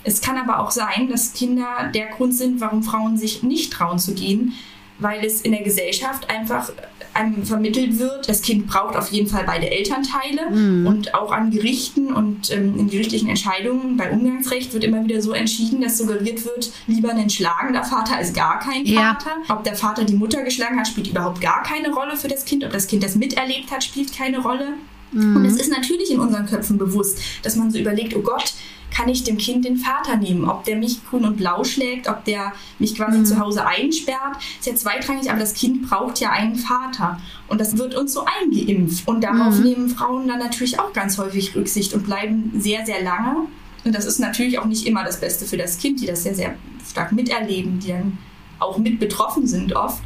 Es 0.04 0.20
kann 0.20 0.38
aber 0.38 0.60
auch 0.60 0.70
sein, 0.70 1.08
dass 1.10 1.32
Kinder 1.32 1.90
der 1.92 2.06
Grund 2.06 2.34
sind, 2.34 2.60
warum 2.60 2.82
Frauen 2.82 3.18
sich 3.18 3.42
nicht 3.42 3.72
trauen 3.72 3.98
zu 3.98 4.14
gehen, 4.14 4.54
weil 4.98 5.24
es 5.24 5.42
in 5.42 5.52
der 5.52 5.62
Gesellschaft 5.62 6.30
einfach 6.30 6.70
einem 7.18 7.44
vermittelt 7.44 7.98
wird, 7.98 8.28
das 8.28 8.42
Kind 8.42 8.66
braucht 8.66 8.96
auf 8.96 9.10
jeden 9.10 9.28
Fall 9.28 9.44
beide 9.44 9.70
Elternteile 9.70 10.50
mhm. 10.50 10.86
und 10.86 11.14
auch 11.14 11.32
an 11.32 11.50
Gerichten 11.50 12.12
und 12.12 12.50
ähm, 12.50 12.78
in 12.78 12.88
gerichtlichen 12.88 13.28
Entscheidungen 13.28 13.96
bei 13.96 14.10
Umgangsrecht 14.10 14.72
wird 14.72 14.84
immer 14.84 15.04
wieder 15.04 15.20
so 15.20 15.32
entschieden, 15.32 15.80
dass 15.80 15.98
suggeriert 15.98 16.44
wird, 16.44 16.72
lieber 16.86 17.10
ein 17.10 17.28
schlagender 17.28 17.84
Vater 17.84 18.16
als 18.16 18.32
gar 18.32 18.58
kein 18.58 18.86
Vater. 18.86 19.30
Ja. 19.48 19.54
Ob 19.54 19.64
der 19.64 19.74
Vater 19.74 20.04
die 20.04 20.14
Mutter 20.14 20.42
geschlagen 20.42 20.78
hat, 20.78 20.88
spielt 20.88 21.08
überhaupt 21.08 21.40
gar 21.40 21.62
keine 21.62 21.92
Rolle 21.92 22.16
für 22.16 22.28
das 22.28 22.44
Kind. 22.44 22.64
Ob 22.64 22.72
das 22.72 22.86
Kind 22.86 23.02
das 23.02 23.16
miterlebt 23.16 23.70
hat, 23.70 23.84
spielt 23.84 24.16
keine 24.16 24.38
Rolle. 24.38 24.74
Mhm. 25.12 25.36
Und 25.36 25.44
es 25.44 25.56
ist 25.56 25.70
natürlich 25.70 26.10
in 26.10 26.20
unseren 26.20 26.46
Köpfen 26.46 26.78
bewusst, 26.78 27.18
dass 27.42 27.56
man 27.56 27.70
so 27.70 27.78
überlegt, 27.78 28.14
oh 28.16 28.20
Gott, 28.20 28.54
kann 28.90 29.08
ich 29.08 29.24
dem 29.24 29.38
Kind 29.38 29.64
den 29.64 29.76
Vater 29.76 30.16
nehmen. 30.16 30.48
Ob 30.48 30.64
der 30.64 30.76
mich 30.76 31.04
grün 31.08 31.24
und 31.24 31.36
blau 31.36 31.64
schlägt, 31.64 32.08
ob 32.08 32.24
der 32.24 32.52
mich 32.78 32.94
quasi 32.94 33.18
mhm. 33.18 33.26
zu 33.26 33.38
Hause 33.38 33.66
einsperrt, 33.66 34.36
ist 34.58 34.66
ja 34.66 34.74
zweitrangig, 34.74 35.30
aber 35.30 35.40
das 35.40 35.54
Kind 35.54 35.88
braucht 35.88 36.20
ja 36.20 36.30
einen 36.30 36.56
Vater. 36.56 37.20
Und 37.48 37.60
das 37.60 37.76
wird 37.76 37.94
uns 37.94 38.12
so 38.12 38.24
eingeimpft. 38.24 39.06
Und 39.06 39.22
darauf 39.22 39.56
mhm. 39.58 39.64
nehmen 39.64 39.88
Frauen 39.88 40.28
dann 40.28 40.38
natürlich 40.38 40.78
auch 40.80 40.92
ganz 40.92 41.18
häufig 41.18 41.54
Rücksicht 41.54 41.94
und 41.94 42.04
bleiben 42.04 42.52
sehr, 42.58 42.84
sehr 42.86 43.02
lange. 43.02 43.46
Und 43.84 43.94
das 43.94 44.04
ist 44.04 44.18
natürlich 44.18 44.58
auch 44.58 44.64
nicht 44.64 44.86
immer 44.86 45.04
das 45.04 45.20
Beste 45.20 45.44
für 45.44 45.56
das 45.56 45.78
Kind, 45.78 46.00
die 46.00 46.06
das 46.06 46.22
sehr, 46.22 46.34
sehr 46.34 46.54
stark 46.88 47.12
miterleben, 47.12 47.78
die 47.78 47.88
dann 47.88 48.18
auch 48.58 48.78
mit 48.78 48.98
betroffen 48.98 49.46
sind 49.46 49.74
oft. 49.74 50.02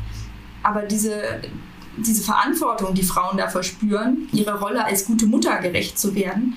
Aber 0.63 0.83
diese, 0.83 1.41
diese 1.97 2.23
Verantwortung, 2.23 2.95
die 2.95 3.03
Frauen 3.03 3.37
da 3.37 3.49
verspüren, 3.49 4.29
ihrer 4.33 4.61
Rolle 4.61 4.85
als 4.85 5.07
gute 5.07 5.27
Mutter 5.27 5.59
gerecht 5.59 5.99
zu 5.99 6.15
werden, 6.15 6.57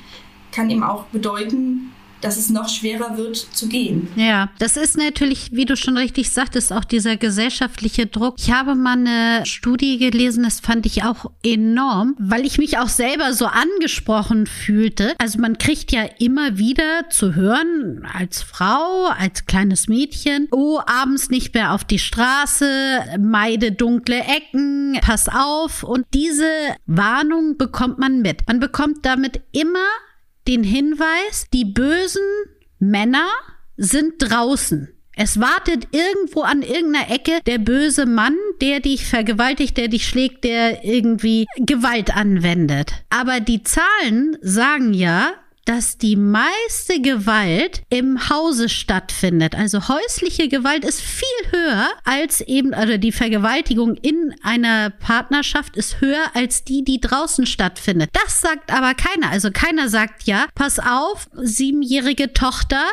kann 0.52 0.70
eben 0.70 0.84
auch 0.84 1.06
bedeuten, 1.06 1.92
dass 2.22 2.38
es 2.38 2.50
noch 2.50 2.70
schwerer 2.70 3.18
wird 3.18 3.36
zu 3.36 3.68
gehen. 3.68 4.08
Ja, 4.16 4.50
das 4.60 4.78
ist 4.78 4.98
natürlich, 4.98 5.50
wie 5.52 5.66
du 5.66 5.76
schon 5.76 5.98
richtig 5.98 6.32
sagtest, 6.32 6.74
auch 6.74 6.84
dieser 6.84 7.18
gesellschaftliche 7.18 8.08
Druck. 8.08 8.36
Ich 8.38 8.52
habe 8.52 8.76
mal 8.76 8.98
eine 8.98 9.46
Studie 9.46 9.98
gelesen, 9.98 10.44
das 10.44 10.60
fand 10.60 10.86
ich 10.86 11.04
auch 11.04 11.32
enorm, 11.44 12.16
weil 12.20 12.46
ich 12.46 12.58
mich 12.58 12.78
auch 12.78 12.90
selber 12.90 13.34
so 13.34 13.46
angesprochen 13.46 14.48
fühlte. 14.48 15.14
Also 15.20 15.40
man 15.40 15.58
kriegt 15.58 15.92
ja 15.92 16.04
immer 16.20 16.58
wieder 16.58 17.10
zu 17.10 17.36
hören, 17.36 18.08
als 18.12 18.42
Frau, 18.42 19.08
als 19.18 19.46
kleines 19.46 19.88
Mädchen, 19.88 20.48
oh, 20.52 20.80
abends 20.86 21.30
nicht 21.30 21.54
mehr 21.54 21.74
auf 21.74 21.84
die 21.84 22.00
Straße, 22.00 22.68
meide 23.20 23.72
dunkle 23.72 24.20
Ecken, 24.20 24.98
pass 25.02 25.30
auf. 25.30 25.84
Und 25.84 26.06
diese 26.14 26.50
Warnung 26.86 27.58
bekommt 27.58 28.00
man 28.00 28.22
mit. 28.22 28.48
Man 28.48 28.60
bekommt 28.60 29.06
damit 29.06 29.42
immer 29.52 29.80
den 30.48 30.64
Hinweis, 30.64 31.48
die 31.54 31.66
bösen 31.66 32.22
Männer 32.80 33.28
sind 33.78 34.14
draußen. 34.20 34.90
Es 35.18 35.40
wartet 35.40 35.88
irgendwo 35.92 36.42
an 36.42 36.62
irgendeiner 36.62 37.10
Ecke 37.10 37.40
der 37.46 37.58
böse 37.58 38.06
Mann, 38.06 38.36
der 38.62 38.82
dich 38.82 39.06
vergewaltigt, 39.06 39.78
der 39.78 39.88
dich 39.88 40.06
schlägt, 40.08 40.44
der 40.44 40.84
irgendwie 40.84 41.46
Gewalt 41.58 42.16
anwendet. 42.16 42.92
Aber 43.10 43.40
die 43.40 43.64
Zahlen 43.64 44.38
sagen 44.42 44.94
ja, 44.94 45.32
dass 45.66 45.98
die 45.98 46.16
meiste 46.16 47.02
Gewalt 47.02 47.82
im 47.90 48.30
Hause 48.30 48.70
stattfindet. 48.70 49.56
Also 49.56 49.88
häusliche 49.88 50.48
Gewalt 50.48 50.86
ist 50.86 51.02
viel 51.02 51.52
höher 51.52 51.88
als 52.04 52.42
eben, 52.42 52.70
oder 52.70 53.00
die 53.00 53.12
Vergewaltigung 53.12 53.96
in 53.96 54.36
einer 54.44 54.92
Partnerschaft 54.92 55.76
ist 55.76 56.00
höher 56.02 56.24
als 56.36 56.64
die, 56.64 56.84
die 56.84 57.02
draußen 57.02 57.48
stattfindet. 57.48 58.12
Das 58.14 58.42
sagt 58.42 58.72
aber 58.72 58.94
keiner. 58.94 59.32
Also 59.32 59.50
keiner 59.52 59.90
sagt 59.90 60.24
ja, 60.24 60.46
pass 60.54 60.80
auf, 60.80 61.28
siebenjährige 61.34 62.34
Tochter, 62.34 62.84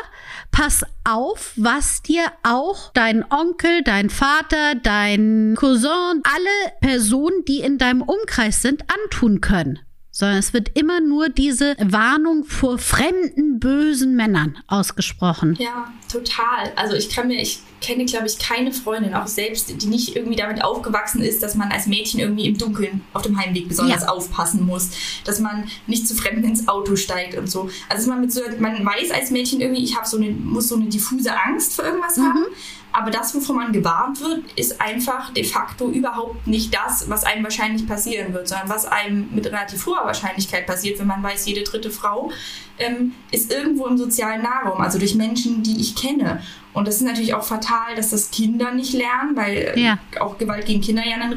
pass 0.51 0.83
auf, 1.03 1.53
was 1.55 2.01
dir 2.01 2.25
auch 2.41 2.91
dein 2.93 3.23
Onkel, 3.29 3.83
dein 3.83 4.09
Vater, 4.09 4.75
dein 4.81 5.55
Cousin, 5.57 6.23
alle 6.23 6.71
Personen, 6.81 7.45
die 7.47 7.59
in 7.59 7.77
deinem 7.77 8.01
Umkreis 8.01 8.61
sind, 8.61 8.83
antun 8.89 9.41
können. 9.41 9.79
Sondern 10.23 10.39
es 10.39 10.53
wird 10.53 10.71
immer 10.79 11.01
nur 11.01 11.27
diese 11.27 11.75
Warnung 11.79 12.45
vor 12.45 12.77
fremden, 12.77 13.59
bösen 13.59 14.15
Männern 14.15 14.57
ausgesprochen. 14.67 15.57
Ja, 15.59 15.91
total. 16.09 16.71
Also 16.77 16.95
ich 16.95 17.09
kann 17.09 17.27
mir, 17.27 17.41
ich 17.41 17.59
kenne, 17.81 18.05
glaube 18.05 18.27
ich, 18.27 18.39
keine 18.39 18.71
Freundin, 18.71 19.15
auch 19.15 19.27
selbst, 19.27 19.81
die 19.81 19.85
nicht 19.85 20.15
irgendwie 20.15 20.37
damit 20.37 20.63
aufgewachsen 20.63 21.21
ist, 21.21 21.43
dass 21.43 21.55
man 21.55 21.73
als 21.73 21.87
Mädchen 21.87 22.21
irgendwie 22.21 22.47
im 22.47 22.57
Dunkeln 22.57 23.01
auf 23.11 23.23
dem 23.23 23.37
Heimweg 23.37 23.67
besonders 23.67 24.03
ja. 24.03 24.07
aufpassen 24.07 24.65
muss, 24.65 24.91
dass 25.25 25.41
man 25.41 25.65
nicht 25.87 26.07
zu 26.07 26.15
Fremden 26.15 26.45
ins 26.45 26.69
Auto 26.69 26.95
steigt 26.95 27.37
und 27.37 27.51
so. 27.51 27.69
Also 27.89 28.09
man 28.09 28.21
mit 28.21 28.31
so, 28.31 28.39
man 28.59 28.85
weiß 28.85 29.11
als 29.11 29.29
Mädchen 29.29 29.59
irgendwie, 29.59 29.83
ich 29.83 29.97
habe 29.97 30.07
so 30.07 30.15
eine, 30.15 30.29
muss 30.29 30.69
so 30.69 30.75
eine 30.75 30.85
diffuse 30.85 31.37
Angst 31.37 31.75
vor 31.75 31.83
irgendwas 31.83 32.15
mhm. 32.15 32.23
haben. 32.23 32.45
Aber 32.93 33.09
das, 33.09 33.33
wovon 33.33 33.55
man 33.55 33.73
gewarnt 33.73 34.21
wird, 34.21 34.43
ist 34.55 34.79
einfach 34.79 35.33
de 35.33 35.43
facto 35.43 35.89
überhaupt 35.89 36.45
nicht 36.45 36.73
das, 36.73 37.09
was 37.09 37.23
einem 37.23 37.43
wahrscheinlich 37.43 37.87
passieren 37.87 38.33
wird, 38.33 38.47
sondern 38.47 38.69
was 38.69 38.85
einem 38.85 39.29
mit 39.33 39.47
relativ 39.47 39.85
hoher 39.87 40.05
Wahrscheinlichkeit 40.05 40.67
passiert, 40.67 40.99
wenn 40.99 41.07
man 41.07 41.23
weiß, 41.23 41.47
jede 41.47 41.63
dritte 41.63 41.89
Frau 41.89 42.31
ähm, 42.77 43.13
ist 43.31 43.51
irgendwo 43.51 43.87
im 43.87 43.97
sozialen 43.97 44.43
Nahraum, 44.43 44.79
also 44.79 44.99
durch 44.99 45.15
Menschen, 45.15 45.63
die 45.63 45.81
ich 45.81 45.95
kenne. 45.95 46.41
Und 46.73 46.87
das 46.87 46.95
ist 46.95 47.01
natürlich 47.01 47.33
auch 47.33 47.43
fatal, 47.43 47.95
dass 47.95 48.11
das 48.11 48.29
Kinder 48.29 48.71
nicht 48.73 48.93
lernen, 48.93 49.35
weil 49.35 49.73
ja. 49.75 49.97
auch 50.19 50.37
Gewalt 50.37 50.65
gegen 50.65 50.81
Kinder 50.81 51.03
ja 51.05 51.15
ein 51.15 51.33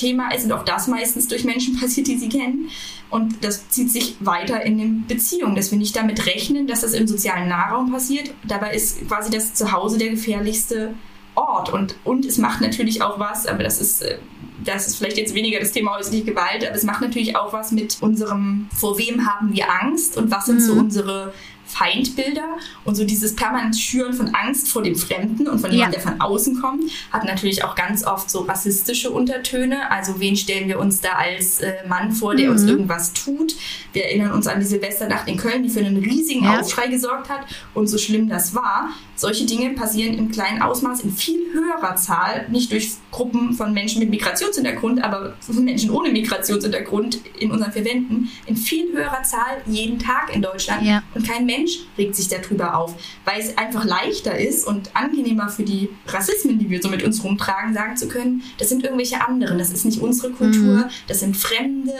Riesenthema 0.00 0.30
ist 0.34 0.44
und 0.44 0.52
auch 0.52 0.64
das 0.64 0.88
meistens 0.88 1.28
durch 1.28 1.44
Menschen 1.44 1.76
passiert, 1.80 2.06
die 2.06 2.18
sie 2.18 2.28
kennen. 2.28 2.70
Und 3.10 3.44
das 3.44 3.68
zieht 3.68 3.90
sich 3.90 4.16
weiter 4.20 4.62
in 4.62 4.78
den 4.78 5.06
Beziehungen, 5.06 5.56
dass 5.56 5.70
wir 5.70 5.78
nicht 5.78 5.96
damit 5.96 6.26
rechnen, 6.26 6.66
dass 6.66 6.82
das 6.82 6.92
im 6.92 7.08
sozialen 7.08 7.48
Nahraum 7.48 7.90
passiert. 7.90 8.30
Dabei 8.46 8.74
ist 8.74 9.06
quasi 9.08 9.30
das 9.30 9.54
Zuhause 9.54 9.98
der 9.98 10.10
gefährlichste 10.10 10.94
Ort. 11.34 11.72
Und, 11.72 11.96
und 12.04 12.24
es 12.24 12.38
macht 12.38 12.60
natürlich 12.60 13.02
auch 13.02 13.18
was, 13.18 13.46
aber 13.46 13.62
das 13.64 13.80
ist, 13.80 14.02
äh, 14.02 14.18
das 14.64 14.86
ist 14.86 14.96
vielleicht 14.96 15.16
jetzt 15.16 15.34
weniger 15.34 15.58
das 15.58 15.72
Thema 15.72 15.96
häusliche 15.96 16.24
Gewalt, 16.24 16.64
aber 16.66 16.76
es 16.76 16.84
macht 16.84 17.00
natürlich 17.00 17.36
auch 17.36 17.52
was 17.52 17.72
mit 17.72 17.96
unserem, 18.00 18.68
vor 18.74 18.98
wem 18.98 19.26
haben 19.26 19.52
wir 19.54 19.64
Angst 19.82 20.16
und 20.16 20.30
was 20.30 20.46
sind 20.46 20.56
mhm. 20.56 20.60
so 20.60 20.72
unsere 20.74 21.32
Feindbilder 21.70 22.56
und 22.84 22.94
so 22.94 23.04
dieses 23.04 23.34
permanent 23.36 23.76
Schüren 23.76 24.12
von 24.12 24.34
Angst 24.34 24.68
vor 24.68 24.82
dem 24.82 24.96
Fremden 24.96 25.48
und 25.48 25.60
von 25.60 25.70
jemandem, 25.70 25.78
ja. 25.78 25.90
der 25.90 26.00
von 26.00 26.20
außen 26.20 26.60
kommt, 26.60 26.90
hat 27.12 27.24
natürlich 27.24 27.64
auch 27.64 27.74
ganz 27.74 28.04
oft 28.04 28.30
so 28.30 28.40
rassistische 28.40 29.10
Untertöne. 29.10 29.90
Also 29.90 30.20
wen 30.20 30.36
stellen 30.36 30.68
wir 30.68 30.78
uns 30.78 31.00
da 31.00 31.12
als 31.12 31.60
äh, 31.60 31.72
Mann 31.88 32.12
vor, 32.12 32.34
der 32.34 32.46
mhm. 32.46 32.52
uns 32.52 32.64
irgendwas 32.64 33.12
tut? 33.12 33.54
Wir 33.92 34.04
erinnern 34.04 34.32
uns 34.32 34.46
an 34.46 34.60
die 34.60 34.66
Silvesternacht 34.66 35.28
in 35.28 35.36
Köln, 35.36 35.62
die 35.62 35.70
für 35.70 35.80
einen 35.80 35.96
riesigen 35.96 36.44
ja. 36.44 36.60
Aufschrei 36.60 36.88
gesorgt 36.88 37.28
hat 37.28 37.46
und 37.74 37.86
so 37.86 37.98
schlimm 37.98 38.28
das 38.28 38.54
war. 38.54 38.90
Solche 39.20 39.44
Dinge 39.44 39.74
passieren 39.74 40.14
im 40.14 40.30
kleinen 40.30 40.62
Ausmaß 40.62 41.02
in 41.02 41.12
viel 41.12 41.52
höherer 41.52 41.94
Zahl, 41.94 42.46
nicht 42.48 42.72
durch 42.72 42.92
Gruppen 43.10 43.52
von 43.52 43.74
Menschen 43.74 44.00
mit 44.00 44.08
Migrationshintergrund, 44.08 45.04
aber 45.04 45.34
von 45.40 45.62
Menschen 45.62 45.90
ohne 45.90 46.10
Migrationshintergrund 46.10 47.20
in 47.38 47.50
unseren 47.50 47.70
Verwenden, 47.70 48.30
in 48.46 48.56
viel 48.56 48.90
höherer 48.94 49.22
Zahl 49.22 49.60
jeden 49.66 49.98
Tag 49.98 50.34
in 50.34 50.40
Deutschland. 50.40 50.84
Ja. 50.84 51.02
Und 51.14 51.28
kein 51.28 51.44
Mensch 51.44 51.80
regt 51.98 52.16
sich 52.16 52.28
darüber 52.28 52.78
auf, 52.78 52.94
weil 53.26 53.38
es 53.38 53.58
einfach 53.58 53.84
leichter 53.84 54.38
ist 54.38 54.66
und 54.66 54.96
angenehmer 54.96 55.50
für 55.50 55.64
die 55.64 55.90
Rassismen, 56.06 56.58
die 56.58 56.70
wir 56.70 56.80
so 56.80 56.88
mit 56.88 57.02
uns 57.02 57.22
rumtragen, 57.22 57.74
sagen 57.74 57.98
zu 57.98 58.08
können, 58.08 58.42
das 58.56 58.70
sind 58.70 58.84
irgendwelche 58.84 59.20
anderen, 59.20 59.58
das 59.58 59.70
ist 59.70 59.84
nicht 59.84 60.00
unsere 60.00 60.32
Kultur, 60.32 60.76
mhm. 60.76 60.90
das 61.08 61.20
sind 61.20 61.36
Fremde, 61.36 61.92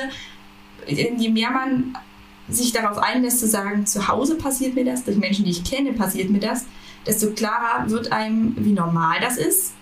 je 0.87 1.29
mehr 1.29 1.51
man 1.51 1.99
sich 2.49 2.73
darauf 2.73 2.97
einlässt 2.97 3.41
zu 3.41 3.47
sagen, 3.47 3.85
zu 3.85 4.09
Hause 4.09 4.37
passiert 4.37 4.75
mir 4.75 4.87
das, 4.87 5.05
durch 5.05 5.19
Menschen, 5.19 5.45
die 5.45 5.51
ich 5.51 5.65
kenne, 5.65 5.93
passiert 5.93 6.31
mir 6.31 6.41
das, 6.41 6.65
desto 7.07 7.31
klarer 7.31 7.89
wird 7.89 8.13
einem, 8.13 8.55
wie 8.59 8.73
normal 8.73 9.19
das 9.21 9.37
ist, 9.37 9.73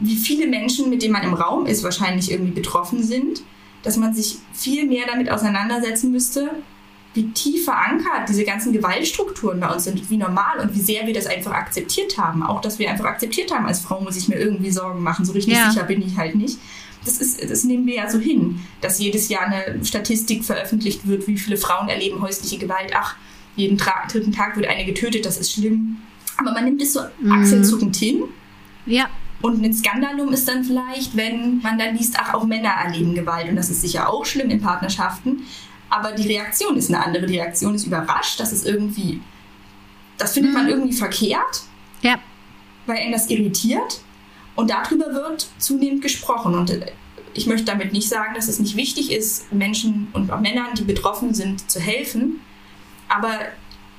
wie 0.00 0.16
viele 0.16 0.46
Menschen, 0.46 0.90
mit 0.90 1.02
denen 1.02 1.12
man 1.12 1.22
im 1.22 1.34
Raum 1.34 1.66
ist, 1.66 1.82
wahrscheinlich 1.82 2.30
irgendwie 2.30 2.52
betroffen 2.52 3.02
sind, 3.02 3.42
dass 3.82 3.96
man 3.96 4.14
sich 4.14 4.38
viel 4.52 4.86
mehr 4.86 5.06
damit 5.06 5.30
auseinandersetzen 5.30 6.12
müsste, 6.12 6.50
wie 7.14 7.30
tief 7.32 7.64
verankert 7.64 8.28
diese 8.28 8.44
ganzen 8.44 8.72
Gewaltstrukturen 8.72 9.58
bei 9.58 9.72
uns 9.72 9.84
sind, 9.84 10.08
wie 10.10 10.16
normal 10.16 10.60
und 10.60 10.74
wie 10.74 10.80
sehr 10.80 11.06
wir 11.06 11.14
das 11.14 11.26
einfach 11.26 11.52
akzeptiert 11.52 12.16
haben. 12.18 12.42
Auch, 12.42 12.60
dass 12.60 12.78
wir 12.78 12.90
einfach 12.90 13.06
akzeptiert 13.06 13.52
haben, 13.52 13.66
als 13.66 13.80
Frau 13.80 14.00
muss 14.00 14.16
ich 14.16 14.28
mir 14.28 14.36
irgendwie 14.36 14.70
Sorgen 14.70 15.02
machen, 15.02 15.24
so 15.24 15.32
richtig 15.32 15.54
ja. 15.54 15.70
sicher 15.70 15.84
bin 15.84 16.02
ich 16.02 16.16
halt 16.16 16.36
nicht 16.36 16.58
das, 17.04 17.20
ist, 17.20 17.50
das 17.50 17.64
nehmen 17.64 17.86
wir 17.86 17.96
ja 17.96 18.10
so 18.10 18.18
hin, 18.18 18.60
dass 18.80 18.98
jedes 18.98 19.28
Jahr 19.28 19.46
eine 19.46 19.84
Statistik 19.84 20.44
veröffentlicht 20.44 21.06
wird, 21.06 21.26
wie 21.26 21.38
viele 21.38 21.56
Frauen 21.56 21.88
erleben 21.88 22.20
häusliche 22.20 22.58
Gewalt. 22.58 22.92
Ach, 22.94 23.16
jeden 23.56 23.78
dritten 23.78 24.32
Tag 24.32 24.56
wird 24.56 24.68
eine 24.68 24.84
getötet, 24.84 25.26
das 25.26 25.38
ist 25.38 25.52
schlimm. 25.52 25.96
Aber 26.38 26.52
man 26.52 26.64
nimmt 26.64 26.80
es 26.80 26.94
so 26.94 27.00
mhm. 27.20 27.32
achselzuckend 27.32 27.96
hin. 27.96 28.24
Ja. 28.86 29.10
Und 29.40 29.62
ein 29.62 29.72
Skandalum 29.72 30.32
ist 30.32 30.48
dann 30.48 30.64
vielleicht, 30.64 31.16
wenn 31.16 31.60
man 31.60 31.78
dann 31.78 31.94
liest, 31.94 32.16
ach, 32.18 32.34
auch 32.34 32.44
Männer 32.44 32.70
erleben 32.70 33.14
Gewalt. 33.14 33.48
Und 33.48 33.56
das 33.56 33.70
ist 33.70 33.82
sicher 33.82 34.08
auch 34.08 34.24
schlimm 34.24 34.50
in 34.50 34.60
Partnerschaften. 34.60 35.44
Aber 35.90 36.12
die 36.12 36.26
Reaktion 36.26 36.76
ist 36.76 36.92
eine 36.92 37.04
andere. 37.04 37.26
Die 37.26 37.38
Reaktion 37.38 37.74
ist 37.74 37.86
überrascht. 37.86 38.40
Das 38.40 38.52
ist 38.52 38.66
irgendwie, 38.66 39.20
das 40.16 40.32
findet 40.32 40.52
mhm. 40.52 40.58
man 40.58 40.68
irgendwie 40.68 40.92
verkehrt. 40.92 41.62
Ja. 42.02 42.18
Weil 42.86 43.04
ihn 43.06 43.12
das 43.12 43.28
irritiert. 43.30 44.00
Und 44.54 44.70
darüber 44.70 45.12
wird 45.12 45.48
zunehmend 45.58 46.02
gesprochen. 46.02 46.54
Und 46.54 46.76
ich 47.34 47.46
möchte 47.46 47.66
damit 47.66 47.92
nicht 47.92 48.08
sagen, 48.08 48.34
dass 48.34 48.48
es 48.48 48.58
nicht 48.58 48.76
wichtig 48.76 49.12
ist, 49.12 49.52
Menschen 49.52 50.08
und 50.12 50.32
auch 50.32 50.40
Männern, 50.40 50.74
die 50.76 50.82
betroffen 50.82 51.32
sind, 51.32 51.70
zu 51.70 51.78
helfen. 51.78 52.40
Aber 53.08 53.38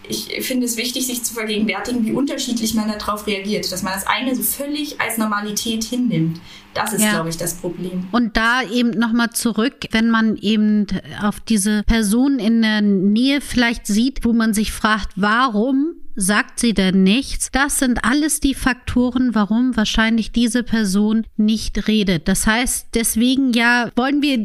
ich 0.08 0.46
finde 0.46 0.66
es 0.66 0.78
wichtig, 0.78 1.06
sich 1.06 1.24
zu 1.24 1.34
vergegenwärtigen, 1.34 2.06
wie 2.06 2.12
unterschiedlich 2.12 2.74
man 2.74 2.88
darauf 2.88 3.28
reagiert. 3.28 3.72
Dass 3.72 3.84
man 3.84 3.94
das 3.94 4.08
eine 4.08 4.36
so 4.36 4.42
völlig 4.42 5.00
als 5.00 5.18
Normalität 5.18 5.84
hinnimmt. 5.84 6.40
Das 6.74 6.94
ist, 6.94 7.02
ja. 7.02 7.12
glaube 7.12 7.30
ich, 7.30 7.38
das 7.38 7.56
Problem. 7.56 8.08
Und 8.12 8.38
da 8.38 8.62
eben 8.64 8.92
nochmal 8.92 9.32
zurück, 9.32 9.88
wenn 9.92 10.10
man 10.10 10.38
eben 10.38 10.88
auf 11.22 11.40
diese 11.40 11.84
Person 11.84 12.40
in 12.40 12.62
der 12.62 12.82
Nähe 12.82 13.42
vielleicht 13.42 13.88
sieht, 13.88 14.24
wo 14.24 14.34
man 14.34 14.54
sich 14.54 14.72
fragt, 14.72 15.12
warum 15.16 15.96
sagt 16.20 16.60
sie 16.60 16.74
denn 16.74 17.04
nichts? 17.04 17.50
Das 17.52 17.80
sind 17.80 18.04
alles 18.04 18.40
die 18.42 18.54
Faktoren, 18.54 19.34
warum 19.34 19.78
wahrscheinlich 19.78 20.32
diese 20.32 20.64
Person 20.64 21.26
nicht 21.38 21.88
redet. 21.88 22.28
Das 22.28 22.46
heißt, 22.46 22.90
deswegen 22.94 23.54
ja, 23.54 23.90
wollen 23.96 24.22
wir 24.22 24.40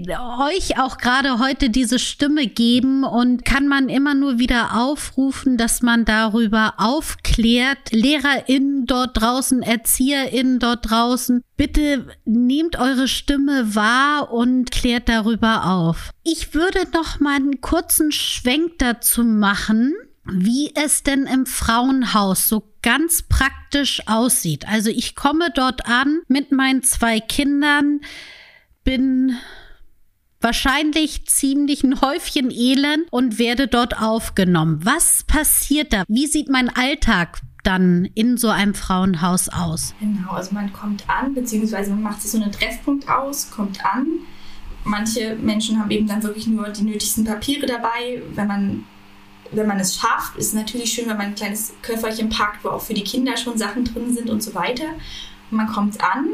euch 0.49 0.79
auch 0.79 0.99
gerade 0.99 1.41
heute 1.41 1.71
diese 1.71 1.99
Stimme 1.99 2.47
geben 2.47 3.03
und 3.03 3.45
kann 3.45 3.67
man 3.67 3.89
immer 3.89 4.15
nur 4.15 4.39
wieder 4.39 4.77
aufrufen, 4.77 5.57
dass 5.57 5.83
man 5.83 6.05
darüber 6.05 6.75
aufklärt. 6.79 7.91
LehrerInnen 7.91 8.87
dort 8.87 9.21
draußen, 9.21 9.63
ErzieherInnen 9.63 10.61
dort 10.61 10.91
draußen, 10.91 11.43
bitte 11.57 12.07
nehmt 12.25 12.79
eure 12.79 13.09
Stimme 13.09 13.75
wahr 13.75 14.33
und 14.33 14.71
klärt 14.71 15.09
darüber 15.09 15.67
auf. 15.67 16.11
Ich 16.23 16.55
würde 16.55 16.87
noch 16.93 17.19
mal 17.19 17.37
einen 17.37 17.61
kurzen 17.61 18.13
Schwenk 18.13 18.79
dazu 18.79 19.25
machen 19.25 19.93
wie 20.27 20.73
es 20.75 21.03
denn 21.03 21.27
im 21.27 21.47
Frauenhaus 21.47 22.49
so 22.49 22.73
ganz 22.83 23.23
praktisch 23.23 24.03
aussieht. 24.07 24.67
Also 24.69 24.91
ich 24.91 25.15
komme 25.15 25.51
dort 25.55 25.87
an 25.87 26.21
mit 26.29 26.53
meinen 26.53 26.83
zwei 26.83 27.21
Kindern, 27.21 28.01
bin 28.85 29.37
wahrscheinlich 30.41 31.27
ziemlich 31.27 31.83
ein 31.83 32.01
Häufchen 32.01 32.51
Elend 32.51 33.07
und 33.11 33.39
werde 33.39 33.67
dort 33.67 34.01
aufgenommen. 34.01 34.81
Was 34.85 35.25
passiert 35.25 35.93
da? 35.93 36.05
Wie 36.09 36.27
sieht 36.27 36.51
mein 36.51 36.69
Alltag 36.69 37.41
dann 37.63 38.05
in 38.15 38.37
so 38.37 38.51
einem 38.51 38.75
Frauenhaus 38.75 39.49
aus? 39.49 39.95
Genau, 40.01 40.33
also 40.33 40.55
man 40.55 40.73
kommt 40.73 41.09
an, 41.09 41.35
beziehungsweise 41.35 41.91
man 41.91 42.03
macht 42.03 42.21
sich 42.21 42.31
so 42.31 42.41
einen 42.41 42.53
Treffpunkt 42.53 43.09
aus, 43.09 43.51
kommt 43.51 43.85
an. 43.85 44.07
Manche 44.85 45.35
Menschen 45.37 45.81
haben 45.81 45.91
eben 45.91 46.07
dann 46.07 46.23
wirklich 46.23 46.47
nur 46.47 46.69
die 46.69 46.83
nötigsten 46.83 47.25
Papiere 47.25 47.65
dabei. 47.65 48.23
Wenn 48.35 48.47
man 48.47 48.85
wenn 49.57 49.67
man 49.67 49.81
es 49.81 49.97
schafft, 49.97 50.37
ist 50.37 50.55
natürlich 50.55 50.93
schön, 50.93 51.09
wenn 51.09 51.17
man 51.17 51.27
ein 51.27 51.35
kleines 51.35 51.73
Köfferchen 51.83 52.29
packt, 52.29 52.65
wo 52.65 52.71
auch 52.71 52.83
für 52.83 52.95
die 52.95 53.05
Kinder 53.05 53.37
schon 53.37 53.59
Sachen 53.59 53.85
drin 53.85 54.15
sind 54.15 54.31
und 54.31 54.43
so 54.43 54.55
weiter. 54.55 54.87
Man 55.51 55.67
kommt 55.67 56.03
an. 56.03 56.27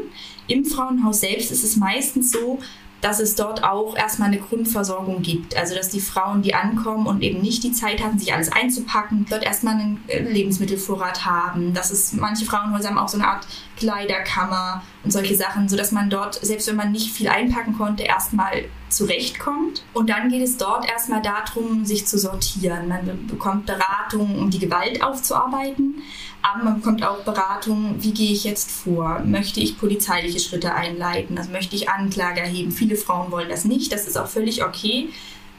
Im 0.47 0.65
Frauenhaus 0.65 1.21
selbst 1.21 1.51
ist 1.51 1.63
es 1.63 1.75
meistens 1.75 2.31
so, 2.31 2.59
dass 3.01 3.19
es 3.19 3.35
dort 3.35 3.63
auch 3.63 3.97
erstmal 3.97 4.29
eine 4.29 4.39
Grundversorgung 4.39 5.21
gibt. 5.21 5.57
Also 5.57 5.75
dass 5.75 5.89
die 5.89 5.99
Frauen, 5.99 6.43
die 6.43 6.53
ankommen 6.53 7.07
und 7.07 7.21
eben 7.23 7.41
nicht 7.41 7.63
die 7.63 7.71
Zeit 7.71 8.01
haben, 8.01 8.19
sich 8.19 8.33
alles 8.33 8.51
einzupacken, 8.51 9.25
dort 9.29 9.43
erstmal 9.43 9.73
einen 9.73 10.03
äh, 10.07 10.21
Lebensmittelvorrat 10.21 11.25
haben. 11.25 11.73
Dass 11.73 11.89
es 11.91 12.13
manche 12.13 12.45
Frauenhäuser 12.45 12.89
haben 12.89 12.99
auch 12.99 13.09
so 13.09 13.17
eine 13.17 13.27
Art 13.27 13.47
Kleiderkammer 13.75 14.83
und 15.03 15.11
solche 15.11 15.35
Sachen, 15.35 15.67
sodass 15.67 15.91
man 15.91 16.11
dort, 16.11 16.35
selbst 16.35 16.67
wenn 16.67 16.75
man 16.75 16.91
nicht 16.91 17.11
viel 17.11 17.27
einpacken 17.27 17.75
konnte, 17.75 18.03
erstmal 18.03 18.65
zurechtkommt. 18.89 19.83
Und 19.93 20.09
dann 20.09 20.29
geht 20.29 20.43
es 20.43 20.57
dort 20.57 20.87
erstmal 20.87 21.21
darum, 21.23 21.85
sich 21.85 22.05
zu 22.05 22.19
sortieren. 22.19 22.87
Man 22.87 23.25
bekommt 23.25 23.65
Beratung, 23.65 24.37
um 24.37 24.51
die 24.51 24.59
Gewalt 24.59 25.01
aufzuarbeiten. 25.01 26.03
Aber 26.41 26.63
man 26.63 26.75
bekommt 26.77 27.03
auch 27.03 27.19
Beratung, 27.23 27.95
wie 27.99 28.13
gehe 28.13 28.31
ich 28.31 28.43
jetzt 28.43 28.71
vor? 28.71 29.21
Möchte 29.25 29.59
ich 29.59 29.77
polizeiliche 29.77 30.39
Schritte 30.39 30.73
einleiten? 30.73 31.37
Also 31.37 31.51
möchte 31.51 31.75
ich 31.75 31.89
Anklage 31.89 32.41
erheben? 32.41 32.71
Viele 32.71 32.95
Frauen 32.95 33.31
wollen 33.31 33.49
das 33.49 33.65
nicht. 33.65 33.91
Das 33.91 34.07
ist 34.07 34.17
auch 34.17 34.27
völlig 34.27 34.63
okay. 34.63 35.09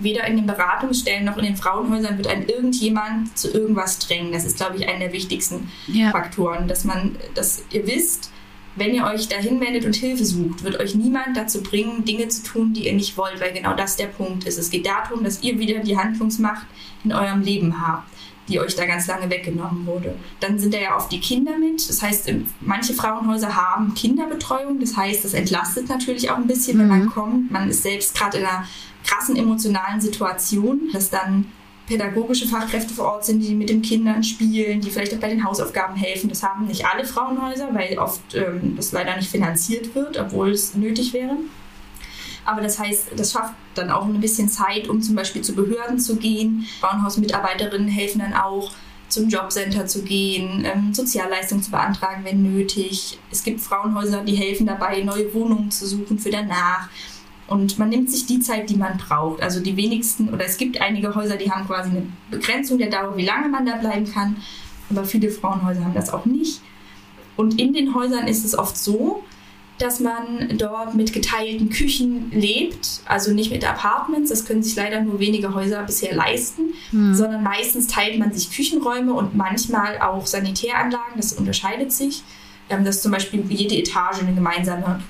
Weder 0.01 0.27
in 0.27 0.37
den 0.37 0.47
Beratungsstellen 0.47 1.25
noch 1.25 1.37
in 1.37 1.45
den 1.45 1.57
Frauenhäusern 1.57 2.17
wird 2.17 2.27
ein 2.27 2.49
irgendjemand 2.49 3.39
zu 3.39 3.53
irgendwas 3.53 4.01
drängen. 4.01 4.33
Das 4.33 4.45
ist, 4.45 4.57
glaube 4.57 4.77
ich, 4.77 4.89
einer 4.89 4.99
der 4.99 5.13
wichtigsten 5.13 5.71
ja. 5.87 6.11
Faktoren, 6.11 6.67
dass 6.67 6.85
man, 6.85 7.17
dass 7.35 7.63
ihr 7.71 7.87
wisst, 7.87 8.33
wenn 8.75 8.95
ihr 8.95 9.05
euch 9.05 9.29
dahin 9.29 9.61
wendet 9.61 9.85
und 9.85 9.95
Hilfe 9.95 10.25
sucht, 10.25 10.65
wird 10.65 10.81
euch 10.81 10.95
niemand 10.95 11.37
dazu 11.37 11.63
bringen, 11.63 12.05
Dinge 12.05 12.29
zu 12.29 12.43
tun, 12.43 12.73
die 12.73 12.87
ihr 12.87 12.95
nicht 12.95 13.17
wollt, 13.17 13.41
weil 13.41 13.53
genau 13.53 13.75
das 13.75 13.97
der 13.97 14.07
Punkt 14.07 14.45
ist. 14.45 14.59
Es 14.59 14.71
geht 14.71 14.87
darum, 14.87 15.23
dass 15.23 15.43
ihr 15.43 15.59
wieder 15.59 15.81
die 15.81 15.97
Handlungsmacht 15.97 16.67
in 17.05 17.13
eurem 17.13 17.43
Leben 17.43 17.87
habt, 17.87 18.09
die 18.49 18.61
euch 18.61 18.75
da 18.75 18.87
ganz 18.87 19.07
lange 19.07 19.31
weggenommen 19.31 19.87
wurde. 19.87 20.15
Dann 20.41 20.59
sind 20.59 20.75
da 20.75 20.79
ja 20.79 20.97
oft 20.97 21.13
die 21.13 21.21
Kinder 21.21 21.57
mit. 21.59 21.89
Das 21.89 22.03
heißt, 22.03 22.31
manche 22.61 22.93
Frauenhäuser 22.93 23.55
haben 23.55 23.95
Kinderbetreuung. 23.95 24.81
Das 24.81 24.97
heißt, 24.97 25.25
das 25.25 25.35
entlastet 25.35 25.89
natürlich 25.89 26.31
auch 26.31 26.37
ein 26.37 26.47
bisschen, 26.47 26.79
wenn 26.79 26.89
man 26.89 27.05
mhm. 27.05 27.11
kommt. 27.11 27.51
Man 27.51 27.71
ist 27.71 27.83
selbst 27.83 28.17
gerade 28.17 28.39
in 28.39 28.45
einer 28.45 28.67
krassen 29.05 29.37
emotionalen 29.37 30.01
Situation, 30.01 30.91
dass 30.93 31.11
dann 31.11 31.47
pädagogische 31.87 32.47
Fachkräfte 32.47 32.95
vor 32.95 33.07
Ort 33.07 33.25
sind, 33.25 33.41
die 33.41 33.55
mit 33.55 33.69
den 33.69 33.83
Kindern 33.83 34.23
spielen, 34.23 34.81
die 34.81 34.91
vielleicht 34.91 35.15
auch 35.15 35.19
bei 35.19 35.29
den 35.29 35.45
Hausaufgaben 35.45 35.97
helfen. 35.97 36.29
Das 36.29 36.43
haben 36.43 36.67
nicht 36.67 36.87
alle 36.87 37.05
Frauenhäuser, 37.05 37.69
weil 37.73 37.99
oft 37.99 38.35
ähm, 38.35 38.75
das 38.77 38.93
leider 38.93 39.17
nicht 39.17 39.31
finanziert 39.31 39.95
wird, 39.95 40.19
obwohl 40.19 40.51
es 40.51 40.75
nötig 40.75 41.13
wäre. 41.13 41.37
Aber 42.45 42.61
das 42.61 42.79
heißt, 42.79 43.09
das 43.17 43.33
schafft 43.33 43.55
dann 43.75 43.91
auch 43.91 44.05
ein 44.05 44.21
bisschen 44.21 44.49
Zeit, 44.49 44.89
um 44.89 45.01
zum 45.01 45.15
Beispiel 45.15 45.43
zu 45.43 45.55
Behörden 45.55 45.99
zu 45.99 46.17
gehen. 46.17 46.67
Frauenhausmitarbeiterinnen 46.81 47.89
helfen 47.89 48.21
dann 48.21 48.35
auch, 48.35 48.73
zum 49.09 49.29
Jobcenter 49.29 49.87
zu 49.87 50.03
gehen, 50.03 50.65
ähm, 50.65 50.95
Sozialleistungen 50.95 51.63
zu 51.63 51.71
beantragen, 51.71 52.25
wenn 52.25 52.43
nötig. 52.43 53.19
Es 53.31 53.45
gibt 53.45 53.61
Frauenhäuser, 53.61 54.25
die 54.25 54.35
helfen 54.35 54.67
dabei, 54.67 55.03
neue 55.03 55.33
Wohnungen 55.35 55.71
zu 55.71 55.87
suchen 55.87 56.19
für 56.19 56.31
danach. 56.31 56.89
Und 57.47 57.79
man 57.79 57.91
nimmt 57.91 58.11
sich 58.11 58.25
die 58.25 58.41
Zeit, 58.41 58.71
die 58.71 58.77
man 58.77 58.97
braucht. 58.97 59.43
Also 59.43 59.61
die 59.61 59.77
wenigsten, 59.77 60.31
oder 60.31 60.47
es 60.47 60.57
gibt 60.57 60.81
einige 60.81 61.15
Häuser, 61.15 61.37
die 61.37 61.51
haben 61.51 61.67
quasi 61.67 61.91
eine 61.91 62.07
Begrenzung 62.31 62.79
der 62.79 62.89
Dauer, 62.89 63.17
wie 63.17 63.27
lange 63.27 63.49
man 63.49 63.67
da 63.67 63.77
bleiben 63.77 64.11
kann. 64.11 64.37
Aber 64.89 65.05
viele 65.05 65.31
Frauenhäuser 65.31 65.85
haben 65.85 65.95
das 65.95 66.11
auch 66.11 66.25
nicht. 66.25 66.63
Und 67.37 67.61
in 67.61 67.75
den 67.75 67.95
Häusern 67.95 68.27
ist 68.27 68.45
es 68.45 68.57
oft 68.57 68.77
so, 68.77 69.23
dass 69.83 69.99
man 69.99 70.57
dort 70.59 70.95
mit 70.95 71.13
geteilten 71.13 71.69
Küchen 71.69 72.31
lebt, 72.31 73.01
also 73.05 73.33
nicht 73.33 73.51
mit 73.51 73.69
Apartments, 73.69 74.31
das 74.31 74.45
können 74.45 74.63
sich 74.63 74.77
leider 74.77 75.01
nur 75.01 75.19
wenige 75.19 75.55
Häuser 75.55 75.83
bisher 75.83 76.15
leisten, 76.15 76.73
mhm. 76.93 77.15
sondern 77.15 77.43
meistens 77.43 77.89
teilt 77.89 78.17
man 78.19 78.33
sich 78.33 78.53
Küchenräume 78.53 79.13
und 79.13 79.35
manchmal 79.35 79.99
auch 79.99 80.27
Sanitäranlagen, 80.27 81.17
das 81.17 81.33
unterscheidet 81.33 81.93
sich, 81.93 82.23
ähm, 82.71 82.85
dass 82.85 83.03
zum 83.03 83.11
Beispiel 83.11 83.45
jede 83.49 83.77
Etage 83.77 84.21
eine 84.21 84.35
gemeinsame 84.35 85.03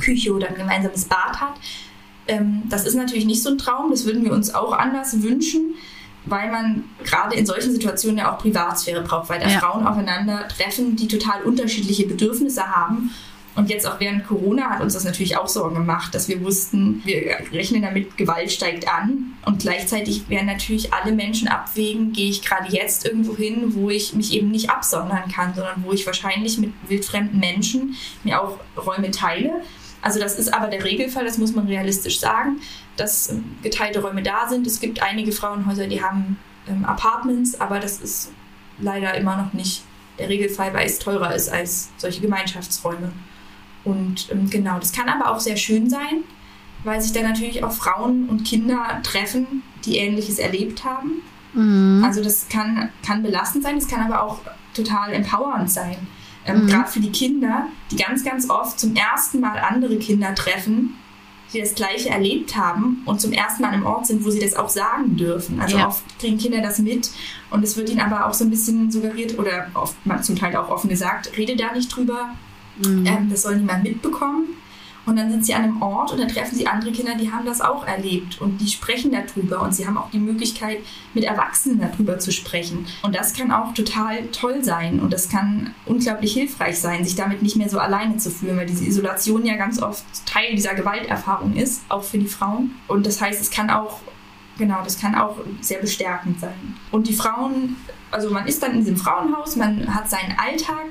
Küche 0.00 0.32
oder 0.34 0.48
ein 0.48 0.56
gemeinsames 0.56 1.04
Bad 1.04 1.40
hat. 1.40 1.54
Ähm, 2.26 2.64
das 2.68 2.86
ist 2.86 2.94
natürlich 2.94 3.24
nicht 3.24 3.42
so 3.42 3.50
ein 3.50 3.58
Traum, 3.58 3.92
das 3.92 4.04
würden 4.04 4.24
wir 4.24 4.32
uns 4.32 4.52
auch 4.52 4.72
anders 4.72 5.22
wünschen, 5.22 5.74
weil 6.24 6.50
man 6.50 6.84
gerade 7.04 7.36
in 7.36 7.46
solchen 7.46 7.70
Situationen 7.70 8.18
ja 8.18 8.34
auch 8.34 8.38
Privatsphäre 8.38 9.02
braucht, 9.02 9.28
weil 9.28 9.40
da 9.40 9.48
ja. 9.48 9.60
Frauen 9.60 9.86
aufeinandertreffen, 9.86 10.96
die 10.96 11.06
total 11.06 11.42
unterschiedliche 11.42 12.06
Bedürfnisse 12.06 12.66
haben. 12.66 13.12
Und 13.58 13.68
jetzt 13.70 13.86
auch 13.86 14.00
während 14.00 14.26
Corona 14.26 14.70
hat 14.70 14.80
uns 14.80 14.94
das 14.94 15.04
natürlich 15.04 15.36
auch 15.36 15.48
Sorgen 15.48 15.74
gemacht, 15.74 16.14
dass 16.14 16.28
wir 16.28 16.42
wussten, 16.42 17.02
wir 17.04 17.36
rechnen 17.52 17.82
damit, 17.82 18.16
Gewalt 18.16 18.52
steigt 18.52 18.88
an. 18.88 19.34
Und 19.44 19.60
gleichzeitig 19.60 20.28
werden 20.28 20.46
natürlich 20.46 20.92
alle 20.94 21.12
Menschen 21.12 21.48
abwägen, 21.48 22.12
gehe 22.12 22.30
ich 22.30 22.42
gerade 22.42 22.70
jetzt 22.70 23.04
irgendwo 23.04 23.36
hin, 23.36 23.74
wo 23.74 23.90
ich 23.90 24.14
mich 24.14 24.32
eben 24.32 24.50
nicht 24.50 24.70
absondern 24.70 25.30
kann, 25.30 25.54
sondern 25.54 25.84
wo 25.84 25.92
ich 25.92 26.06
wahrscheinlich 26.06 26.58
mit 26.58 26.72
wildfremden 26.86 27.38
Menschen 27.38 27.96
mir 28.24 28.40
auch 28.40 28.58
Räume 28.76 29.10
teile 29.10 29.62
also 30.00 30.20
das 30.20 30.38
ist 30.38 30.54
aber 30.54 30.68
der 30.68 30.84
Regelfall, 30.84 31.24
das 31.24 31.38
muss 31.38 31.54
man 31.54 31.66
realistisch 31.66 32.20
sagen, 32.20 32.60
dass 32.96 33.30
ähm, 33.30 33.56
geteilte 33.62 34.00
Räume 34.00 34.22
da 34.22 34.48
sind. 34.48 34.66
Es 34.66 34.80
gibt 34.80 35.02
einige 35.02 35.32
Frauenhäuser, 35.32 35.86
die 35.86 36.02
haben 36.02 36.38
ähm, 36.68 36.84
Apartments, 36.84 37.60
aber 37.60 37.80
das 37.80 38.00
ist 38.00 38.30
leider 38.78 39.14
immer 39.14 39.36
noch 39.36 39.52
nicht 39.52 39.82
der 40.18 40.28
Regelfall, 40.28 40.72
weil 40.74 40.86
es 40.86 40.98
teurer 40.98 41.34
ist 41.34 41.48
als 41.48 41.90
solche 41.96 42.20
Gemeinschaftsräume. 42.20 43.12
Und 43.88 44.28
ähm, 44.30 44.48
genau, 44.50 44.78
das 44.78 44.92
kann 44.92 45.08
aber 45.08 45.30
auch 45.30 45.40
sehr 45.40 45.56
schön 45.56 45.88
sein, 45.88 46.24
weil 46.84 47.00
sich 47.00 47.12
da 47.12 47.22
natürlich 47.22 47.64
auch 47.64 47.72
Frauen 47.72 48.28
und 48.28 48.44
Kinder 48.44 49.00
treffen, 49.02 49.62
die 49.84 49.96
Ähnliches 49.96 50.38
erlebt 50.38 50.84
haben. 50.84 51.22
Mhm. 51.54 52.02
Also 52.04 52.22
das 52.22 52.48
kann, 52.48 52.90
kann 53.04 53.22
belastend 53.22 53.64
sein, 53.64 53.76
es 53.76 53.88
kann 53.88 54.00
aber 54.00 54.22
auch 54.22 54.40
total 54.74 55.12
empowernd 55.12 55.70
sein 55.70 55.96
ähm, 56.48 56.64
mhm. 56.64 56.68
gerade 56.68 56.90
für 56.90 57.00
die 57.00 57.12
Kinder, 57.12 57.68
die 57.90 57.96
ganz, 57.96 58.24
ganz 58.24 58.48
oft 58.50 58.80
zum 58.80 58.96
ersten 58.96 59.40
Mal 59.40 59.58
andere 59.58 59.98
Kinder 59.98 60.34
treffen, 60.34 60.94
die 61.52 61.60
das 61.60 61.74
Gleiche 61.74 62.10
erlebt 62.10 62.56
haben 62.56 63.02
und 63.04 63.20
zum 63.20 63.32
ersten 63.32 63.62
Mal 63.62 63.70
einem 63.70 63.86
Ort 63.86 64.06
sind, 64.06 64.24
wo 64.24 64.30
sie 64.30 64.40
das 64.40 64.54
auch 64.54 64.68
sagen 64.68 65.16
dürfen. 65.16 65.60
Also 65.60 65.78
ja. 65.78 65.88
oft 65.88 66.02
kriegen 66.18 66.38
Kinder 66.38 66.60
das 66.60 66.78
mit 66.78 67.10
und 67.50 67.62
es 67.62 67.76
wird 67.76 67.88
ihnen 67.90 68.00
aber 68.00 68.26
auch 68.26 68.34
so 68.34 68.44
ein 68.44 68.50
bisschen 68.50 68.90
suggeriert 68.90 69.38
oder 69.38 69.68
oft 69.74 69.96
zum 70.22 70.36
Teil 70.36 70.56
auch 70.56 70.68
offen 70.68 70.90
gesagt, 70.90 71.36
rede 71.36 71.56
da 71.56 71.72
nicht 71.72 71.94
drüber, 71.94 72.30
mhm. 72.78 73.06
ähm, 73.06 73.28
das 73.30 73.42
soll 73.42 73.56
niemand 73.56 73.84
mitbekommen. 73.84 74.48
Und 75.08 75.16
dann 75.16 75.30
sind 75.30 75.46
sie 75.46 75.54
an 75.54 75.62
einem 75.62 75.80
Ort 75.80 76.12
und 76.12 76.18
dann 76.20 76.28
treffen 76.28 76.54
sie 76.54 76.66
andere 76.66 76.92
Kinder, 76.92 77.14
die 77.14 77.32
haben 77.32 77.46
das 77.46 77.62
auch 77.62 77.86
erlebt 77.86 78.42
und 78.42 78.60
die 78.60 78.68
sprechen 78.68 79.10
darüber 79.10 79.62
und 79.62 79.74
sie 79.74 79.86
haben 79.86 79.96
auch 79.96 80.10
die 80.10 80.18
Möglichkeit, 80.18 80.80
mit 81.14 81.24
Erwachsenen 81.24 81.80
darüber 81.80 82.18
zu 82.18 82.30
sprechen. 82.30 82.86
Und 83.00 83.16
das 83.16 83.32
kann 83.32 83.50
auch 83.50 83.72
total 83.72 84.26
toll 84.32 84.62
sein 84.62 85.00
und 85.00 85.10
das 85.10 85.30
kann 85.30 85.72
unglaublich 85.86 86.34
hilfreich 86.34 86.78
sein, 86.78 87.04
sich 87.04 87.14
damit 87.14 87.40
nicht 87.40 87.56
mehr 87.56 87.70
so 87.70 87.78
alleine 87.78 88.18
zu 88.18 88.30
fühlen, 88.30 88.58
weil 88.58 88.66
diese 88.66 88.84
Isolation 88.84 89.46
ja 89.46 89.56
ganz 89.56 89.80
oft 89.80 90.04
Teil 90.26 90.54
dieser 90.54 90.74
Gewalterfahrung 90.74 91.56
ist, 91.56 91.84
auch 91.88 92.04
für 92.04 92.18
die 92.18 92.28
Frauen. 92.28 92.72
Und 92.86 93.06
das 93.06 93.22
heißt, 93.22 93.40
es 93.40 93.50
kann 93.50 93.70
auch 93.70 94.00
Genau, 94.58 94.82
das 94.82 95.00
kann 95.00 95.14
auch 95.14 95.36
sehr 95.60 95.78
bestärkend 95.78 96.40
sein. 96.40 96.76
Und 96.90 97.06
die 97.06 97.14
Frauen, 97.14 97.76
also 98.10 98.28
man 98.30 98.46
ist 98.48 98.60
dann 98.60 98.72
in 98.72 98.80
diesem 98.80 98.96
Frauenhaus, 98.96 99.54
man 99.54 99.94
hat 99.94 100.10
seinen 100.10 100.36
Alltag, 100.36 100.86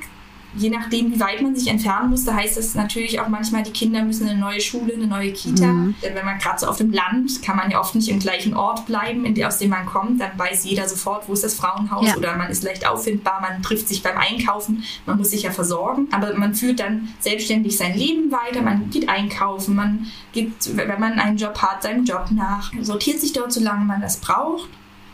je 0.56 0.70
nachdem, 0.70 1.14
wie 1.14 1.20
weit 1.20 1.42
man 1.42 1.56
sich 1.56 1.68
entfernen 1.68 2.10
muss, 2.10 2.26
da 2.26 2.34
heißt 2.34 2.58
es 2.58 2.76
natürlich 2.76 3.20
auch 3.20 3.28
manchmal, 3.28 3.64
die 3.64 3.72
Kinder 3.72 4.04
müssen 4.04 4.24
in 4.24 4.34
eine 4.34 4.40
neue 4.40 4.62
Schule, 4.62 4.94
eine 4.94 5.08
neue 5.08 5.32
Kita. 5.32 5.66
Mhm. 5.66 5.96
Denn 6.02 6.16
wenn 6.16 6.26
man 6.26 6.40
gerade 6.40 6.60
so 6.60 6.68
auf 6.68 6.78
dem 6.78 6.92
Land, 6.92 7.42
kann 7.42 7.58
man 7.58 7.70
ja 7.70 7.80
oft 7.80 7.96
nicht 7.96 8.10
im 8.10 8.20
gleichen 8.20 8.56
Ort 8.56 8.86
bleiben, 8.86 9.26
in 9.26 9.36
der, 9.36 9.48
aus 9.48 9.60
dem 9.60 9.70
man 9.70 9.86
kommt. 9.86 10.22
Dann 10.22 10.32
weiß 10.38 10.66
jeder 10.66 10.88
sofort, 10.88 11.28
wo 11.28 11.34
ist 11.34 11.44
das 11.44 11.56
Frauenhaus 11.56 12.08
ja. 12.08 12.18
oder 12.18 12.36
man 12.38 12.50
ist 12.50 12.64
leicht 12.64 12.88
auffindbar, 12.88 13.42
man 13.42 13.62
trifft 13.62 13.88
sich 13.88 14.02
beim 14.02 14.18
Einkaufen, 14.18 14.84
man 15.06 15.18
muss 15.18 15.32
sich 15.32 15.44
ja 15.44 15.52
versorgen. 15.52 16.08
Aber 16.12 16.34
man 16.38 16.54
führt 16.54 16.80
dann 16.80 17.10
selbstständig 17.20 17.78
sein 17.78 17.96
Leben 17.96 18.32
weiter, 18.32 18.62
man 18.62 18.90
geht 18.90 19.10
einkaufen, 19.10 19.76
man 19.76 20.08
geht, 20.32 20.54
wenn 20.76 21.00
man 21.00 21.20
einen 21.20 21.38
Job 21.38 21.58
hat, 21.62 21.84
seinem 21.84 22.06
Job 22.06 22.28
nach, 22.32 22.72
sortiert 22.82 23.20
sich 23.20 23.34
dort, 23.34 23.52
solange 23.52 23.86
man 23.86 24.02
das 24.02 24.18
braucht 24.18 24.70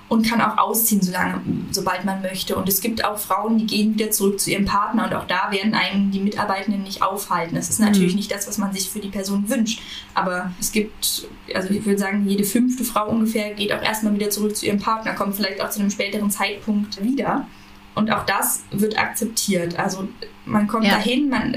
und 0.09 0.27
kann 0.27 0.41
auch 0.41 0.57
ausziehen, 0.57 1.01
solange, 1.01 1.41
sobald 1.71 2.05
man 2.05 2.21
möchte. 2.21 2.55
Und 2.55 2.69
es 2.69 2.81
gibt 2.81 3.03
auch 3.03 3.17
Frauen, 3.17 3.57
die 3.57 3.65
gehen 3.65 3.93
wieder 3.93 4.11
zurück 4.11 4.39
zu 4.39 4.51
ihrem 4.51 4.65
Partner 4.65 5.05
und 5.05 5.13
auch 5.13 5.25
da 5.25 5.51
werden 5.51 5.73
einen 5.73 6.11
die 6.11 6.19
Mitarbeitenden 6.19 6.83
nicht 6.83 7.01
aufhalten. 7.01 7.55
Das 7.55 7.69
ist 7.69 7.79
natürlich 7.79 8.13
mhm. 8.13 8.17
nicht 8.17 8.31
das, 8.31 8.47
was 8.47 8.57
man 8.57 8.73
sich 8.73 8.89
für 8.89 8.99
die 8.99 9.09
Person 9.09 9.49
wünscht. 9.49 9.81
Aber 10.13 10.51
es 10.59 10.71
gibt, 10.71 11.27
also 11.53 11.69
ich 11.69 11.85
würde 11.85 11.99
sagen, 11.99 12.27
jede 12.27 12.43
fünfte 12.43 12.83
Frau 12.83 13.09
ungefähr 13.09 13.53
geht 13.53 13.73
auch 13.73 13.81
erstmal 13.81 14.13
wieder 14.13 14.29
zurück 14.29 14.55
zu 14.55 14.65
ihrem 14.65 14.79
Partner, 14.79 15.13
kommt 15.13 15.35
vielleicht 15.35 15.61
auch 15.61 15.69
zu 15.69 15.79
einem 15.79 15.89
späteren 15.89 16.29
Zeitpunkt 16.29 17.01
wieder. 17.03 17.47
Und 17.95 18.11
auch 18.11 18.25
das 18.25 18.63
wird 18.71 18.97
akzeptiert. 18.97 19.79
Also 19.79 20.07
man 20.45 20.67
kommt 20.67 20.85
ja. 20.85 20.95
dahin, 20.95 21.29
man 21.29 21.55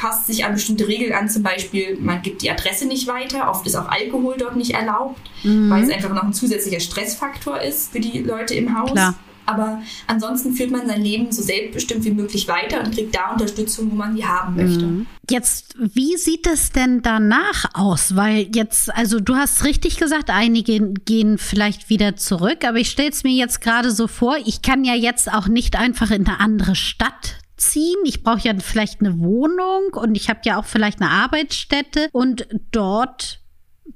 passt 0.00 0.26
sich 0.26 0.46
an 0.46 0.54
bestimmte 0.54 0.88
Regeln 0.88 1.12
an, 1.12 1.28
zum 1.28 1.42
Beispiel, 1.42 1.98
man 2.00 2.22
gibt 2.22 2.40
die 2.40 2.50
Adresse 2.50 2.86
nicht 2.86 3.06
weiter, 3.06 3.50
oft 3.50 3.66
ist 3.66 3.76
auch 3.76 3.88
Alkohol 3.88 4.34
dort 4.38 4.56
nicht 4.56 4.70
erlaubt, 4.70 5.20
mhm. 5.42 5.68
weil 5.68 5.82
es 5.84 5.90
einfach 5.90 6.14
noch 6.14 6.22
ein 6.22 6.32
zusätzlicher 6.32 6.80
Stressfaktor 6.80 7.60
ist 7.60 7.92
für 7.92 8.00
die 8.00 8.20
Leute 8.20 8.54
im 8.54 8.78
Haus. 8.78 8.92
Klar. 8.92 9.14
Aber 9.44 9.82
ansonsten 10.06 10.54
führt 10.54 10.70
man 10.70 10.86
sein 10.86 11.02
Leben 11.02 11.32
so 11.32 11.42
selbstbestimmt 11.42 12.04
wie 12.04 12.12
möglich 12.12 12.46
weiter 12.46 12.84
und 12.84 12.94
kriegt 12.94 13.14
da 13.14 13.32
Unterstützung, 13.32 13.90
wo 13.90 13.96
man 13.96 14.14
die 14.14 14.24
haben 14.24 14.54
möchte. 14.54 14.86
Mhm. 14.86 15.06
Jetzt, 15.28 15.74
wie 15.76 16.16
sieht 16.16 16.46
es 16.46 16.70
denn 16.70 17.02
danach 17.02 17.64
aus? 17.74 18.14
Weil 18.14 18.48
jetzt, 18.54 18.94
also 18.94 19.18
du 19.18 19.34
hast 19.34 19.64
richtig 19.64 19.96
gesagt, 19.96 20.30
einige 20.30 20.92
gehen 21.04 21.36
vielleicht 21.36 21.90
wieder 21.90 22.16
zurück, 22.16 22.64
aber 22.64 22.78
ich 22.78 22.90
stelle 22.90 23.10
es 23.10 23.24
mir 23.24 23.32
jetzt 23.32 23.60
gerade 23.60 23.90
so 23.90 24.06
vor, 24.06 24.36
ich 24.46 24.62
kann 24.62 24.84
ja 24.84 24.94
jetzt 24.94 25.30
auch 25.30 25.48
nicht 25.48 25.76
einfach 25.76 26.10
in 26.10 26.26
eine 26.26 26.38
andere 26.38 26.76
Stadt 26.76 27.39
ziehen. 27.60 27.98
Ich 28.04 28.22
brauche 28.22 28.40
ja 28.40 28.54
vielleicht 28.58 29.00
eine 29.00 29.18
Wohnung 29.18 29.92
und 29.92 30.14
ich 30.14 30.28
habe 30.28 30.40
ja 30.44 30.58
auch 30.58 30.64
vielleicht 30.64 31.00
eine 31.00 31.10
Arbeitsstätte 31.10 32.08
und 32.12 32.46
dort 32.72 33.40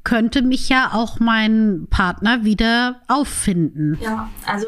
könnte 0.03 0.43
mich 0.43 0.69
ja 0.69 0.91
auch 0.93 1.21
mein 1.21 1.87
Partner 1.89 2.45
wieder 2.45 3.01
auffinden. 3.09 3.99
Ja, 4.03 4.29
also 4.45 4.67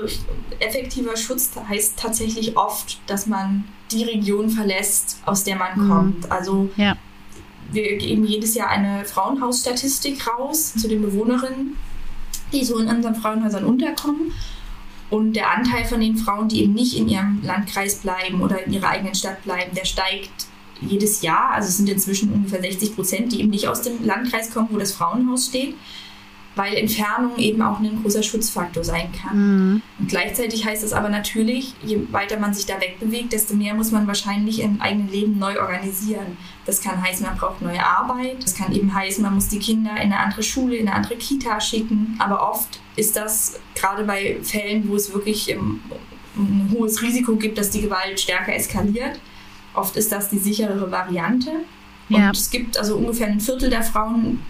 effektiver 0.61 1.16
Schutz 1.16 1.51
heißt 1.68 1.99
tatsächlich 1.99 2.57
oft, 2.57 2.99
dass 3.07 3.26
man 3.26 3.64
die 3.90 4.05
Region 4.05 4.51
verlässt, 4.51 5.18
aus 5.24 5.44
der 5.44 5.57
man 5.57 5.78
mhm. 5.78 5.90
kommt. 5.90 6.32
Also 6.32 6.70
ja. 6.76 6.97
wir 7.72 7.97
geben 7.99 8.24
jedes 8.24 8.55
Jahr 8.55 8.68
eine 8.68 9.05
Frauenhausstatistik 9.05 10.26
raus 10.26 10.74
zu 10.74 10.88
den 10.88 11.03
Bewohnerinnen, 11.03 11.76
die 12.53 12.64
so 12.64 12.78
in 12.78 12.88
unseren 12.88 13.14
Frauenhäusern 13.14 13.64
unterkommen. 13.64 14.32
Und 15.09 15.34
der 15.34 15.50
Anteil 15.50 15.84
von 15.84 16.00
den 16.00 16.16
Frauen, 16.16 16.48
die 16.48 16.62
eben 16.62 16.74
nicht 16.74 16.96
in 16.96 17.09
ihrem 17.09 17.40
Landkreis 17.44 17.96
bleiben 17.96 18.40
oder 18.40 18.64
in 18.64 18.72
ihrer 18.72 18.88
eigenen 18.88 19.14
Stadt 19.14 19.42
bleiben, 19.44 19.74
der 19.74 19.84
steigt 19.84 20.46
jedes 20.80 21.22
Jahr. 21.22 21.52
Also 21.52 21.68
es 21.68 21.76
sind 21.76 21.88
inzwischen 21.88 22.32
ungefähr 22.32 22.61
60 22.61 22.94
Prozent, 22.94 23.32
die 23.32 23.40
eben 23.40 23.50
nicht 23.50 23.68
aus 23.68 23.82
dem 23.82 24.04
Landkreis 24.04 24.52
kommen, 24.52 24.68
wo 24.70 24.78
das 24.78 24.92
Frauenhaus 24.92 25.46
steht. 25.46 25.74
Weil 26.57 26.74
Entfernung 26.74 27.36
eben 27.36 27.61
auch 27.61 27.78
ein 27.80 28.02
großer 28.02 28.22
Schutzfaktor 28.22 28.82
sein 28.82 29.12
kann. 29.12 29.36
Mhm. 29.36 29.82
Und 29.98 30.09
gleichzeitig 30.09 30.64
heißt 30.64 30.82
es 30.82 30.94
aber 30.94 31.11
natürlich, 31.11 31.74
je 31.84 32.00
weiter 32.11 32.38
man 32.38 32.54
sich 32.54 32.64
da 32.64 32.80
wegbewegt, 32.80 33.34
desto 33.34 33.54
mehr 33.54 33.74
muss 33.74 33.92
man 33.92 34.07
wahrscheinlich 34.07 34.61
im 34.61 34.80
eigenen 34.80 35.11
Leben 35.11 35.38
neu 35.38 35.61
organisieren. 35.61 36.38
Das 36.64 36.80
kann 36.80 37.02
heißen, 37.02 37.26
man 37.26 37.36
braucht 37.36 37.61
neue 37.61 37.84
Arbeit. 37.84 38.42
Das 38.42 38.54
kann 38.54 38.72
eben 38.72 38.92
heißen, 38.92 39.22
man 39.22 39.34
muss 39.34 39.48
die 39.48 39.59
Kinder 39.59 39.92
in 39.92 40.12
eine 40.12 40.18
andere 40.18 40.42
Schule, 40.42 40.76
in 40.76 40.88
eine 40.88 40.96
andere 40.96 41.16
Kita 41.16 41.61
schicken. 41.61 42.16
Aber 42.18 42.50
oft 42.50 42.80
ist 42.96 43.16
das 43.16 43.61
gerade 43.74 44.04
bei 44.04 44.38
Fällen, 44.42 44.88
wo 44.88 44.96
es 44.96 45.12
wirklich 45.12 45.54
um, 45.54 45.82
ein 46.36 46.74
hohes 46.74 47.02
Risiko 47.02 47.36
gibt, 47.36 47.59
dass 47.59 47.68
die 47.68 47.82
Gewalt 47.82 48.18
stärker 48.18 48.54
eskaliert. 48.54 49.20
Oft 49.74 49.96
ist 49.96 50.11
das 50.11 50.30
die 50.30 50.38
sicherere 50.38 50.90
Variante. 50.90 51.50
Und 52.09 52.16
ja. 52.16 52.30
es 52.30 52.50
gibt 52.50 52.78
also 52.78 52.96
ungefähr 52.96 53.26
ein 53.26 53.40
Viertel 53.40 53.68
der 53.68 53.82
Frauen 53.82 54.40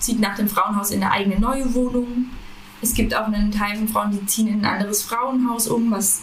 zieht 0.00 0.20
nach 0.20 0.36
dem 0.36 0.48
Frauenhaus 0.48 0.90
in 0.90 1.02
eine 1.02 1.12
eigene 1.12 1.40
neue 1.40 1.74
Wohnung. 1.74 2.26
Es 2.80 2.94
gibt 2.94 3.14
auch 3.14 3.26
einen 3.26 3.50
Teil 3.50 3.76
von 3.76 3.88
Frauen, 3.88 4.10
die 4.12 4.26
ziehen 4.26 4.48
in 4.48 4.64
ein 4.64 4.64
anderes 4.64 5.02
Frauenhaus 5.02 5.66
um, 5.68 5.90
was 5.90 6.22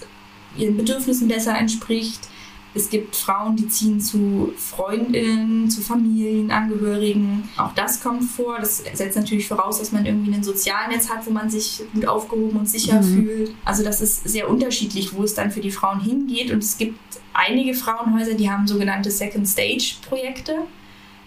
ihren 0.58 0.78
Bedürfnissen 0.78 1.28
besser 1.28 1.58
entspricht. 1.58 2.30
Es 2.76 2.90
gibt 2.90 3.16
Frauen, 3.16 3.56
die 3.56 3.70
ziehen 3.70 4.02
zu 4.02 4.54
Freundinnen, 4.58 5.70
zu 5.70 5.80
Familienangehörigen. 5.80 7.48
Auch 7.56 7.74
das 7.74 8.04
kommt 8.04 8.26
vor. 8.26 8.60
Das 8.60 8.84
setzt 8.94 9.16
natürlich 9.16 9.48
voraus, 9.48 9.80
dass 9.80 9.94
man 9.94 10.06
irgendwie 10.06 10.34
ein 10.34 10.44
Sozialnetz 10.44 11.10
hat, 11.10 11.26
wo 11.26 11.32
man 11.32 11.50
sich 11.50 11.84
gut 11.94 12.06
aufgehoben 12.06 12.60
und 12.60 12.70
sicher 12.70 13.02
mhm. 13.02 13.14
fühlt. 13.14 13.56
Also 13.64 13.82
das 13.82 14.02
ist 14.02 14.28
sehr 14.28 14.50
unterschiedlich, 14.50 15.14
wo 15.14 15.24
es 15.24 15.34
dann 15.34 15.52
für 15.52 15.62
die 15.62 15.72
Frauen 15.72 16.02
hingeht. 16.02 16.52
Und 16.52 16.62
es 16.62 16.78
gibt 16.78 17.00
einige 17.34 17.74
Frauenhäuser, 17.76 18.34
die 18.34 18.52
haben 18.52 18.68
sogenannte 18.68 19.10
Second 19.10 19.48
Stage 19.48 19.96
Projekte. 20.10 20.58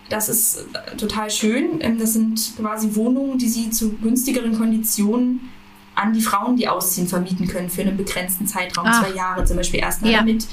Das 0.09 0.29
ist 0.29 0.65
äh, 0.73 0.97
total 0.97 1.31
schön. 1.31 1.81
Ähm, 1.81 1.99
das 1.99 2.15
sind 2.15 2.55
quasi 2.57 2.95
Wohnungen, 2.95 3.39
die 3.39 3.49
sie 3.49 3.71
zu 3.71 3.93
günstigeren 3.93 4.57
Konditionen 4.57 5.51
an 5.95 6.13
die 6.13 6.23
Frauen, 6.23 6.57
die 6.57 6.69
ausziehen, 6.69 7.09
vermieten 7.09 7.49
können 7.49 7.69
für 7.69 7.83
einen 7.83 7.97
begrenzten 7.97 8.47
Zeitraum, 8.47 8.87
Ach. 8.89 9.03
zwei 9.03 9.17
Jahre 9.17 9.45
zum 9.45 9.57
Beispiel 9.57 9.81
erstmal, 9.81 10.13
ja. 10.13 10.19
damit 10.19 10.47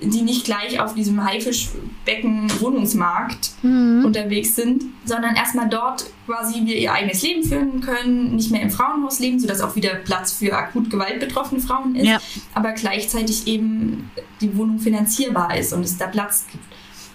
die 0.00 0.22
nicht 0.22 0.44
gleich 0.44 0.80
auf 0.80 0.94
diesem 0.94 1.22
Haifischbecken-Wohnungsmarkt 1.24 3.52
mhm. 3.62 4.04
unterwegs 4.04 4.56
sind, 4.56 4.82
sondern 5.04 5.36
erstmal 5.36 5.68
dort 5.68 6.06
quasi 6.26 6.66
wir 6.66 6.76
ihr 6.76 6.92
eigenes 6.92 7.22
Leben 7.22 7.44
führen 7.44 7.80
können, 7.80 8.34
nicht 8.34 8.50
mehr 8.50 8.62
im 8.62 8.70
Frauenhaus 8.70 9.20
leben, 9.20 9.38
sodass 9.38 9.60
auch 9.60 9.76
wieder 9.76 9.94
Platz 9.94 10.32
für 10.32 10.56
akut 10.56 10.90
gewaltbetroffene 10.90 11.60
Frauen 11.60 11.94
ist, 11.94 12.06
ja. 12.06 12.18
aber 12.54 12.72
gleichzeitig 12.72 13.46
eben 13.46 14.10
die 14.40 14.56
Wohnung 14.56 14.80
finanzierbar 14.80 15.56
ist 15.56 15.72
und 15.72 15.84
es 15.84 15.96
da 15.96 16.08
Platz 16.08 16.46
gibt. 16.50 16.64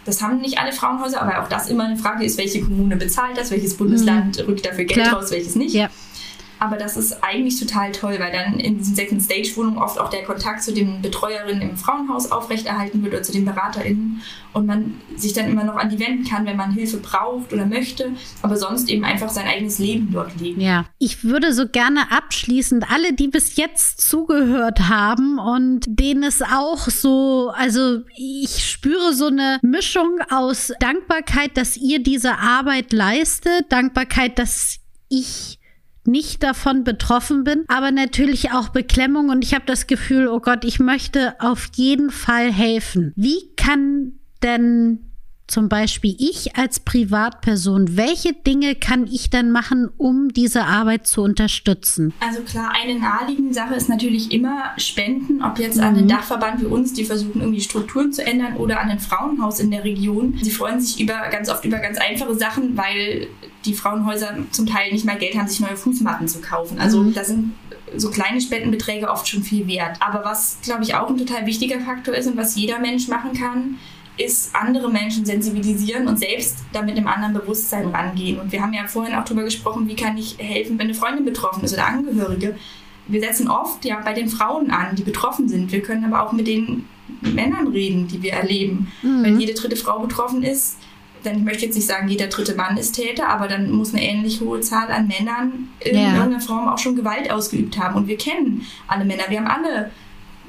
Das 0.10 0.24
haben 0.24 0.41
nicht 0.41 0.57
alle 0.57 0.72
Frauenhäuser, 0.72 1.22
aber 1.22 1.43
auch 1.43 1.49
das 1.49 1.70
immer 1.70 1.86
eine 1.86 1.95
Frage 1.95 2.26
ist, 2.26 2.39
welche 2.39 2.62
Kommune 2.62 2.95
bezahlt 2.95 3.38
das, 3.38 3.51
welches 3.51 3.78
Bundesland 3.78 4.39
mhm. 4.39 4.45
rückt 4.45 4.66
dafür 4.66 4.86
Geld 4.86 5.03
Klar. 5.03 5.20
raus, 5.22 5.30
welches 5.30 5.55
nicht. 5.55 5.76
Ja. 5.76 5.88
Aber 6.60 6.78
das 6.78 6.97
ist 6.97 7.24
eigentlich 7.24 7.60
total 7.60 7.91
toll, 7.91 8.18
weil 8.20 8.32
dann 8.32 8.60
in 8.60 8.78
diesen 8.78 8.95
Second 8.95 9.22
Stage 9.22 9.51
Wohnungen 9.55 9.78
oft 9.78 9.99
auch 9.99 10.10
der 10.10 10.24
Kontakt 10.24 10.62
zu 10.62 10.74
den 10.74 11.01
Betreuerinnen 11.01 11.62
im 11.62 11.78
Frauenhaus 11.78 12.32
aufrechterhalten 12.32 13.01
wird 13.01 13.14
oder 13.14 13.24
zu 13.24 13.32
den 13.32 13.45
BeraterInnen 13.45 14.22
und 14.53 14.66
man 14.66 14.99
sich 15.16 15.34
dann 15.34 15.49
immer 15.49 15.64
noch 15.64 15.76
an 15.76 15.89
die 15.89 15.99
wenden 15.99 16.26
kann, 16.26 16.45
wenn 16.45 16.57
man 16.57 16.72
Hilfe 16.72 16.97
braucht 16.97 17.53
oder 17.53 17.66
möchte, 17.66 18.12
aber 18.41 18.57
sonst 18.57 18.89
eben 18.89 19.03
einfach 19.03 19.30
sein 19.30 19.47
eigenes 19.47 19.80
Leben 19.80 20.10
dort 20.12 20.39
leben. 20.39 20.60
Ja, 20.60 20.86
ich 20.97 21.24
würde 21.24 21.53
so 21.53 21.68
gerne 21.68 22.12
abschließend 22.12 22.91
alle, 22.91 23.14
die 23.14 23.28
bis 23.28 23.55
jetzt 23.55 24.01
zugehört 24.01 24.89
haben 24.89 25.39
und 25.39 25.86
denen 25.88 26.24
es 26.24 26.41
auch 26.41 26.89
so, 26.89 27.51
also 27.55 28.01
ich 28.18 28.68
spüre 28.68 29.14
so 29.14 29.28
eine 29.28 29.60
Mischung 29.62 30.20
aus 30.30 30.74
Dankbarkeit, 30.80 31.55
dass 31.55 31.78
ihr 31.78 32.01
diese 32.01 32.38
Arbeit 32.38 32.91
leistet, 32.91 33.72
Dankbarkeit, 33.72 34.39
dass 34.39 34.80
ich 35.10 35.59
nicht 36.10 36.43
davon 36.43 36.84
betroffen 36.84 37.43
bin, 37.43 37.64
aber 37.68 37.91
natürlich 37.91 38.51
auch 38.51 38.70
Beklemmung 38.70 39.30
und 39.30 39.43
ich 39.43 39.53
habe 39.53 39.66
das 39.66 39.88
Gefühl, 39.88 40.28
oh 40.28 40.39
Gott, 40.39 40.66
ich 40.66 40.80
möchte 40.80 41.36
auf 41.39 41.70
jeden 41.76 42.10
Fall 42.10 42.51
helfen. 42.51 43.14
Wie 43.16 43.49
kann 43.55 44.14
denn 44.43 45.10
zum 45.49 45.68
Beispiel 45.68 46.16
ich 46.20 46.55
als 46.55 46.80
Privatperson, 46.80 47.97
welche 47.97 48.34
Dinge 48.34 48.76
kann 48.76 49.07
ich 49.07 49.30
dann 49.30 49.51
machen, 49.51 49.89
um 49.97 50.30
diese 50.30 50.66
Arbeit 50.66 51.07
zu 51.07 51.22
unterstützen? 51.24 52.14
Also 52.20 52.41
klar, 52.41 52.72
eine 52.80 52.99
naheliegende 52.99 53.53
Sache 53.53 53.74
ist 53.74 53.89
natürlich 53.89 54.32
immer 54.32 54.72
Spenden, 54.78 55.43
ob 55.43 55.60
jetzt 55.60 55.80
an 55.80 55.95
den 55.95 56.03
mhm. 56.05 56.10
Dachverband 56.10 56.62
wie 56.62 56.66
uns, 56.66 56.93
die 56.93 57.03
versuchen 57.03 57.41
irgendwie 57.41 57.62
Strukturen 57.62 58.14
zu 58.14 58.24
ändern 58.26 58.57
oder 58.57 58.80
an 58.80 58.89
ein 58.89 58.99
Frauenhaus 58.99 59.60
in 59.60 59.72
der 59.72 59.84
Region. 59.84 60.38
Sie 60.41 60.51
freuen 60.51 60.80
sich 60.80 61.01
über 61.01 61.28
ganz 61.32 61.49
oft 61.49 61.66
über 61.66 61.80
ganz 61.80 61.97
einfache 61.97 62.36
Sachen, 62.36 62.78
weil 62.78 63.28
die 63.66 63.74
Frauenhäuser 63.74 64.38
zum 64.51 64.66
Teil 64.66 64.91
nicht 64.91 65.05
mal 65.05 65.18
Geld 65.18 65.38
haben, 65.38 65.47
sich 65.47 65.60
neue 65.60 65.76
Fußmatten 65.76 66.28
zu 66.28 66.39
kaufen. 66.41 66.80
Also 66.80 67.01
mhm. 67.01 67.14
da 67.14 67.24
sind 67.24 67.53
so 67.97 68.10
kleine 68.10 68.39
Spendenbeträge 68.39 69.10
oft 69.10 69.28
schon 69.28 69.43
viel 69.43 69.68
wert. 69.68 69.97
Aber 69.99 70.24
was, 70.24 70.60
glaube 70.64 70.84
ich, 70.84 70.95
auch 70.95 71.10
ein 71.10 71.18
total 71.18 71.45
wichtiger 71.45 71.80
Faktor 71.80 72.14
ist 72.16 72.28
und 72.28 72.38
was 72.38 72.55
jeder 72.55 72.80
Mensch 72.80 73.07
machen 73.07 73.34
kann, 73.34 73.78
ist 74.18 74.53
andere 74.53 74.91
Menschen 74.91 75.26
sensibilisieren 75.26 76.07
und 76.07 76.20
selbst 76.20 76.57
damit 76.74 76.97
im 76.97 77.07
anderen 77.07 77.34
Bewusstsein 77.34 77.88
rangehen. 77.88 78.39
Und 78.39 78.51
wir 78.51 78.62
haben 78.62 78.74
ja 78.74 78.86
vorhin 78.88 79.16
auch 79.16 79.24
darüber 79.24 79.43
gesprochen, 79.43 79.88
wie 79.88 79.95
kann 79.95 80.18
ich 80.18 80.38
helfen, 80.38 80.78
wenn 80.78 80.88
eine 80.88 80.93
Freundin 80.93 81.26
betroffen 81.26 81.64
ist 81.64 81.74
oder 81.74 81.88
Angehörige. 81.88 82.57
Wir 83.07 83.22
setzen 83.22 83.49
oft 83.49 83.86
ja 83.86 84.01
bei 84.03 84.14
den 84.14 84.30
Frauen 84.30 84.72
an, 84.72 84.95
die 84.95 85.03
betroffen 85.03 85.47
sind. 85.47 85.72
Wir 85.72 85.82
können 85.82 86.03
aber 86.03 86.28
auch 86.28 86.34
mit 86.34 86.47
den 86.47 86.86
Männern 87.22 87.70
reden, 87.70 88.07
die 88.07 88.22
wir 88.22 88.34
erleben. 88.34 88.91
Mhm. 89.01 89.24
Wenn 89.24 89.39
jede 89.39 89.53
dritte 89.53 89.78
Frau 89.78 89.99
betroffen 89.99 90.43
ist, 90.43 90.78
dann 91.24 91.38
ich 91.38 91.43
möchte 91.43 91.65
jetzt 91.65 91.76
nicht 91.76 91.88
sagen, 91.88 92.07
jeder 92.07 92.28
dritte 92.28 92.55
Mann 92.55 92.78
ist 92.78 92.93
Täter, 92.93 93.30
aber 93.30 93.47
dann 93.47 93.72
muss 93.72 93.93
eine 93.93 94.03
ähnlich 94.03 94.41
hohe 94.41 94.61
Zahl 94.61 94.91
an 94.91 95.07
Männern 95.07 95.70
in 95.80 95.95
ja. 95.95 96.13
irgendeiner 96.13 96.39
Form 96.39 96.67
auch 96.67 96.78
schon 96.78 96.95
Gewalt 96.95 97.32
ausgeübt 97.32 97.78
haben. 97.78 97.95
Und 97.95 98.07
wir 98.07 98.17
kennen 98.17 98.65
alle 98.88 99.05
Männer. 99.05 99.24
Wir 99.30 99.39
haben 99.39 99.47
alle 99.47 99.91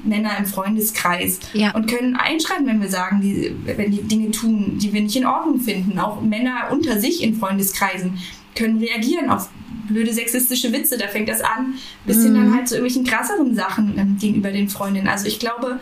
Männer 0.03 0.37
im 0.37 0.45
Freundeskreis 0.45 1.39
ja. 1.53 1.71
und 1.71 1.87
können 1.87 2.15
einschreiten, 2.15 2.65
wenn 2.67 2.81
wir 2.81 2.89
sagen, 2.89 3.21
die, 3.21 3.55
wenn 3.65 3.91
die 3.91 4.01
Dinge 4.01 4.31
tun, 4.31 4.77
die 4.77 4.93
wir 4.93 5.01
nicht 5.01 5.15
in 5.15 5.25
Ordnung 5.25 5.59
finden. 5.59 5.99
Auch 5.99 6.21
Männer 6.21 6.69
unter 6.71 6.99
sich 6.99 7.21
in 7.21 7.35
Freundeskreisen 7.35 8.17
können 8.55 8.77
reagieren 8.77 9.29
auf 9.29 9.49
blöde 9.87 10.13
sexistische 10.13 10.71
Witze. 10.71 10.97
Da 10.97 11.07
fängt 11.07 11.29
das 11.29 11.41
an, 11.41 11.75
bis 12.05 12.17
mhm. 12.17 12.23
hin 12.23 12.33
dann 12.35 12.55
halt 12.55 12.67
zu 12.67 12.75
irgendwelchen 12.75 13.05
krasseren 13.05 13.55
Sachen 13.55 13.97
ähm, 13.97 14.17
gegenüber 14.19 14.51
den 14.51 14.69
Freundinnen. 14.69 15.07
Also 15.07 15.27
ich 15.27 15.39
glaube, 15.39 15.79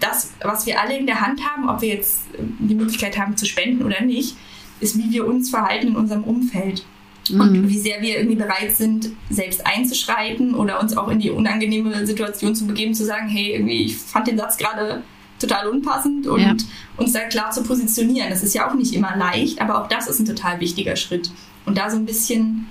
das, 0.00 0.32
was 0.42 0.66
wir 0.66 0.80
alle 0.80 0.96
in 0.96 1.06
der 1.06 1.20
Hand 1.20 1.40
haben, 1.44 1.68
ob 1.68 1.82
wir 1.82 1.90
jetzt 1.90 2.22
die 2.38 2.74
Möglichkeit 2.74 3.18
haben 3.18 3.36
zu 3.36 3.46
spenden 3.46 3.84
oder 3.84 4.02
nicht, 4.02 4.36
ist, 4.80 4.96
wie 4.98 5.10
wir 5.10 5.26
uns 5.26 5.50
verhalten 5.50 5.88
in 5.88 5.96
unserem 5.96 6.24
Umfeld 6.24 6.84
und 7.30 7.52
mhm. 7.52 7.68
wie 7.68 7.78
sehr 7.78 8.00
wir 8.00 8.16
irgendwie 8.16 8.36
bereit 8.36 8.74
sind, 8.74 9.10
selbst 9.28 9.66
einzuschreiten 9.66 10.54
oder 10.54 10.80
uns 10.80 10.96
auch 10.96 11.08
in 11.08 11.20
die 11.20 11.30
unangenehme 11.30 12.06
Situation 12.06 12.54
zu 12.54 12.66
begeben, 12.66 12.94
zu 12.94 13.04
sagen, 13.04 13.28
hey, 13.28 13.52
irgendwie, 13.52 13.84
ich 13.84 13.96
fand 13.96 14.26
den 14.26 14.38
Satz 14.38 14.56
gerade 14.56 15.02
total 15.38 15.68
unpassend 15.68 16.26
und 16.26 16.40
ja. 16.40 16.54
uns 16.96 17.12
da 17.12 17.20
klar 17.20 17.50
zu 17.50 17.62
positionieren. 17.62 18.30
Das 18.30 18.42
ist 18.42 18.54
ja 18.54 18.68
auch 18.68 18.74
nicht 18.74 18.94
immer 18.94 19.16
leicht, 19.16 19.60
aber 19.60 19.80
auch 19.80 19.88
das 19.88 20.08
ist 20.08 20.18
ein 20.18 20.26
total 20.26 20.60
wichtiger 20.60 20.96
Schritt. 20.96 21.30
Und 21.66 21.78
da 21.78 21.90
so 21.90 21.96
ein 21.96 22.06
bisschen 22.06 22.66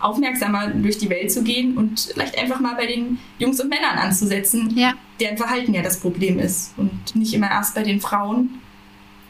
aufmerksamer 0.00 0.68
durch 0.68 0.98
die 0.98 1.10
Welt 1.10 1.32
zu 1.32 1.42
gehen 1.42 1.76
und 1.76 2.08
vielleicht 2.12 2.38
einfach 2.38 2.60
mal 2.60 2.74
bei 2.76 2.86
den 2.86 3.18
Jungs 3.38 3.60
und 3.60 3.68
Männern 3.68 3.98
anzusetzen, 3.98 4.72
ja. 4.76 4.94
Deren 5.20 5.36
Verhalten 5.36 5.74
ja 5.74 5.82
das 5.82 6.00
Problem 6.00 6.38
ist 6.38 6.72
und 6.76 7.14
nicht 7.14 7.34
immer 7.34 7.50
erst 7.50 7.74
bei 7.74 7.82
den 7.82 8.00
Frauen, 8.00 8.60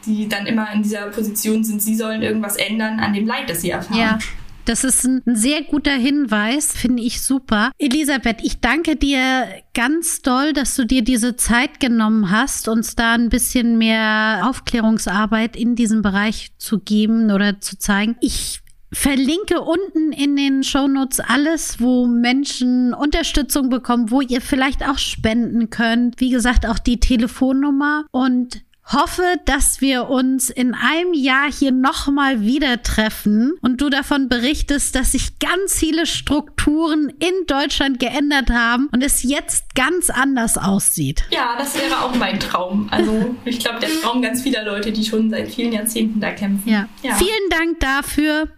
die 0.05 0.27
dann 0.27 0.45
immer 0.45 0.71
in 0.73 0.83
dieser 0.83 1.07
Position 1.07 1.63
sind, 1.63 1.81
sie 1.81 1.95
sollen 1.95 2.21
irgendwas 2.21 2.57
ändern 2.57 2.99
an 2.99 3.13
dem 3.13 3.25
Leid, 3.25 3.49
das 3.49 3.61
sie 3.61 3.71
erfahren. 3.71 3.99
Ja. 3.99 4.19
Das 4.65 4.83
ist 4.83 5.05
ein 5.05 5.21
sehr 5.27 5.61
guter 5.61 5.93
Hinweis, 5.93 6.75
finde 6.75 7.03
ich 7.03 7.21
super. 7.21 7.69
Elisabeth, 7.77 8.37
ich 8.41 8.61
danke 8.61 8.95
dir 8.95 9.47
ganz 9.75 10.23
doll, 10.23 10.53
dass 10.53 10.75
du 10.75 10.87
dir 10.87 11.03
diese 11.03 11.35
Zeit 11.35 11.79
genommen 11.79 12.31
hast, 12.31 12.67
uns 12.67 12.95
da 12.95 13.13
ein 13.13 13.29
bisschen 13.29 13.77
mehr 13.77 14.41
Aufklärungsarbeit 14.49 15.55
in 15.55 15.75
diesem 15.75 16.01
Bereich 16.01 16.51
zu 16.57 16.79
geben 16.79 17.29
oder 17.29 17.61
zu 17.61 17.77
zeigen. 17.77 18.15
Ich 18.21 18.61
verlinke 18.91 19.61
unten 19.61 20.11
in 20.11 20.35
den 20.35 20.63
Shownotes 20.63 21.19
alles, 21.19 21.79
wo 21.79 22.05
Menschen 22.05 22.93
Unterstützung 22.93 23.69
bekommen, 23.69 24.11
wo 24.11 24.21
ihr 24.21 24.41
vielleicht 24.41 24.87
auch 24.87 24.97
spenden 24.97 25.69
könnt. 25.69 26.19
Wie 26.19 26.29
gesagt, 26.29 26.65
auch 26.65 26.79
die 26.79 26.99
Telefonnummer 26.99 28.05
und 28.11 28.63
hoffe, 28.91 29.23
dass 29.45 29.81
wir 29.81 30.09
uns 30.09 30.49
in 30.49 30.75
einem 30.75 31.13
Jahr 31.13 31.51
hier 31.51 31.71
nochmal 31.71 32.41
wieder 32.41 32.83
treffen 32.83 33.53
und 33.61 33.81
du 33.81 33.89
davon 33.89 34.29
berichtest, 34.29 34.95
dass 34.95 35.13
sich 35.13 35.39
ganz 35.39 35.79
viele 35.79 36.05
Strukturen 36.05 37.09
in 37.19 37.47
Deutschland 37.47 37.99
geändert 37.99 38.51
haben 38.51 38.87
und 38.93 39.03
es 39.03 39.23
jetzt 39.23 39.73
ganz 39.75 40.09
anders 40.09 40.57
aussieht. 40.57 41.23
Ja, 41.31 41.55
das 41.57 41.75
wäre 41.75 41.99
auch 42.03 42.13
mein 42.15 42.39
Traum. 42.39 42.87
Also 42.91 43.35
ich 43.45 43.59
glaube, 43.59 43.79
der 43.79 43.89
Traum 44.01 44.21
ganz 44.21 44.43
vieler 44.43 44.63
Leute, 44.63 44.91
die 44.91 45.03
schon 45.03 45.29
seit 45.29 45.51
vielen 45.51 45.73
Jahrzehnten 45.73 46.19
da 46.19 46.31
kämpfen. 46.31 46.69
Ja. 46.69 46.87
ja. 47.01 47.15
Vielen 47.15 47.49
Dank 47.49 47.79
dafür. 47.79 48.49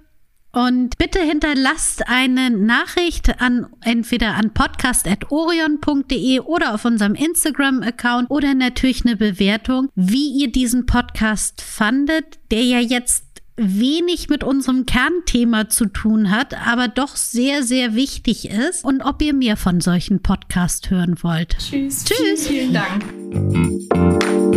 Und 0.58 0.98
bitte 0.98 1.20
hinterlasst 1.20 2.08
eine 2.08 2.50
Nachricht 2.50 3.40
an 3.40 3.68
entweder 3.82 4.34
an 4.34 4.56
podcast.orion.de 4.56 6.40
oder 6.40 6.74
auf 6.74 6.84
unserem 6.84 7.14
Instagram-Account 7.14 8.32
oder 8.32 8.56
natürlich 8.56 9.06
eine 9.06 9.16
Bewertung, 9.18 9.90
wie 9.94 10.32
ihr 10.32 10.52
diesen 10.52 10.88
Podcast 10.88 11.62
fandet, 11.62 12.40
der 12.50 12.64
ja 12.64 12.80
jetzt 12.80 13.26
wenig 13.56 14.30
mit 14.30 14.44
unserem 14.44 14.88
Kernthema 14.88 15.70
zu 15.70 15.86
tun 15.86 16.32
hat, 16.32 16.56
aber 16.66 16.88
doch 16.88 17.18
sehr, 17.18 17.62
sehr 17.62 17.94
wichtig 17.94 18.50
ist 18.50 18.84
und 18.84 19.04
ob 19.04 19.22
ihr 19.22 19.36
mehr 19.36 19.58
von 19.58 19.80
solchen 19.80 20.24
Podcasts 20.24 20.90
hören 20.90 21.18
wollt. 21.22 21.56
Tschüss. 21.60 22.04
Tschüss. 22.04 22.48
Vielen, 22.48 22.74
vielen 22.74 22.74
Dank. 22.74 24.57